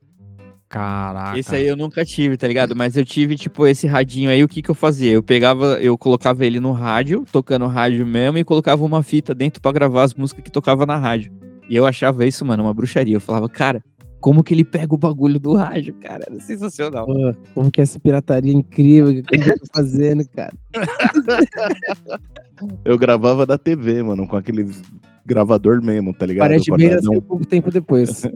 Caraca. 0.69 1.39
Esse 1.39 1.55
aí 1.55 1.67
eu 1.67 1.77
nunca 1.77 2.03
tive, 2.03 2.39
tá 2.39 2.49
ligado? 2.49 2.75
Mas 2.75 2.97
eu 2.97 3.05
tive, 3.05 3.37
tipo, 3.37 3.67
esse 3.67 3.87
radinho 3.87 4.31
aí, 4.31 4.43
o 4.43 4.49
que 4.49 4.63
que 4.63 4.71
eu 4.71 4.75
fazia? 4.75 5.13
Eu 5.13 5.23
pegava, 5.23 5.79
eu 5.83 5.99
colocava 5.99 6.47
ele 6.47 6.59
no 6.59 6.73
rádio, 6.73 7.27
tocando 7.31 7.67
rádio 7.67 8.07
mesmo, 8.07 8.39
e 8.39 8.45
colocava 8.45 8.83
uma 8.83 9.03
fita 9.03 9.35
dentro 9.35 9.61
pra 9.61 9.71
gravar 9.71 10.05
as 10.05 10.15
músicas 10.15 10.43
que 10.43 10.51
tocava 10.51 10.87
na 10.87 10.97
rádio. 10.97 11.31
E 11.69 11.77
eu 11.77 11.87
achava 11.87 12.27
isso, 12.27 12.43
mano, 12.45 12.63
uma 12.65 12.73
bruxaria. 12.73 13.15
Eu 13.17 13.21
falava, 13.21 13.51
cara, 13.51 13.85
como 14.23 14.45
que 14.45 14.55
ele 14.55 14.65
pega 14.65 14.95
o 14.95 14.97
bagulho 14.97 15.39
do 15.41 15.55
rádio, 15.55 15.95
cara? 15.95 16.25
Era 16.31 16.41
sensacional. 16.41 17.07
Pô, 17.07 17.35
como 17.55 17.71
que 17.73 17.81
é 17.81 17.83
essa 17.83 17.99
pirataria 17.99 18.53
incrível 18.53 19.21
que 19.23 19.35
eu 19.35 19.59
tô 19.59 19.67
fazendo, 19.75 20.25
cara? 20.29 20.55
Eu 22.85 22.97
gravava 22.97 23.45
da 23.45 23.59
TV, 23.59 24.01
mano, 24.05 24.27
com 24.29 24.37
aqueles 24.37 24.81
gravador 25.27 25.83
mesmo, 25.83 26.15
tá 26.15 26.25
ligado? 26.25 26.49
Parece 26.49 26.71
bem 26.71 26.93
assim 26.93 27.21
pouco 27.21 27.45
tempo 27.45 27.71
depois. 27.71 28.23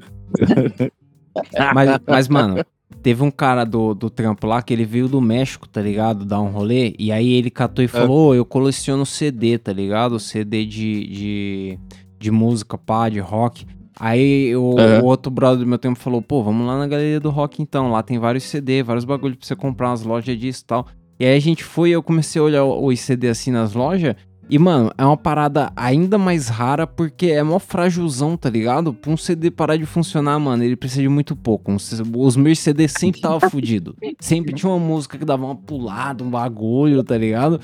Mas, 1.74 2.00
mas, 2.06 2.28
mano, 2.28 2.64
teve 3.02 3.22
um 3.22 3.30
cara 3.30 3.62
do, 3.62 3.92
do 3.92 4.08
trampo 4.08 4.46
lá 4.46 4.62
que 4.62 4.72
ele 4.72 4.86
veio 4.86 5.06
do 5.06 5.20
México, 5.20 5.68
tá 5.68 5.82
ligado? 5.82 6.24
Dar 6.24 6.40
um 6.40 6.48
rolê. 6.48 6.94
E 6.98 7.12
aí 7.12 7.30
ele 7.34 7.50
catou 7.50 7.84
e 7.84 7.88
falou: 7.88 8.28
"Ô, 8.28 8.34
eu 8.34 8.42
coleciono 8.42 9.04
CD, 9.04 9.58
tá 9.58 9.70
ligado? 9.70 10.18
CD 10.18 10.64
de, 10.64 11.06
de, 11.06 11.78
de 12.18 12.30
música, 12.30 12.78
pá, 12.78 13.10
de 13.10 13.18
rock. 13.18 13.66
Aí 13.98 14.54
o, 14.54 14.78
Aham. 14.78 15.02
o 15.02 15.04
outro 15.06 15.30
brother 15.30 15.60
do 15.60 15.66
meu 15.66 15.78
tempo 15.78 15.98
falou: 15.98 16.20
pô, 16.20 16.42
vamos 16.42 16.66
lá 16.66 16.78
na 16.78 16.86
galeria 16.86 17.20
do 17.20 17.30
rock 17.30 17.62
então. 17.62 17.90
Lá 17.90 18.02
tem 18.02 18.18
vários 18.18 18.44
CD, 18.44 18.82
vários 18.82 19.04
bagulhos 19.04 19.38
pra 19.38 19.46
você 19.46 19.56
comprar 19.56 19.88
umas 19.88 20.02
lojas 20.02 20.38
disso 20.38 20.62
e 20.62 20.66
tal. 20.66 20.86
E 21.18 21.24
aí 21.24 21.36
a 21.36 21.40
gente 21.40 21.64
foi 21.64 21.90
e 21.90 21.92
eu 21.92 22.02
comecei 22.02 22.40
a 22.40 22.44
olhar 22.44 22.64
os 22.64 23.00
CD 23.00 23.28
assim 23.28 23.50
nas 23.50 23.72
lojas. 23.72 24.14
E, 24.48 24.60
mano, 24.60 24.92
é 24.96 25.04
uma 25.04 25.16
parada 25.16 25.72
ainda 25.74 26.16
mais 26.16 26.48
rara 26.48 26.86
porque 26.86 27.26
é 27.26 27.42
mó 27.42 27.58
frágilzão, 27.58 28.36
tá 28.36 28.48
ligado? 28.48 28.94
Pra 28.94 29.10
um 29.10 29.16
CD 29.16 29.50
parar 29.50 29.76
de 29.76 29.84
funcionar, 29.84 30.38
mano, 30.38 30.62
ele 30.62 30.76
precisa 30.76 31.02
de 31.02 31.08
muito 31.08 31.34
pouco. 31.34 31.74
Os 32.16 32.36
meus 32.36 32.60
CD 32.60 32.86
sempre 32.86 33.20
tava 33.20 33.40
fudido. 33.50 33.96
Sempre 34.20 34.52
tinha 34.54 34.70
uma 34.70 34.78
música 34.78 35.18
que 35.18 35.24
dava 35.24 35.44
uma 35.44 35.56
pulada, 35.56 36.22
um 36.22 36.30
bagulho, 36.30 37.02
tá 37.02 37.18
ligado? 37.18 37.60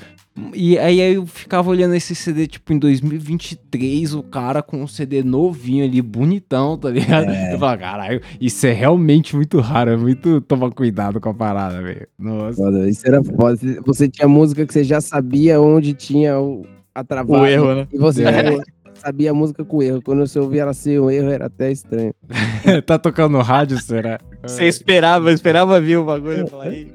E 0.55 0.79
aí 0.79 0.99
eu 1.13 1.27
ficava 1.27 1.69
olhando 1.69 1.93
esse 1.93 2.15
CD, 2.15 2.47
tipo, 2.47 2.73
em 2.73 2.79
2023, 2.79 4.15
o 4.15 4.23
cara 4.23 4.63
com 4.63 4.81
um 4.81 4.87
CD 4.87 5.21
novinho 5.23 5.85
ali, 5.85 6.01
bonitão, 6.01 6.75
tá 6.75 6.89
ligado? 6.89 7.27
Eu 7.51 7.59
falava, 7.59 7.77
caralho, 7.77 8.21
isso 8.41 8.65
é 8.65 8.71
realmente 8.73 9.35
muito 9.35 9.59
raro, 9.59 9.91
é 9.91 9.97
muito 9.97 10.41
tomar 10.41 10.71
cuidado 10.71 11.21
com 11.21 11.29
a 11.29 11.33
parada, 11.35 11.81
velho. 11.83 12.07
Nossa. 12.17 12.57
Foda, 12.63 12.89
isso 12.89 13.07
era 13.07 13.23
foda. 13.23 13.59
Você 13.85 14.09
tinha 14.09 14.27
música 14.27 14.65
que 14.65 14.73
você 14.73 14.83
já 14.83 14.99
sabia 14.99 15.61
onde 15.61 15.93
tinha 15.93 16.39
o, 16.39 16.65
a 16.95 17.03
travada. 17.03 17.43
O 17.43 17.45
erro, 17.45 17.75
né? 17.75 17.87
E 17.93 17.97
você 17.99 18.23
É. 18.23 18.59
sabia 18.95 19.29
a 19.29 19.33
música 19.35 19.63
com 19.63 19.83
erro. 19.83 20.01
Quando 20.01 20.25
você 20.25 20.39
ouvia 20.39 20.63
ela 20.63 20.73
ser 20.73 20.99
um 20.99 21.11
erro, 21.11 21.29
era 21.29 21.45
até 21.45 21.71
estranho. 21.71 22.11
tá 22.87 22.97
tocando 22.97 23.33
no 23.33 23.41
rádio, 23.43 23.79
será? 23.79 24.19
Você 24.41 24.65
esperava, 24.65 25.31
esperava 25.31 25.79
ver 25.79 25.97
o 25.97 26.05
bagulho 26.05 26.45
e 26.45 26.49
falar 26.49 26.63
aí. 26.65 26.91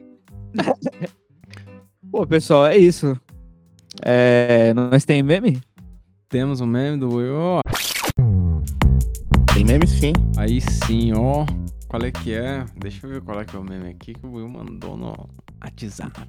Pô, 2.11 2.26
pessoal, 2.26 2.66
é 2.66 2.76
isso. 2.76 3.16
É, 4.03 4.72
nós 4.74 5.05
tem 5.05 5.22
meme? 5.22 5.61
Temos 6.28 6.61
um 6.61 6.66
meme 6.66 6.99
do 6.99 7.14
Will. 7.14 7.61
Tem 9.53 9.64
meme 9.64 9.86
sim. 9.86 10.12
Aí 10.36 10.61
sim, 10.61 11.12
ó. 11.14 11.44
Qual 11.88 12.03
é 12.03 12.12
que 12.12 12.34
é? 12.34 12.64
Deixa 12.76 13.07
eu 13.07 13.11
ver 13.11 13.22
qual 13.22 13.40
é 13.40 13.44
que 13.44 13.57
é 13.57 13.59
o 13.59 13.64
meme 13.64 13.90
aqui 13.90 14.14
que 14.14 14.26
o 14.26 14.32
Will 14.32 14.49
mandou 14.49 14.96
no 14.96 15.28
WhatsApp. 15.62 16.28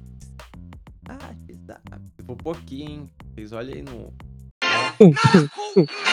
WhatsApp. 1.08 2.02
Eu 2.18 2.24
vou 2.24 2.36
pôr 2.36 2.56
aqui, 2.56 2.82
hein? 2.82 3.10
Vocês 3.34 3.52
olhem 3.52 3.74
aí 3.76 3.82
no. 3.82 4.12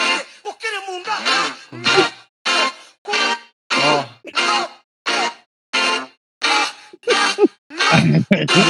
Ó. 3.80 4.04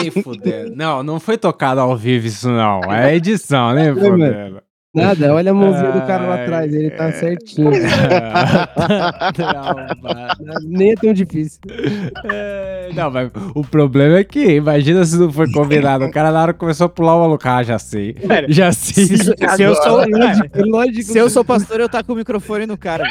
Nem 0.03 0.11
fudendo. 0.23 0.75
Não, 0.75 1.03
não 1.03 1.21
foi 1.21 1.37
tocado 1.37 1.81
ao 1.81 1.97
vivo 1.97 2.27
isso 2.27 2.49
não. 2.51 2.81
É 2.93 3.15
edição, 3.15 3.73
nem 3.73 3.93
mano. 3.93 4.63
Nada, 5.03 5.35
olha 5.35 5.51
a 5.51 5.55
mãozinha 5.55 5.93
do 5.93 6.03
cara 6.07 6.27
lá 6.27 6.43
atrás, 6.43 6.73
ele 6.75 6.91
tá 6.91 7.05
é. 7.09 7.13
certinho. 7.13 7.71
Trauma. 9.35 9.87
Nem 10.65 10.93
é 10.93 10.95
tão 10.95 11.13
difícil. 11.13 11.61
É, 12.31 12.91
Não, 12.95 13.11
mas 13.11 13.31
o 13.55 13.63
problema 13.63 14.19
é 14.19 14.25
que, 14.25 14.57
imagina 14.57 15.05
se 15.05 15.17
não 15.19 15.33
foi 15.33 15.51
combinado. 15.53 16.05
O 16.05 16.11
cara 16.11 16.31
na 16.33 16.43
hora 16.43 16.55
começou 16.55 16.87
a 16.87 16.89
pular 16.89 17.17
o 17.17 17.21
maluco. 17.21 17.49
Ah, 17.49 17.63
já 17.63 17.79
sei. 17.79 18.17
Já 18.49 18.73
sei. 18.73 19.07
Se, 19.07 19.17
se 19.17 19.63
eu 19.63 19.75
sou, 19.77 19.99
Lógico, 20.09 20.67
lógico. 20.67 21.03
se 21.13 21.19
eu 21.19 21.31
sou 21.31 21.45
pastor, 21.45 21.81
eu 21.81 21.89
tá 21.89 22.03
com 22.03 22.13
o 22.13 22.17
microfone 22.17 22.67
no 22.67 22.77
cara. 22.77 23.05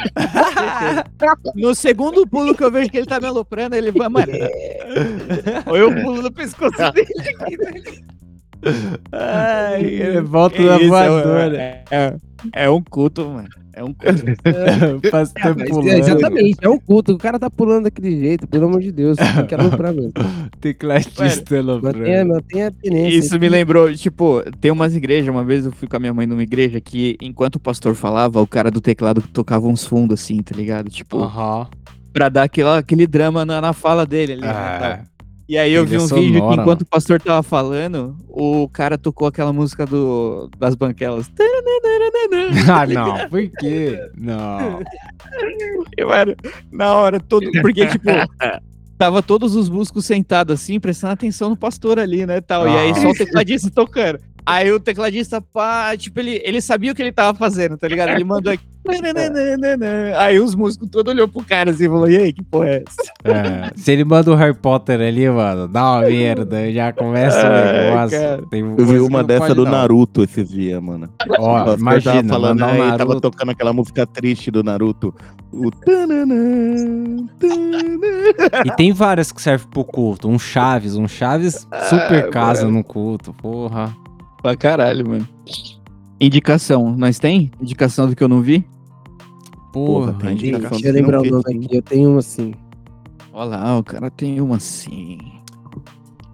No 1.54 1.74
segundo 1.74 2.26
pulo 2.26 2.54
que 2.54 2.62
eu 2.62 2.70
vejo 2.70 2.90
que 2.90 2.98
ele 2.98 3.06
tá 3.06 3.20
me 3.20 3.26
aloprando, 3.26 3.74
ele 3.74 3.90
vai, 3.90 4.08
mano. 4.08 4.32
Ou 5.66 5.76
eu 5.76 5.94
pulo 6.02 6.22
no 6.22 6.32
pescoço 6.32 6.76
dele 6.92 7.08
aqui, 7.40 7.56
velho. 7.56 7.82
Ai, 9.12 9.84
ele 9.84 10.20
volta 10.20 10.56
Que 10.56 10.62
na 10.64 10.76
isso, 10.78 10.88
voadora. 10.88 11.56
É, 11.56 11.84
é, 11.90 12.16
é 12.54 12.70
um 12.70 12.82
culto, 12.82 13.28
mano. 13.28 13.48
É 13.72 13.84
um 13.84 13.94
culto. 13.94 14.24
Faz 15.10 15.32
É, 15.38 15.42
tempo 15.54 15.64
pulando. 15.70 15.88
é, 15.88 15.98
exatamente, 16.00 16.58
é 16.60 16.68
um 16.68 16.78
culto. 16.80 17.12
O 17.12 17.18
cara 17.18 17.38
tá 17.38 17.48
pulando 17.48 17.84
daquele 17.84 18.18
jeito, 18.18 18.46
pelo 18.48 18.66
amor 18.66 18.80
de 18.80 18.90
Deus. 18.90 19.16
Tem 19.16 19.46
que 19.46 19.54
aloprar 19.54 19.92
mesmo. 19.94 20.12
Tecladista 20.60 21.62
Mantenha, 21.62 22.24
mantenha 22.24 22.68
a 22.68 22.70
tenência. 22.72 23.18
Isso 23.18 23.38
me 23.38 23.48
lembrou, 23.48 23.94
tipo, 23.94 24.42
tem 24.60 24.70
umas 24.72 24.96
igrejas, 24.96 25.28
uma 25.28 25.44
vez 25.44 25.64
eu 25.64 25.70
fui 25.72 25.86
com 25.86 25.96
a 25.96 26.00
minha 26.00 26.12
mãe 26.12 26.26
numa 26.26 26.42
igreja 26.42 26.80
que, 26.80 27.16
enquanto 27.22 27.56
o 27.56 27.60
pastor 27.60 27.94
falava, 27.94 28.40
o 28.42 28.46
cara 28.46 28.70
do 28.70 28.80
teclado 28.80 29.22
tocava 29.22 29.68
uns 29.68 29.84
fundos 29.86 30.20
assim, 30.20 30.42
tá 30.42 30.56
ligado? 30.56 30.90
Tipo, 30.90 31.22
Aham. 31.22 31.68
pra 32.12 32.28
dar 32.28 32.42
aquela, 32.44 32.78
aquele 32.78 33.06
drama 33.06 33.44
na, 33.46 33.60
na 33.60 33.72
fala 33.72 34.04
dele 34.04 34.32
ali. 34.32 34.42
né, 34.42 34.48
Ah, 34.50 34.78
tal. 34.80 34.98
E 35.48 35.56
aí 35.56 35.72
eu 35.72 35.86
vi 35.86 35.96
um 35.96 36.06
vídeo 36.06 36.32
que 36.32 36.38
sonora, 36.38 36.60
enquanto 36.60 36.82
o 36.82 36.86
pastor 36.86 37.18
tava 37.22 37.42
falando, 37.42 38.14
o 38.28 38.68
cara 38.68 38.98
tocou 38.98 39.26
aquela 39.26 39.50
música 39.50 39.86
do, 39.86 40.50
das 40.58 40.74
banquelas. 40.74 41.30
ah, 42.70 42.86
não. 42.86 43.28
Por 43.30 43.48
quê? 43.58 43.98
Não. 44.14 44.82
E, 45.96 46.04
mano, 46.04 46.36
na 46.70 46.94
hora, 46.94 47.18
todo. 47.18 47.50
Porque, 47.62 47.86
tipo, 47.86 48.10
tava 48.98 49.22
todos 49.22 49.56
os 49.56 49.70
músicos 49.70 50.04
sentados 50.04 50.60
assim, 50.60 50.78
prestando 50.78 51.14
atenção 51.14 51.48
no 51.48 51.56
pastor 51.56 51.98
ali, 51.98 52.26
né? 52.26 52.42
Tal. 52.42 52.68
E 52.68 52.76
aí 52.76 52.94
só 52.94 53.08
o 53.08 53.14
tecladista 53.14 53.70
tocando. 53.70 54.18
Aí 54.44 54.70
o 54.70 54.78
tecladista, 54.78 55.40
pá, 55.40 55.96
tipo, 55.96 56.20
ele, 56.20 56.42
ele 56.44 56.60
sabia 56.60 56.92
o 56.92 56.94
que 56.94 57.00
ele 57.00 57.12
tava 57.12 57.36
fazendo, 57.38 57.78
tá 57.78 57.88
ligado? 57.88 58.10
Ele 58.10 58.24
mandou 58.24 58.52
aqui. 58.52 58.64
Aí 60.18 60.38
os 60.40 60.54
músicos 60.54 60.88
todos 60.90 61.12
olhou 61.12 61.28
pro 61.28 61.42
cara 61.44 61.70
assim 61.70 61.84
e 61.84 61.88
falou: 61.88 62.08
E 62.10 62.16
aí, 62.16 62.32
que 62.32 62.42
porra 62.42 62.68
é 62.68 62.84
essa? 62.86 63.12
É, 63.24 63.70
se 63.76 63.92
ele 63.92 64.04
manda 64.04 64.30
o 64.30 64.34
Harry 64.34 64.54
Potter 64.54 65.00
ali, 65.00 65.28
mano, 65.28 65.68
dá 65.68 65.92
uma 65.92 66.00
merda. 66.08 66.72
Já 66.72 66.92
começa 66.92 67.38
o 67.38 67.50
negócio. 67.50 68.18
cara. 68.18 68.42
Tem 68.50 68.60
Eu 68.60 68.86
vi 68.86 68.98
uma 69.00 69.22
dessa 69.22 69.54
do 69.54 69.64
não. 69.64 69.72
Naruto 69.72 70.22
esses 70.22 70.48
dias, 70.48 70.82
mano. 70.82 71.08
Ó, 71.38 71.54
pastor 71.64 71.78
imagina, 71.78 72.14
tava 72.14 72.28
falando 72.28 72.64
aí, 72.64 72.76
o 72.80 72.82
tava 72.92 72.96
Naruto. 72.98 73.20
tocando 73.20 73.50
aquela 73.50 73.72
música 73.72 74.06
triste 74.06 74.50
do 74.50 74.62
Naruto. 74.62 75.14
O 75.52 75.70
tananã, 75.70 77.26
tananã. 77.38 77.98
E 78.66 78.70
tem 78.76 78.92
várias 78.92 79.32
que 79.32 79.40
servem 79.40 79.66
pro 79.68 79.84
culto. 79.84 80.28
Um 80.28 80.38
Chaves, 80.38 80.94
um 80.96 81.08
Chaves 81.08 81.66
super 81.88 82.24
Ah, 82.26 82.30
casa 82.30 82.64
mano. 82.66 82.78
no 82.78 82.84
culto, 82.84 83.32
porra. 83.34 83.94
Pra 84.42 84.56
caralho, 84.56 85.08
mano. 85.08 85.28
Indicação, 86.20 86.94
nós 86.96 87.18
tem? 87.18 87.50
Indicação 87.60 88.08
do 88.08 88.16
que 88.16 88.22
eu 88.22 88.28
não 88.28 88.40
vi? 88.42 88.64
Porra, 89.72 90.12
Porra, 90.12 90.18
tem 90.20 90.32
indicação. 90.32 90.70
Deixa 90.70 90.88
eu 90.88 90.92
Não 90.92 91.00
lembrar 91.00 91.20
o 91.20 91.24
nome 91.24 91.42
aqui. 91.66 91.76
Eu 91.76 91.82
tenho 91.82 92.10
um 92.10 92.18
assim. 92.18 92.54
Olha 93.32 93.50
lá, 93.50 93.78
o 93.78 93.84
cara 93.84 94.10
tem 94.10 94.40
uma 94.40 94.56
assim. 94.56 95.18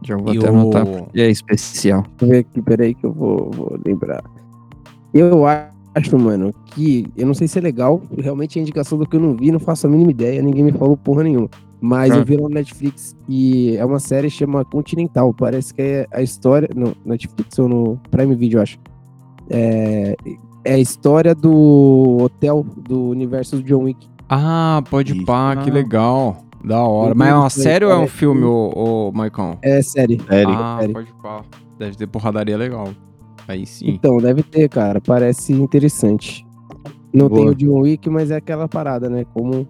Já 0.02 0.16
vou 0.16 0.34
E 0.34 0.38
até 0.38 0.50
o- 0.50 0.54
anotar. 0.54 0.86
E 1.14 1.20
é 1.20 1.30
especial. 1.30 2.02
Deixa 2.02 2.14
eu 2.24 2.28
ver 2.28 2.38
aqui, 2.38 2.62
peraí 2.62 2.94
que 2.94 3.04
eu 3.04 3.12
vou, 3.12 3.50
vou 3.50 3.78
lembrar. 3.84 4.22
Eu 5.12 5.46
acho, 5.46 6.18
mano, 6.18 6.52
que 6.66 7.06
eu 7.16 7.26
não 7.26 7.34
sei 7.34 7.46
se 7.48 7.58
é 7.58 7.62
legal, 7.62 8.02
realmente 8.18 8.58
é 8.58 8.62
indicação 8.62 8.98
do 8.98 9.06
que 9.06 9.16
eu 9.16 9.20
não 9.20 9.34
vi, 9.36 9.50
não 9.50 9.60
faço 9.60 9.86
a 9.86 9.90
mínima 9.90 10.10
ideia, 10.10 10.42
ninguém 10.42 10.64
me 10.64 10.72
falou 10.72 10.96
porra 10.96 11.22
nenhuma. 11.22 11.48
Mas 11.80 12.10
Ah. 12.12 12.16
eu 12.16 12.24
vi 12.24 12.36
no 12.36 12.48
Netflix 12.48 13.14
e 13.28 13.76
é 13.76 13.84
uma 13.84 13.98
série 13.98 14.28
que 14.28 14.34
chama 14.34 14.64
Continental. 14.64 15.32
Parece 15.34 15.72
que 15.74 15.82
é 15.82 16.06
a 16.12 16.22
história. 16.22 16.68
No 16.74 16.94
Netflix 17.04 17.58
ou 17.58 17.68
no 17.68 17.96
Prime 18.10 18.34
Video, 18.34 18.58
eu 18.58 18.62
acho. 18.62 18.78
É, 19.50 20.16
é 20.64 20.74
a 20.74 20.78
história 20.78 21.34
do 21.34 22.18
hotel 22.22 22.64
do 22.76 23.08
universo 23.08 23.56
do 23.56 23.62
John 23.62 23.84
Wick. 23.84 24.06
Ah, 24.28 24.82
pode 24.90 25.14
Isso. 25.14 25.24
pá, 25.24 25.56
que 25.56 25.70
Ah. 25.70 25.74
legal. 25.74 26.36
Da 26.64 26.82
hora. 26.82 27.10
Eu 27.12 27.14
Mas 27.14 27.28
é 27.28 27.34
uma 27.34 27.50
série 27.50 27.84
ou 27.84 27.90
é 27.92 27.98
um 27.98 28.06
filme, 28.06 28.42
ô, 28.42 28.72
ô 28.74 29.12
Maicon? 29.12 29.58
É 29.60 29.82
série. 29.82 30.18
Sério. 30.26 30.54
Ah, 30.54 30.78
série. 30.80 30.92
pode 30.94 31.12
pá. 31.22 31.42
Deve 31.78 31.94
ter 31.96 32.06
porradaria 32.06 32.56
legal. 32.56 32.88
Aí 33.46 33.66
sim. 33.66 33.90
Então, 33.90 34.16
deve 34.16 34.42
ter, 34.42 34.66
cara. 34.70 34.98
Parece 34.98 35.52
interessante. 35.52 36.46
Não 37.12 37.28
tem 37.28 37.40
Boa. 37.44 37.50
o 37.50 37.54
John 37.54 37.80
Wick, 37.80 38.08
mas 38.08 38.30
é 38.30 38.36
aquela 38.36 38.66
parada, 38.66 39.10
né? 39.10 39.26
Como 39.34 39.68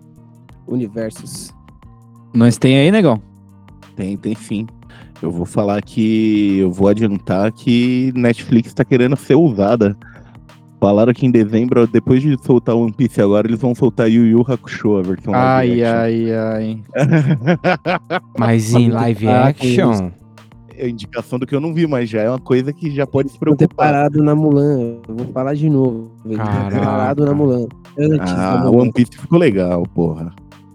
universos. 0.69 1.53
Nós 2.33 2.57
tem 2.59 2.79
aí, 2.79 2.91
negão? 2.93 3.21
Tem, 3.97 4.17
tem 4.17 4.35
sim. 4.37 4.67
Eu 5.21 5.33
vou 5.33 5.45
falar 5.47 5.83
que. 5.83 6.59
Eu 6.59 6.71
vou 6.71 6.87
adiantar 6.89 7.51
que 7.53 8.13
Netflix 8.15 8.73
tá 8.73 8.85
querendo 8.85 9.17
ser 9.17 9.35
usada. 9.35 9.97
Falaram 10.81 11.13
que 11.15 11.25
em 11.25 11.31
dezembro, 11.31 11.87
depois 11.87 12.21
de 12.23 12.37
soltar 12.45 12.75
One 12.75 12.93
Piece 12.93 13.21
agora, 13.21 13.47
eles 13.47 13.61
vão 13.61 13.75
soltar 13.75 14.11
Yu 14.11 14.27
Yu 14.27 14.45
Hakusho, 14.47 14.97
a 14.99 15.03
versão 15.03 15.33
live 15.33 15.83
Ai, 15.83 15.83
action. 15.83 16.37
ai, 16.37 16.83
ai. 16.95 18.21
Mas 18.39 18.75
em 18.75 18.91
live 18.91 19.29
Ah, 19.29 19.47
action. 19.49 20.11
É 20.77 20.89
indicação 20.89 21.39
do 21.39 21.47
que 21.47 21.55
eu 21.55 21.61
não 21.61 21.73
vi, 21.73 21.87
mas 21.87 22.11
já 22.11 22.21
é 22.23 22.29
uma 22.29 22.39
coisa 22.41 22.73
que 22.73 22.91
já 22.91 23.07
pode 23.07 23.29
se 23.29 23.35
Não 23.37 23.55
ter 23.55 23.69
preocupar. 23.69 23.93
parado 23.93 24.21
na 24.23 24.35
Mulan. 24.35 24.97
Eu 25.09 25.15
vou 25.17 25.27
falar 25.33 25.55
de 25.55 25.71
novo. 25.71 26.11
Ter. 26.29 26.37
Parado 26.37 27.25
na 27.25 27.33
Mulan. 27.33 27.67
Antes 27.97 28.33
Ah, 28.33 28.59
Mulan. 28.65 28.83
One 28.83 28.93
Piece 28.93 29.13
ficou 29.17 29.39
legal, 29.39 29.85
porra. 29.95 30.33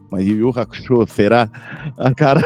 Mas 0.09 0.25
Yu 0.25 0.37
Yu 0.37 0.49
Hakusho, 0.55 1.05
será? 1.05 1.49
A 1.97 2.13
cara. 2.15 2.39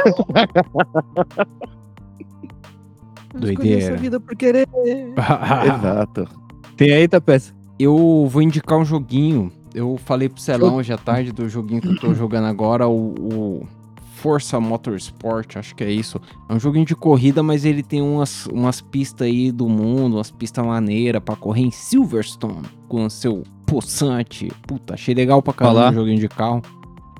Doideira. 3.36 3.97
vida 3.97 4.20
por 4.20 4.36
querer. 4.36 4.68
Exato. 5.78 6.28
Tem 6.76 6.91
aí, 6.91 7.07
Tapeça? 7.07 7.53
Eu 7.78 8.28
vou 8.30 8.41
indicar 8.41 8.78
um 8.78 8.86
joguinho. 8.86 9.51
Eu 9.74 9.97
falei 9.97 10.30
pro 10.30 10.41
Celão 10.41 10.76
hoje 10.76 10.93
à 10.93 10.97
tarde 10.97 11.32
do 11.32 11.49
joguinho 11.49 11.82
que 11.82 11.88
eu 11.88 11.99
tô 11.99 12.13
jogando 12.13 12.45
agora, 12.45 12.88
o, 12.88 13.15
o 13.17 13.67
Força 14.15 14.59
Motorsport, 14.59 15.57
acho 15.57 15.76
que 15.76 15.84
é 15.84 15.91
isso. 15.91 16.21
É 16.47 16.53
um 16.53 16.59
joguinho 16.59 16.86
de 16.86 16.95
corrida, 16.95 17.41
mas 17.43 17.65
ele 17.65 17.84
tem 17.84 18.01
umas, 18.01 18.45
umas 18.47 18.80
pistas 18.80 19.28
aí 19.28 19.51
do 19.51 19.67
mundo, 19.67 20.15
umas 20.17 20.32
pistas 20.32 20.65
maneiras 20.65 21.21
pra 21.24 21.36
correr 21.36 21.63
em 21.63 21.71
Silverstone 21.71 22.67
com 22.88 23.05
o 23.05 23.09
seu 23.09 23.43
poçante. 23.65 24.51
Puta, 24.67 24.93
achei 24.93 25.13
legal 25.15 25.41
pra 25.41 25.53
caramba 25.53 25.89
o 25.89 25.93
joguinho 25.93 26.19
de 26.19 26.30
carro. 26.30 26.61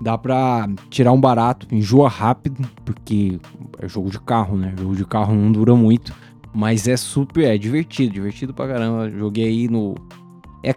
Dá 0.02 0.18
pra 0.18 0.68
tirar 0.90 1.12
um 1.12 1.20
barato, 1.20 1.68
enjoa 1.72 2.08
rápido, 2.08 2.68
porque 2.86 3.40
é 3.80 3.88
jogo 3.88 4.10
de 4.10 4.20
carro, 4.20 4.56
né? 4.56 4.74
Jogo 4.78 4.96
de 4.96 5.06
carro 5.06 5.34
não 5.34 5.52
dura 5.52 5.76
muito. 5.76 6.14
Mas 6.54 6.88
é 6.88 6.96
super, 6.96 7.46
é 7.46 7.58
divertido, 7.58 8.14
divertido 8.14 8.54
pra 8.54 8.68
caramba. 8.68 9.10
Joguei 9.10 9.48
aí 9.48 9.68
no 9.68 9.96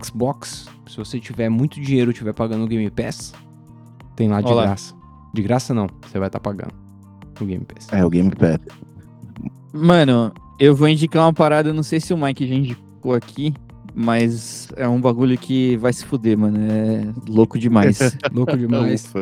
Xbox. 0.03 0.69
Se 0.87 0.97
você 0.97 1.21
tiver 1.21 1.49
muito 1.49 1.81
dinheiro 1.81 2.11
e 2.11 2.13
estiver 2.13 2.33
pagando 2.33 2.65
o 2.65 2.67
Game 2.67 2.91
Pass, 2.91 3.35
tem 4.15 4.29
lá 4.29 4.41
de 4.41 4.51
Olá. 4.51 4.65
graça. 4.65 4.95
De 5.35 5.43
graça 5.43 5.75
não, 5.75 5.87
você 6.03 6.19
vai 6.19 6.29
estar 6.29 6.41
pagando 6.41 6.73
o 7.41 7.45
Game 7.45 7.65
Pass. 7.65 7.93
É, 7.93 8.05
o 8.05 8.09
Game 8.09 8.31
Pass. 8.31 8.59
Mano, 9.73 10.33
eu 10.59 10.75
vou 10.75 10.89
indicar 10.89 11.23
uma 11.23 11.33
parada, 11.33 11.73
não 11.73 11.83
sei 11.83 12.01
se 12.01 12.15
o 12.15 12.17
Mike 12.17 12.49
já 12.49 12.55
indicou 12.55 13.13
aqui, 13.15 13.53
mas 13.95 14.69
é 14.77 14.89
um 14.89 15.01
bagulho 15.01 15.37
que 15.37 15.77
vai 15.77 15.93
se 15.93 16.05
fuder, 16.05 16.39
mano. 16.39 16.59
É 16.59 17.13
louco 17.29 17.59
demais. 17.59 17.99
Louco 18.33 18.57
demais. 18.57 19.13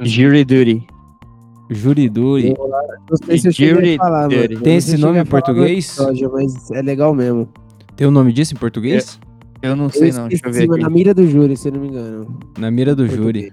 Jury 0.00 0.44
Duty. 0.44 0.86
Juriduri. 1.74 2.54
Não 2.58 3.16
sei 3.24 3.38
se 3.38 3.48
eu 3.48 3.52
cheguei 3.52 3.94
a 3.94 3.98
falar, 3.98 4.28
mano. 4.28 4.34
Eu 4.34 4.60
Tem 4.60 4.76
esse 4.76 4.94
eu 4.94 4.98
nome 4.98 5.18
em 5.20 5.24
português? 5.26 5.86
episódio, 5.98 6.30
Mas 6.32 6.70
é 6.70 6.82
legal 6.82 7.14
mesmo. 7.14 7.48
Tem 7.96 8.06
o 8.06 8.10
nome 8.10 8.32
disso 8.32 8.54
em 8.54 8.56
português? 8.56 9.18
Eu 9.60 9.76
não 9.76 9.88
sei 9.88 10.10
eu 10.10 10.14
não, 10.14 10.28
deixa 10.28 10.46
eu 10.46 10.52
ver 10.52 10.66
mas 10.66 10.80
na 10.80 10.86
aqui. 10.86 10.94
mira 10.94 11.14
do 11.14 11.26
júri, 11.26 11.56
se 11.56 11.68
eu 11.68 11.72
não 11.72 11.80
me 11.80 11.88
engano. 11.88 12.38
Na 12.58 12.70
mira 12.70 12.94
do 12.96 13.06
júri. 13.06 13.50
Português. 13.50 13.52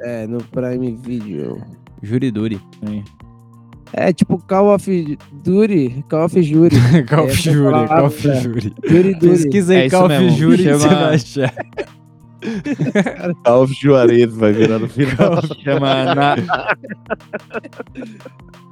É, 0.00 0.26
no 0.26 0.38
Prime 0.44 0.92
Video. 1.02 1.58
Juriduri. 2.02 2.58
É 3.92 4.12
tipo 4.12 4.38
Call 4.46 4.74
of 4.74 5.18
Duty, 5.44 6.04
Call 6.08 6.24
of 6.24 6.42
Jury. 6.42 6.70
Call 7.08 7.24
of 7.24 7.32
Essa 7.32 7.52
Jury, 7.52 7.88
Call 7.88 8.06
of 8.06 8.28
é. 8.28 8.40
Jury. 8.40 8.72
Pesquisa 9.20 9.74
É 9.74 9.80
aí 9.80 9.86
isso 9.88 9.96
Call 9.96 10.06
of 10.06 10.30
Jury 10.30 10.56
que 10.62 10.72
você 10.72 10.88
vai 10.88 11.14
achar. 11.14 11.54
Alves 13.44 13.76
Juarez 13.76 14.34
vai 14.34 14.52
virar 14.52 14.78
no 14.78 14.88
final. 14.88 15.42
Chama 15.62 16.14
na... 16.14 16.36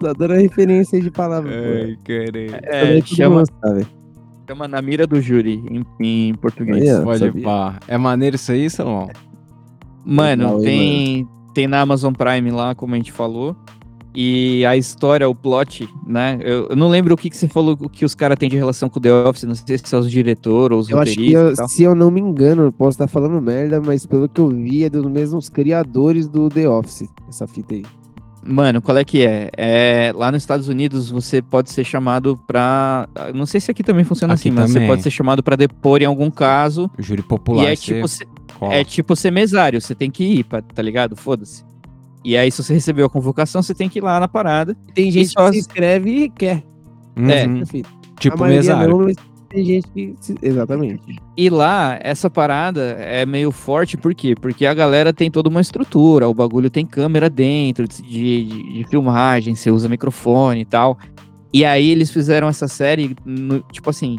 Tô 0.00 0.14
dando 0.14 0.34
referência 0.34 0.96
aí 0.96 1.02
de 1.02 1.10
palavra. 1.10 1.50
Ai, 1.50 1.96
caralho. 2.04 2.60
é, 2.62 3.00
todo 3.00 3.06
chama, 3.06 3.44
sabe. 3.60 3.86
chama 4.46 4.68
na 4.68 4.80
mira 4.80 5.06
do 5.06 5.20
júri 5.20 5.62
em, 5.70 5.84
em 6.00 6.34
português. 6.34 6.82
Aí, 6.82 6.94
ó. 6.94 7.02
Pode 7.02 7.42
pá. 7.42 7.78
É 7.88 7.98
maneiro 7.98 8.36
isso 8.36 8.52
aí, 8.52 8.70
Salomão? 8.70 9.10
Mano, 10.04 10.60
tem, 10.60 11.28
tem 11.52 11.66
na 11.66 11.80
Amazon 11.80 12.12
Prime 12.12 12.50
lá, 12.50 12.74
como 12.74 12.94
a 12.94 12.96
gente 12.96 13.12
falou. 13.12 13.56
E 14.14 14.64
a 14.66 14.76
história, 14.76 15.28
o 15.28 15.34
plot, 15.34 15.88
né? 16.06 16.38
Eu, 16.40 16.68
eu 16.70 16.76
não 16.76 16.88
lembro 16.88 17.14
o 17.14 17.16
que, 17.16 17.30
que 17.30 17.36
você 17.36 17.46
falou 17.46 17.76
o 17.80 17.88
que 17.88 18.04
os 18.04 18.14
caras 18.14 18.36
têm 18.38 18.48
de 18.48 18.56
relação 18.56 18.88
com 18.88 18.98
o 18.98 19.02
The 19.02 19.12
Office, 19.12 19.44
não 19.44 19.54
sei 19.54 19.78
se 19.78 19.84
são 19.86 20.00
os 20.00 20.10
diretores 20.10 20.74
ou 20.74 20.80
os 20.80 20.88
Eu 20.90 20.98
acho 20.98 21.12
que, 21.14 21.34
roteiristas 21.34 21.46
eu- 21.48 21.52
e 21.52 21.56
tal. 21.56 21.68
se 21.68 21.82
eu 21.84 21.94
não 21.94 22.10
me 22.10 22.20
engano, 22.20 22.62
eu 22.62 22.72
posso 22.72 22.90
estar 22.96 23.06
falando 23.06 23.40
merda, 23.40 23.80
mas 23.80 24.06
pelo 24.06 24.28
que 24.28 24.40
eu 24.40 24.48
vi, 24.48 24.84
é 24.84 24.90
dos 24.90 25.04
mesmos 25.06 25.48
criadores 25.48 26.26
do 26.28 26.48
The 26.48 26.68
Office, 26.68 27.08
essa 27.28 27.46
fita 27.46 27.74
aí. 27.74 27.84
Mano, 28.42 28.80
qual 28.80 28.96
é 28.96 29.04
que 29.04 29.26
é? 29.26 29.50
é? 29.56 30.12
Lá 30.16 30.32
nos 30.32 30.42
Estados 30.42 30.68
Unidos 30.68 31.10
você 31.10 31.42
pode 31.42 31.70
ser 31.70 31.84
chamado 31.84 32.38
pra. 32.46 33.06
Não 33.34 33.44
sei 33.44 33.60
se 33.60 33.70
aqui 33.70 33.82
também 33.82 34.04
funciona 34.04 34.32
Aqui 34.34 34.48
assim, 34.48 34.50
mas 34.50 34.68
você 34.70 34.74
também. 34.74 34.88
pode 34.88 35.02
ser 35.02 35.10
chamado 35.10 35.42
pra 35.42 35.54
depor 35.54 36.00
em 36.00 36.06
algum 36.06 36.30
caso. 36.30 36.90
Júri 36.98 37.20
popular. 37.22 37.64
e 37.64 37.66
é 37.66 37.76
você 37.76 37.82
tipo, 37.94 38.08
cê- 38.08 38.26
é 38.70 38.82
tipo 38.84 39.14
ser 39.14 39.30
mesário, 39.32 39.80
você 39.82 39.94
tem 39.94 40.10
que 40.10 40.24
ir, 40.24 40.44
pra- 40.44 40.62
tá 40.62 40.80
ligado? 40.80 41.14
Foda-se. 41.14 41.62
E 42.24 42.36
aí, 42.36 42.50
se 42.50 42.62
você 42.62 42.74
recebeu 42.74 43.06
a 43.06 43.10
convocação, 43.10 43.62
você 43.62 43.74
tem 43.74 43.88
que 43.88 43.98
ir 43.98 44.02
lá 44.02 44.18
na 44.20 44.28
parada. 44.28 44.76
Tem 44.94 45.10
gente 45.10 45.28
só- 45.30 45.46
que 45.46 45.54
se 45.54 45.58
inscreve 45.60 46.10
e 46.24 46.28
quer. 46.30 46.62
é, 47.16 47.46
Uhum. 47.46 47.58
Perfeito. 47.58 47.90
Tipo 48.20 48.44
a 48.44 48.48
mesário. 48.48 48.98
não, 48.98 49.14
tem 49.48 49.64
gente 49.64 49.88
que. 49.88 50.14
se- 50.20 50.34
Exatamente. 50.42 51.16
E 51.36 51.48
lá, 51.48 51.98
essa 52.02 52.28
parada 52.28 52.80
é 52.98 53.24
meio 53.24 53.50
forte, 53.52 53.96
por 53.96 54.14
quê? 54.14 54.34
Porque 54.34 54.66
a 54.66 54.74
galera 54.74 55.12
tem 55.12 55.30
toda 55.30 55.48
uma 55.48 55.60
estrutura, 55.60 56.28
o 56.28 56.34
bagulho 56.34 56.68
tem 56.68 56.84
câmera 56.84 57.30
dentro 57.30 57.86
de, 57.88 58.02
de- 58.02 58.72
de 58.74 58.84
filmagem, 58.90 59.54
você 59.54 59.70
usa 59.70 59.88
microfone 59.88 60.60
e 60.60 60.64
tal. 60.64 60.98
E 61.52 61.64
aí 61.64 61.88
eles 61.90 62.10
fizeram 62.10 62.46
essa 62.48 62.68
série, 62.68 63.16
no- 63.24 63.60
tipo 63.72 63.88
assim, 63.88 64.18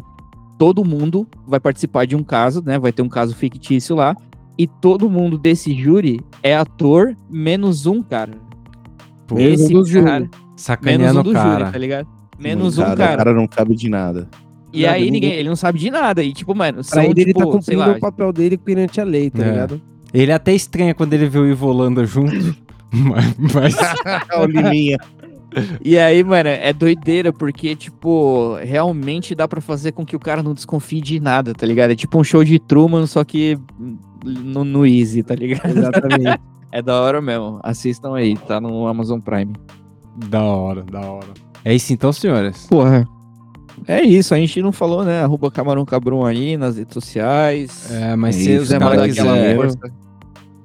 todo 0.58 0.84
mundo 0.84 1.26
vai 1.46 1.60
participar 1.60 2.06
de 2.06 2.16
um 2.16 2.24
caso, 2.24 2.62
né? 2.64 2.78
Vai 2.78 2.92
ter 2.92 3.02
um 3.02 3.08
caso 3.08 3.34
fictício 3.36 3.94
lá. 3.94 4.16
E 4.60 4.66
todo 4.66 5.08
mundo 5.08 5.38
desse 5.38 5.72
júri 5.72 6.20
é 6.42 6.54
ator, 6.54 7.16
menos 7.30 7.86
um 7.86 8.02
cara. 8.02 8.32
Menos 9.32 9.60
um 9.60 9.64
Esse 9.64 9.72
dos 9.72 9.88
júri. 9.88 10.04
cara, 10.04 10.20
menos 10.20 10.36
Sacaneando 10.56 11.18
um 11.18 11.20
o 11.20 11.24
do 11.24 11.32
cara. 11.32 11.58
júri, 11.60 11.72
tá 11.72 11.78
ligado? 11.78 12.08
Menos 12.38 12.76
um 12.76 12.82
Cara, 12.82 12.96
cara. 12.96 13.14
O 13.14 13.16
cara 13.16 13.32
não 13.34 13.46
cabe 13.46 13.74
de 13.74 13.88
nada. 13.88 14.28
E 14.70 14.82
Nada, 14.82 14.94
aí 14.96 15.04
ninguém- 15.04 15.20
ninguém, 15.22 15.32
ele 15.38 15.48
não 15.48 15.56
sabe 15.56 15.78
de 15.78 15.90
nada. 15.90 16.22
E 16.22 16.32
tipo, 16.34 16.54
mano, 16.54 16.74
Pra 16.74 16.82
são, 16.84 17.02
ele, 17.04 17.12
ele 17.22 17.24
tipo, 17.32 17.38
tá 17.38 17.44
sei 17.44 17.52
cumprindo 17.52 17.80
lá, 17.80 17.90
o 17.92 18.00
papel 18.00 18.32
dele 18.34 18.58
perante 18.58 19.00
a 19.00 19.04
lei, 19.04 19.30
tá 19.30 19.42
É. 19.42 19.50
ligado? 19.50 19.80
Ele 20.12 20.30
até 20.32 20.52
estranha 20.54 20.94
quando 20.94 21.14
ele 21.14 21.26
vê 21.26 21.38
o 21.38 21.46
Ivo 21.50 21.68
Holanda 21.68 22.04
junto. 22.04 22.54
mas, 22.92 23.34
mas- 23.54 23.76
o 24.38 24.44
Liminha. 24.44 24.98
E 25.84 25.98
aí, 25.98 26.22
mano, 26.22 26.48
é 26.48 26.72
doideira, 26.72 27.32
porque, 27.32 27.74
tipo, 27.74 28.56
realmente 28.62 29.34
dá 29.34 29.48
pra 29.48 29.60
fazer 29.60 29.92
com 29.92 30.04
que 30.04 30.14
o 30.14 30.20
cara 30.20 30.42
não 30.42 30.54
desconfie 30.54 31.00
de 31.00 31.18
nada, 31.20 31.52
tá 31.54 31.66
ligado? 31.66 31.90
É 31.90 31.96
tipo 31.96 32.18
um 32.18 32.24
show 32.24 32.44
de 32.44 32.58
Truman, 32.58 33.06
só 33.06 33.24
que 33.24 33.58
no, 34.24 34.64
no 34.64 34.86
Easy, 34.86 35.22
tá 35.22 35.34
ligado? 35.34 35.70
Exatamente. 35.70 36.40
É 36.72 36.80
da 36.80 37.00
hora 37.00 37.20
mesmo. 37.20 37.58
Assistam 37.64 38.14
aí, 38.14 38.36
tá 38.36 38.60
no 38.60 38.86
Amazon 38.86 39.18
Prime. 39.18 39.52
da 40.28 40.40
hora, 40.40 40.84
da 40.84 41.00
hora. 41.00 41.26
É 41.64 41.74
isso 41.74 41.92
então, 41.92 42.12
senhores. 42.12 42.68
Porra. 42.68 43.04
É 43.88 44.02
isso, 44.02 44.34
a 44.34 44.36
gente 44.36 44.62
não 44.62 44.72
falou, 44.72 45.04
né? 45.04 45.22
Arroba 45.22 45.50
Camarão 45.50 45.84
Cabrum 45.84 46.24
aí 46.24 46.56
nas 46.56 46.76
redes 46.76 46.94
sociais. 46.94 47.90
É, 47.90 48.14
mas 48.14 48.36
Isso, 48.36 48.44
se 48.44 48.56
os 48.58 48.72
aquela 48.72 49.08
quiser, 49.08 49.56
força, 49.56 49.78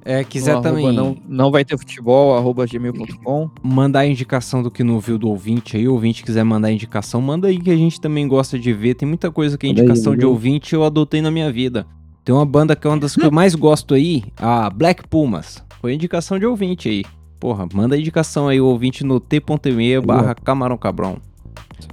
é, 0.05 0.23
quiser 0.23 0.51
arroba 0.51 0.69
também 0.69 0.91
Não, 0.93 1.17
não 1.27 1.51
vai 1.51 1.65
ter 1.65 1.77
futebol, 1.77 2.37
arroba 2.37 2.65
gmail.com. 2.67 3.49
mandar 3.63 4.01
a 4.01 4.05
indicação 4.07 4.61
do 4.61 4.69
que 4.69 4.83
não 4.83 4.99
viu 4.99 5.17
do 5.17 5.27
ouvinte 5.27 5.75
aí, 5.75 5.87
o 5.87 5.93
ouvinte 5.93 6.23
quiser 6.23 6.43
mandar 6.43 6.71
indicação, 6.71 7.19
manda 7.19 7.47
aí 7.47 7.59
que 7.59 7.71
a 7.71 7.75
gente 7.75 7.99
também 7.99 8.27
gosta 8.27 8.57
de 8.59 8.71
ver. 8.71 8.93
Tem 8.93 9.07
muita 9.07 9.31
coisa 9.31 9.57
que 9.57 9.65
é 9.65 9.69
aí, 9.69 9.73
indicação 9.73 10.11
manda 10.11 10.19
de 10.19 10.25
aí. 10.25 10.31
ouvinte 10.31 10.73
eu 10.75 10.83
adotei 10.85 11.21
na 11.21 11.31
minha 11.31 11.51
vida. 11.51 11.85
Tem 12.23 12.33
uma 12.33 12.45
banda 12.45 12.75
que 12.75 12.85
é 12.85 12.89
uma 12.89 12.97
das 12.99 13.15
que 13.15 13.25
eu 13.25 13.31
mais 13.31 13.53
gosto 13.55 13.93
aí, 13.93 14.23
a 14.37 14.69
Black 14.69 15.07
Pumas. 15.07 15.63
Foi 15.81 15.93
indicação 15.93 16.39
de 16.39 16.45
ouvinte 16.45 16.87
aí. 16.87 17.03
Porra, 17.39 17.67
manda 17.73 17.95
a 17.95 17.99
indicação 17.99 18.47
aí, 18.47 18.61
o 18.61 18.65
ouvinte 18.65 19.03
no 19.03 19.19
t.me 19.19 20.01
barra 20.01 20.33
camarão 20.33 20.77
cabrão. 20.77 21.17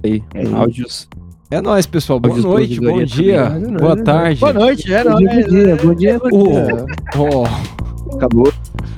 Aí, 0.03 0.23
É 0.33 0.43
isso. 0.43 0.55
áudios. 0.55 1.09
É 1.51 1.61
nóis, 1.61 1.85
pessoal. 1.85 2.19
Boa 2.19 2.31
Áudios 2.33 2.45
noite, 2.51 2.79
bom 2.79 3.03
dia, 3.03 3.43
também. 3.43 3.63
É 3.63 3.71
nóis, 3.71 3.81
boa 3.81 3.91
é 3.91 3.95
nóis. 3.95 4.03
tarde. 4.03 4.39
Boa 4.39 4.53
noite, 4.53 4.93
é 4.93 5.03
Bom 5.03 5.19
dia, 5.19 5.75
bom 5.75 5.93
dia, 5.93 6.19
bom 6.19 6.29
dia. 6.29 6.85
Ó, 7.15 7.82
Acabou. 8.15 8.51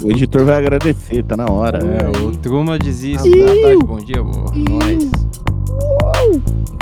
O 0.04 0.12
editor 0.12 0.44
vai 0.46 0.58
agradecer, 0.58 1.24
tá 1.24 1.36
na 1.38 1.50
hora. 1.50 1.80
é, 1.80 2.22
o 2.22 2.32
Truma 2.32 2.78
desiste. 2.78 3.30
Boa 3.30 3.62
tarde, 3.62 3.84
bom 3.86 3.98
dia, 3.98 4.22
boa. 4.24 4.52
Nós. 4.70 5.10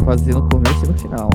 Fazer 0.03 0.34
no 0.34 0.49
começo 0.49 0.86
e 0.86 0.88
no 0.89 0.97
final. 0.97 1.29